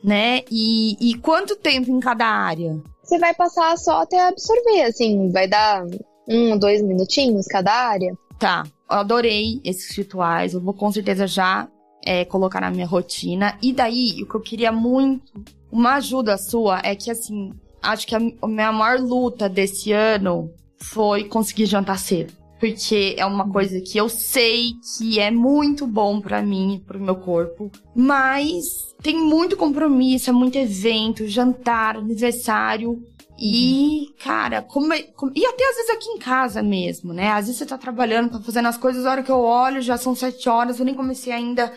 né? 0.04 0.42
E, 0.50 0.98
e 1.00 1.16
quanto 1.20 1.56
tempo 1.56 1.92
em 1.92 2.00
cada 2.00 2.26
área? 2.26 2.82
Você 3.04 3.20
vai 3.20 3.34
passar 3.36 3.78
só 3.78 4.02
até 4.02 4.28
absorver, 4.28 4.82
assim, 4.84 5.30
vai 5.32 5.48
dar 5.48 5.86
um, 6.28 6.58
dois 6.58 6.82
minutinhos 6.82 7.46
cada 7.46 7.72
área. 7.72 8.18
Tá, 8.40 8.64
eu 8.90 8.98
adorei 8.98 9.62
esses 9.64 9.96
rituais, 9.96 10.56
eu 10.56 10.62
vou 10.62 10.74
com 10.74 10.92
certeza 10.92 11.28
já 11.28 11.68
é, 12.04 12.26
colocar 12.26 12.62
na 12.62 12.72
minha 12.72 12.88
rotina. 12.88 13.56
E 13.62 13.72
daí, 13.72 14.24
o 14.24 14.28
que 14.28 14.36
eu 14.36 14.42
queria 14.42 14.72
muito, 14.72 15.32
uma 15.72 15.96
ajuda 15.96 16.38
sua, 16.40 16.82
é 16.84 16.96
que 16.96 17.12
assim, 17.12 17.54
acho 17.84 18.08
que 18.08 18.16
a, 18.16 18.20
a 18.42 18.48
minha 18.48 18.72
maior 18.72 19.00
luta 19.00 19.48
desse 19.48 19.92
ano 19.92 20.52
foi 20.80 21.26
conseguir 21.26 21.68
jantar 21.68 22.00
cedo 22.00 22.41
porque 22.62 23.16
é 23.18 23.26
uma 23.26 23.50
coisa 23.50 23.82
que 23.82 23.98
eu 23.98 24.08
sei 24.08 24.74
que 24.96 25.20
é 25.20 25.32
muito 25.32 25.88
bom 25.88 26.22
para 26.22 26.44
mim, 26.44 26.80
pro 26.86 27.00
meu 27.00 27.16
corpo, 27.16 27.72
mas 27.96 28.94
tem 29.02 29.18
muito 29.18 29.58
compromisso, 29.58 30.30
é 30.30 30.34
muito 30.34 30.60
evento, 30.60 31.28
jantar, 31.28 31.98
aniversário. 31.98 33.04
E, 33.40 34.14
cara, 34.24 34.62
como, 34.62 34.94
como, 35.16 35.32
E 35.36 35.44
até 35.44 35.68
às 35.68 35.76
vezes 35.76 35.90
aqui 35.90 36.10
em 36.10 36.20
casa 36.20 36.62
mesmo, 36.62 37.12
né? 37.12 37.30
Às 37.32 37.48
vezes 37.48 37.58
você 37.58 37.66
tá 37.66 37.80
trabalhando, 37.80 38.34
tá 38.34 38.40
fazendo 38.40 38.68
as 38.68 38.78
coisas, 38.78 39.08
a 39.08 39.10
hora 39.10 39.24
que 39.24 39.32
eu 39.32 39.40
olho 39.40 39.82
já 39.82 39.98
são 39.98 40.14
sete 40.14 40.48
horas, 40.48 40.78
eu 40.78 40.86
nem 40.86 40.94
comecei 40.94 41.34
ainda 41.34 41.66
a 41.66 41.72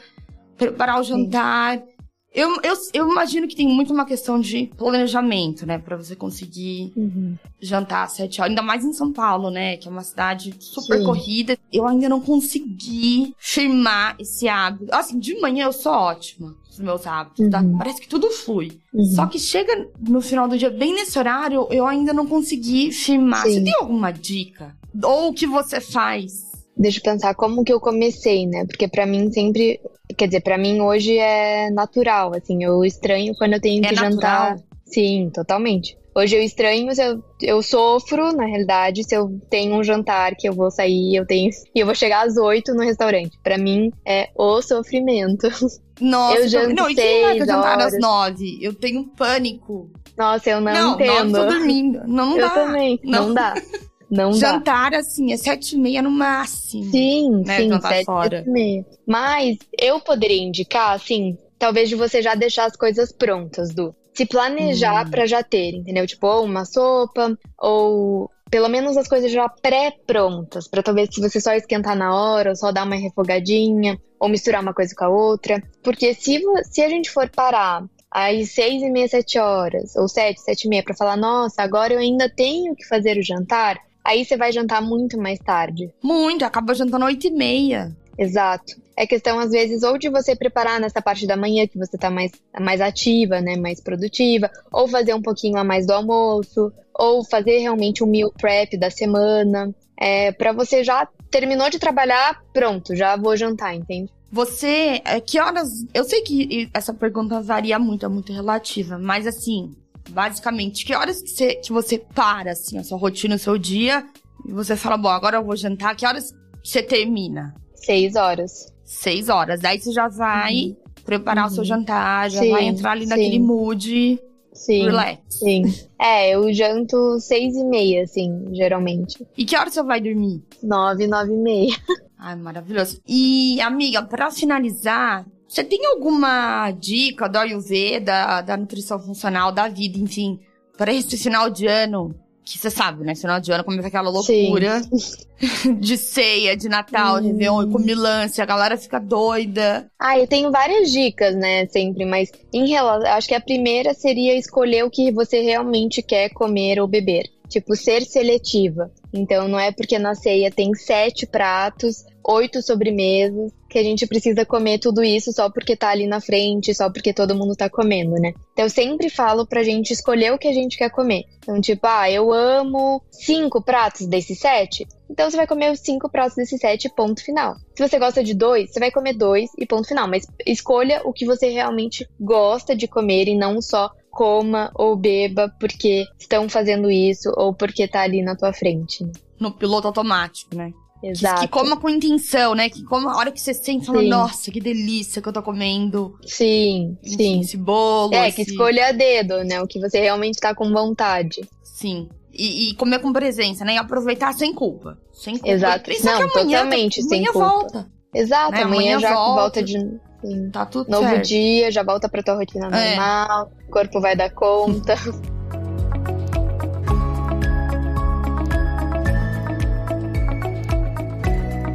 preparar 0.58 1.00
o 1.00 1.02
jantar. 1.02 1.78
Sim. 1.78 1.93
Eu, 2.34 2.56
eu, 2.64 2.74
eu 2.92 3.08
imagino 3.08 3.46
que 3.46 3.54
tem 3.54 3.68
muito 3.68 3.92
uma 3.92 4.04
questão 4.04 4.40
de 4.40 4.66
planejamento, 4.76 5.64
né? 5.64 5.78
Pra 5.78 5.96
você 5.96 6.16
conseguir 6.16 6.92
uhum. 6.96 7.36
jantar 7.60 8.04
às 8.04 8.12
sete 8.12 8.40
horas. 8.40 8.50
Ainda 8.50 8.62
mais 8.62 8.84
em 8.84 8.92
São 8.92 9.12
Paulo, 9.12 9.50
né? 9.50 9.76
Que 9.76 9.86
é 9.86 9.90
uma 9.90 10.02
cidade 10.02 10.52
super 10.58 10.98
Sim. 10.98 11.04
corrida. 11.04 11.56
Eu 11.72 11.86
ainda 11.86 12.08
não 12.08 12.20
consegui 12.20 13.34
firmar 13.38 14.16
esse 14.18 14.48
hábito. 14.48 14.92
Assim, 14.92 15.16
de 15.16 15.40
manhã 15.40 15.66
eu 15.66 15.72
sou 15.72 15.92
ótima 15.92 16.56
os 16.68 16.80
meus 16.80 17.06
hábitos, 17.06 17.48
tá? 17.50 17.60
uhum. 17.60 17.72
tá? 17.72 17.78
Parece 17.78 18.00
que 18.00 18.08
tudo 18.08 18.28
flui. 18.30 18.80
Uhum. 18.92 19.04
Só 19.04 19.26
que 19.26 19.38
chega 19.38 19.88
no 20.00 20.20
final 20.20 20.48
do 20.48 20.58
dia, 20.58 20.70
bem 20.70 20.92
nesse 20.92 21.16
horário, 21.16 21.68
eu 21.70 21.86
ainda 21.86 22.12
não 22.12 22.26
consegui 22.26 22.90
firmar. 22.90 23.44
Sim. 23.44 23.54
Você 23.54 23.62
tem 23.62 23.74
alguma 23.78 24.10
dica? 24.10 24.76
Ou 25.02 25.28
o 25.28 25.32
que 25.32 25.46
você 25.46 25.80
faz 25.80 26.43
Deixa 26.76 26.98
eu 26.98 27.02
pensar 27.02 27.34
como 27.34 27.64
que 27.64 27.72
eu 27.72 27.80
comecei, 27.80 28.46
né? 28.46 28.64
Porque 28.66 28.88
para 28.88 29.06
mim 29.06 29.30
sempre, 29.30 29.80
quer 30.16 30.26
dizer, 30.26 30.40
para 30.40 30.58
mim 30.58 30.80
hoje 30.80 31.18
é 31.18 31.70
natural, 31.70 32.32
assim, 32.34 32.62
eu 32.64 32.84
estranho 32.84 33.34
quando 33.36 33.54
eu 33.54 33.60
tenho 33.60 33.84
é 33.84 33.88
que 33.88 33.94
natural. 33.94 34.10
jantar. 34.10 34.58
Sim, 34.84 35.30
totalmente. 35.32 35.96
Hoje 36.16 36.36
eu 36.36 36.42
estranho, 36.42 36.88
eu, 36.96 37.24
eu 37.42 37.62
sofro, 37.62 38.32
na 38.32 38.44
realidade, 38.44 39.02
se 39.02 39.16
eu 39.16 39.40
tenho 39.50 39.74
um 39.74 39.82
jantar 39.82 40.36
que 40.36 40.48
eu 40.48 40.52
vou 40.52 40.70
sair, 40.70 41.16
eu 41.16 41.26
tenho. 41.26 41.50
E 41.74 41.80
eu 41.80 41.86
vou 41.86 41.94
chegar 41.94 42.24
às 42.24 42.36
oito 42.36 42.72
no 42.72 42.84
restaurante. 42.84 43.36
Para 43.42 43.58
mim 43.58 43.92
é 44.06 44.30
o 44.36 44.62
sofrimento. 44.62 45.48
Nossa, 46.00 46.38
eu 46.38 46.48
janto 46.48 46.74
não, 46.74 46.90
e 46.90 46.94
quem 46.94 47.22
vai 47.22 47.38
jantar 47.38 47.80
às 47.80 47.98
nove? 47.98 48.58
Eu 48.60 48.72
tenho 48.74 49.04
pânico. 49.04 49.90
Nossa, 50.16 50.50
eu 50.50 50.60
não, 50.60 50.72
não 50.72 50.94
entendo. 50.94 51.30
Não, 51.30 51.40
eu 51.40 51.48
tô 51.48 51.52
dormindo. 51.52 52.00
Não, 52.06 52.26
não 52.30 52.38
eu 52.38 52.40
dá. 52.40 52.46
Eu 52.46 52.66
também, 52.66 53.00
não, 53.02 53.26
não 53.26 53.34
dá. 53.34 53.54
Não 54.14 54.32
Jantar, 54.32 54.92
dá. 54.92 54.98
assim, 54.98 55.32
é 55.32 55.36
sete 55.36 55.74
e 55.74 55.78
meia 55.78 56.00
no 56.00 56.10
máximo. 56.10 56.90
Sim, 56.90 57.42
né? 57.44 57.56
sim, 57.58 57.68
Jantar 57.68 57.88
sete, 57.88 58.04
fora. 58.06 58.36
sete 58.38 58.48
e 58.48 58.52
meia. 58.52 58.86
Mas 59.06 59.58
eu 59.78 60.00
poderia 60.00 60.42
indicar, 60.42 60.92
assim, 60.92 61.36
talvez 61.58 61.88
de 61.88 61.94
você 61.94 62.22
já 62.22 62.34
deixar 62.34 62.66
as 62.66 62.76
coisas 62.76 63.12
prontas, 63.12 63.74
Du. 63.74 63.94
Se 64.14 64.24
planejar 64.24 65.06
hum. 65.06 65.10
para 65.10 65.26
já 65.26 65.42
ter, 65.42 65.74
entendeu? 65.74 66.06
Tipo, 66.06 66.28
ou 66.28 66.44
uma 66.44 66.64
sopa, 66.64 67.36
ou 67.58 68.30
pelo 68.48 68.68
menos 68.68 68.96
as 68.96 69.08
coisas 69.08 69.32
já 69.32 69.48
pré-prontas, 69.48 70.68
para 70.68 70.82
talvez 70.82 71.08
se 71.12 71.20
você 71.20 71.40
só 71.40 71.52
esquentar 71.54 71.96
na 71.96 72.14
hora, 72.14 72.50
ou 72.50 72.56
só 72.56 72.70
dar 72.70 72.84
uma 72.84 72.94
refogadinha, 72.94 73.98
ou 74.20 74.28
misturar 74.28 74.62
uma 74.62 74.72
coisa 74.72 74.94
com 74.96 75.04
a 75.04 75.08
outra. 75.08 75.60
Porque 75.82 76.14
se, 76.14 76.40
se 76.70 76.80
a 76.80 76.88
gente 76.88 77.10
for 77.10 77.28
parar 77.28 77.84
às 78.08 78.50
seis 78.50 78.80
e 78.80 78.90
meia, 78.90 79.08
sete 79.08 79.40
horas, 79.40 79.96
ou 79.96 80.06
sete, 80.06 80.40
sete 80.40 80.66
e 80.66 80.68
meia, 80.68 80.84
para 80.84 80.94
falar, 80.94 81.16
nossa, 81.16 81.62
agora 81.62 81.94
eu 81.94 81.98
ainda 81.98 82.28
tenho 82.28 82.76
que 82.76 82.86
fazer 82.86 83.18
o 83.18 83.22
jantar, 83.24 83.76
aí 84.04 84.24
você 84.24 84.36
vai 84.36 84.52
jantar 84.52 84.82
muito 84.82 85.18
mais 85.18 85.38
tarde. 85.38 85.90
Muito, 86.02 86.44
acaba 86.44 86.74
jantando 86.74 87.06
oito 87.06 87.26
e 87.26 87.30
meia. 87.30 87.90
Exato. 88.16 88.80
É 88.96 89.06
questão, 89.06 89.40
às 89.40 89.50
vezes, 89.50 89.82
ou 89.82 89.98
de 89.98 90.08
você 90.08 90.36
preparar 90.36 90.80
nessa 90.80 91.02
parte 91.02 91.26
da 91.26 91.36
manhã, 91.36 91.66
que 91.66 91.78
você 91.78 91.98
tá 91.98 92.10
mais, 92.10 92.30
mais 92.60 92.80
ativa, 92.80 93.40
né? 93.40 93.56
Mais 93.56 93.80
produtiva, 93.80 94.50
ou 94.70 94.86
fazer 94.86 95.14
um 95.14 95.22
pouquinho 95.22 95.56
a 95.56 95.64
mais 95.64 95.86
do 95.86 95.92
almoço, 95.92 96.72
ou 96.94 97.24
fazer 97.24 97.58
realmente 97.58 98.04
um 98.04 98.06
meal 98.06 98.30
prep 98.30 98.76
da 98.76 98.90
semana. 98.90 99.74
É, 99.96 100.30
para 100.32 100.52
você 100.52 100.84
já 100.84 101.08
terminou 101.30 101.68
de 101.70 101.78
trabalhar, 101.78 102.40
pronto, 102.52 102.94
já 102.94 103.16
vou 103.16 103.36
jantar, 103.36 103.74
entende? 103.74 104.12
Você, 104.30 105.00
é, 105.04 105.20
que 105.20 105.40
horas. 105.40 105.68
Eu 105.92 106.04
sei 106.04 106.22
que 106.22 106.68
essa 106.72 106.92
pergunta 106.92 107.40
varia 107.40 107.78
muito, 107.78 108.06
é 108.06 108.08
muito 108.08 108.32
relativa, 108.32 108.98
mas 108.98 109.26
assim, 109.26 109.74
basicamente, 110.14 110.84
que 110.84 110.94
horas 110.94 111.20
que 111.20 111.28
você, 111.28 111.54
que 111.56 111.72
você 111.72 111.98
para, 111.98 112.52
assim, 112.52 112.78
a 112.78 112.84
sua 112.84 112.96
rotina, 112.96 113.34
o 113.34 113.38
seu 113.38 113.58
dia, 113.58 114.06
e 114.46 114.52
você 114.52 114.76
fala, 114.76 114.96
bom, 114.96 115.08
agora 115.08 115.38
eu 115.38 115.44
vou 115.44 115.56
jantar, 115.56 115.96
que 115.96 116.06
horas 116.06 116.32
você 116.62 116.82
termina? 116.82 117.54
Seis 117.74 118.14
horas. 118.14 118.72
Seis 118.84 119.28
horas. 119.28 119.60
Daí 119.60 119.80
você 119.80 119.92
já 119.92 120.08
vai 120.08 120.54
uhum. 120.54 120.76
preparar 121.04 121.46
uhum. 121.46 121.50
o 121.50 121.54
seu 121.54 121.62
uhum. 121.62 121.68
jantar, 121.68 122.30
já 122.30 122.40
sim, 122.40 122.50
vai 122.50 122.64
entrar 122.64 122.92
ali 122.92 123.04
sim. 123.04 123.10
naquele 123.10 123.38
mood. 123.38 124.20
Sim. 124.52 124.84
Relax. 124.84 125.20
Sim. 125.28 125.62
É, 126.00 126.34
eu 126.34 126.52
janto 126.52 127.18
seis 127.18 127.56
e 127.56 127.64
meia, 127.64 128.04
assim, 128.04 128.48
geralmente. 128.52 129.26
E 129.36 129.44
que 129.44 129.56
hora 129.56 129.68
você 129.68 129.82
vai 129.82 130.00
dormir? 130.00 130.42
Nove, 130.62 131.08
nove 131.08 131.32
e 131.32 131.36
meia. 131.36 131.76
Ai, 132.16 132.36
maravilhoso. 132.36 133.00
E, 133.06 133.60
amiga, 133.60 134.02
para 134.02 134.30
finalizar, 134.30 135.26
você 135.54 135.62
tem 135.62 135.86
alguma 135.86 136.72
dica 136.72 137.28
do 137.28 137.38
Ayurveda, 137.38 138.40
da 138.40 138.56
nutrição 138.56 138.98
funcional, 138.98 139.52
da 139.52 139.68
vida, 139.68 139.96
enfim, 139.96 140.40
para 140.76 140.92
esse 140.92 141.16
final 141.16 141.48
de 141.48 141.68
ano 141.68 142.12
que 142.44 142.58
você 142.58 142.68
sabe, 142.68 143.04
né? 143.04 143.14
Final 143.14 143.40
de 143.40 143.52
ano 143.52 143.62
começa 143.62 143.86
aquela 143.86 144.10
loucura 144.10 144.82
de 145.78 145.96
ceia, 145.96 146.56
de 146.56 146.68
Natal, 146.68 147.20
de 147.20 147.28
Réveillon 147.28 147.62
e 147.62 147.70
comilância, 147.70 148.42
a 148.42 148.46
galera 148.46 148.76
fica 148.76 148.98
doida. 148.98 149.88
Ah, 149.96 150.18
eu 150.18 150.26
tenho 150.26 150.50
várias 150.50 150.90
dicas, 150.90 151.36
né, 151.36 151.66
sempre, 151.66 152.04
mas 152.04 152.32
em 152.52 152.68
relação, 152.68 153.12
acho 153.12 153.28
que 153.28 153.34
a 153.34 153.40
primeira 153.40 153.94
seria 153.94 154.36
escolher 154.36 154.84
o 154.84 154.90
que 154.90 155.12
você 155.12 155.40
realmente 155.40 156.02
quer 156.02 156.30
comer 156.30 156.80
ou 156.80 156.88
beber. 156.88 157.30
Tipo, 157.54 157.76
ser 157.76 158.02
seletiva. 158.02 158.90
Então, 159.12 159.46
não 159.46 159.60
é 159.60 159.70
porque 159.70 159.96
na 159.96 160.16
ceia 160.16 160.50
tem 160.50 160.74
sete 160.74 161.24
pratos, 161.24 162.04
oito 162.24 162.60
sobremesas, 162.60 163.52
que 163.68 163.78
a 163.78 163.82
gente 163.82 164.08
precisa 164.08 164.44
comer 164.44 164.80
tudo 164.80 165.04
isso 165.04 165.32
só 165.32 165.48
porque 165.48 165.76
tá 165.76 165.90
ali 165.90 166.08
na 166.08 166.20
frente, 166.20 166.74
só 166.74 166.90
porque 166.90 167.12
todo 167.12 167.34
mundo 167.34 167.54
tá 167.54 167.70
comendo, 167.70 168.14
né? 168.14 168.32
Então 168.52 168.64
eu 168.64 168.70
sempre 168.70 169.08
falo 169.08 169.46
pra 169.46 169.62
gente 169.62 169.92
escolher 169.92 170.32
o 170.32 170.38
que 170.38 170.48
a 170.48 170.52
gente 170.52 170.76
quer 170.76 170.90
comer. 170.90 171.24
Então, 171.38 171.60
tipo, 171.60 171.86
ah, 171.86 172.10
eu 172.10 172.32
amo 172.32 173.00
cinco 173.10 173.62
pratos 173.62 174.06
desses 174.06 174.38
sete. 174.40 174.84
Então 175.08 175.30
você 175.30 175.36
vai 175.36 175.46
comer 175.46 175.70
os 175.70 175.78
cinco 175.78 176.08
pratos 176.08 176.34
desses 176.34 176.60
sete, 176.60 176.88
ponto 176.88 177.22
final. 177.22 177.54
Se 177.76 177.86
você 177.86 177.98
gosta 178.00 178.24
de 178.24 178.34
dois, 178.34 178.72
você 178.72 178.80
vai 178.80 178.90
comer 178.90 179.14
dois 179.14 179.50
e 179.58 179.64
ponto 179.64 179.86
final. 179.86 180.08
Mas 180.08 180.26
escolha 180.44 181.02
o 181.04 181.12
que 181.12 181.26
você 181.26 181.50
realmente 181.50 182.08
gosta 182.18 182.74
de 182.74 182.88
comer 182.88 183.28
e 183.28 183.36
não 183.36 183.60
só 183.62 183.90
coma 184.14 184.70
ou 184.74 184.96
beba 184.96 185.52
porque 185.60 186.04
estão 186.18 186.48
fazendo 186.48 186.90
isso 186.90 187.30
ou 187.36 187.52
porque 187.54 187.86
tá 187.88 188.02
ali 188.02 188.22
na 188.22 188.36
tua 188.36 188.52
frente. 188.52 189.04
No 189.38 189.52
piloto 189.52 189.88
automático, 189.88 190.54
né? 190.56 190.72
Exato. 191.02 191.40
Que, 191.40 191.46
que 191.46 191.52
coma 191.52 191.76
com 191.76 191.90
intenção, 191.90 192.54
né? 192.54 192.70
Que 192.70 192.82
coma 192.84 193.12
a 193.12 193.16
hora 193.18 193.30
que 193.30 193.38
você 193.40 193.52
sente, 193.52 193.84
fala, 193.86 194.00
nossa, 194.02 194.50
que 194.50 194.58
delícia 194.60 195.20
que 195.20 195.28
eu 195.28 195.32
tô 195.34 195.42
comendo. 195.42 196.16
Sim, 196.24 196.96
sim. 197.02 197.40
Esse 197.40 197.58
bolo. 197.58 198.14
É, 198.14 198.30
que 198.30 198.40
escolha 198.42 198.88
a 198.88 198.92
dedo, 198.92 199.44
né? 199.44 199.60
O 199.60 199.66
que 199.66 199.78
você 199.78 200.00
realmente 200.00 200.40
tá 200.40 200.54
com 200.54 200.72
vontade. 200.72 201.42
Sim. 201.62 202.08
E, 202.32 202.70
e 202.70 202.74
comer 202.74 203.00
com 203.00 203.12
presença, 203.12 203.64
né? 203.66 203.74
E 203.74 203.78
aproveitar 203.78 204.32
sem 204.32 204.54
culpa. 204.54 204.96
Sem 205.12 205.34
culpa. 205.34 205.50
Exato. 205.50 205.84
Pensar 205.90 206.18
Não, 206.20 206.28
que 206.28 206.38
amanhã, 206.38 206.58
totalmente 206.58 207.02
sem 207.02 207.18
amanhã 207.18 207.32
culpa. 207.32 207.48
volta. 207.48 207.90
Exato, 208.14 208.52
Né, 208.52 208.62
amanhã, 208.62 208.96
amanhã 208.96 209.00
já 209.00 209.14
volta. 209.14 209.40
volta 209.40 209.62
de 209.62 209.78
sim, 210.24 210.50
Tá 210.50 210.64
tudo 210.66 210.90
novo 210.90 211.08
certo. 211.08 211.26
dia, 211.26 211.70
já 211.70 211.82
volta 211.82 212.08
pra 212.08 212.22
tua 212.22 212.34
rotina 212.34 212.66
É. 212.68 212.96
normal, 212.96 213.50
o 213.66 213.70
corpo 213.70 214.00
vai 214.00 214.16
dar 214.16 214.30
conta. 214.30 214.94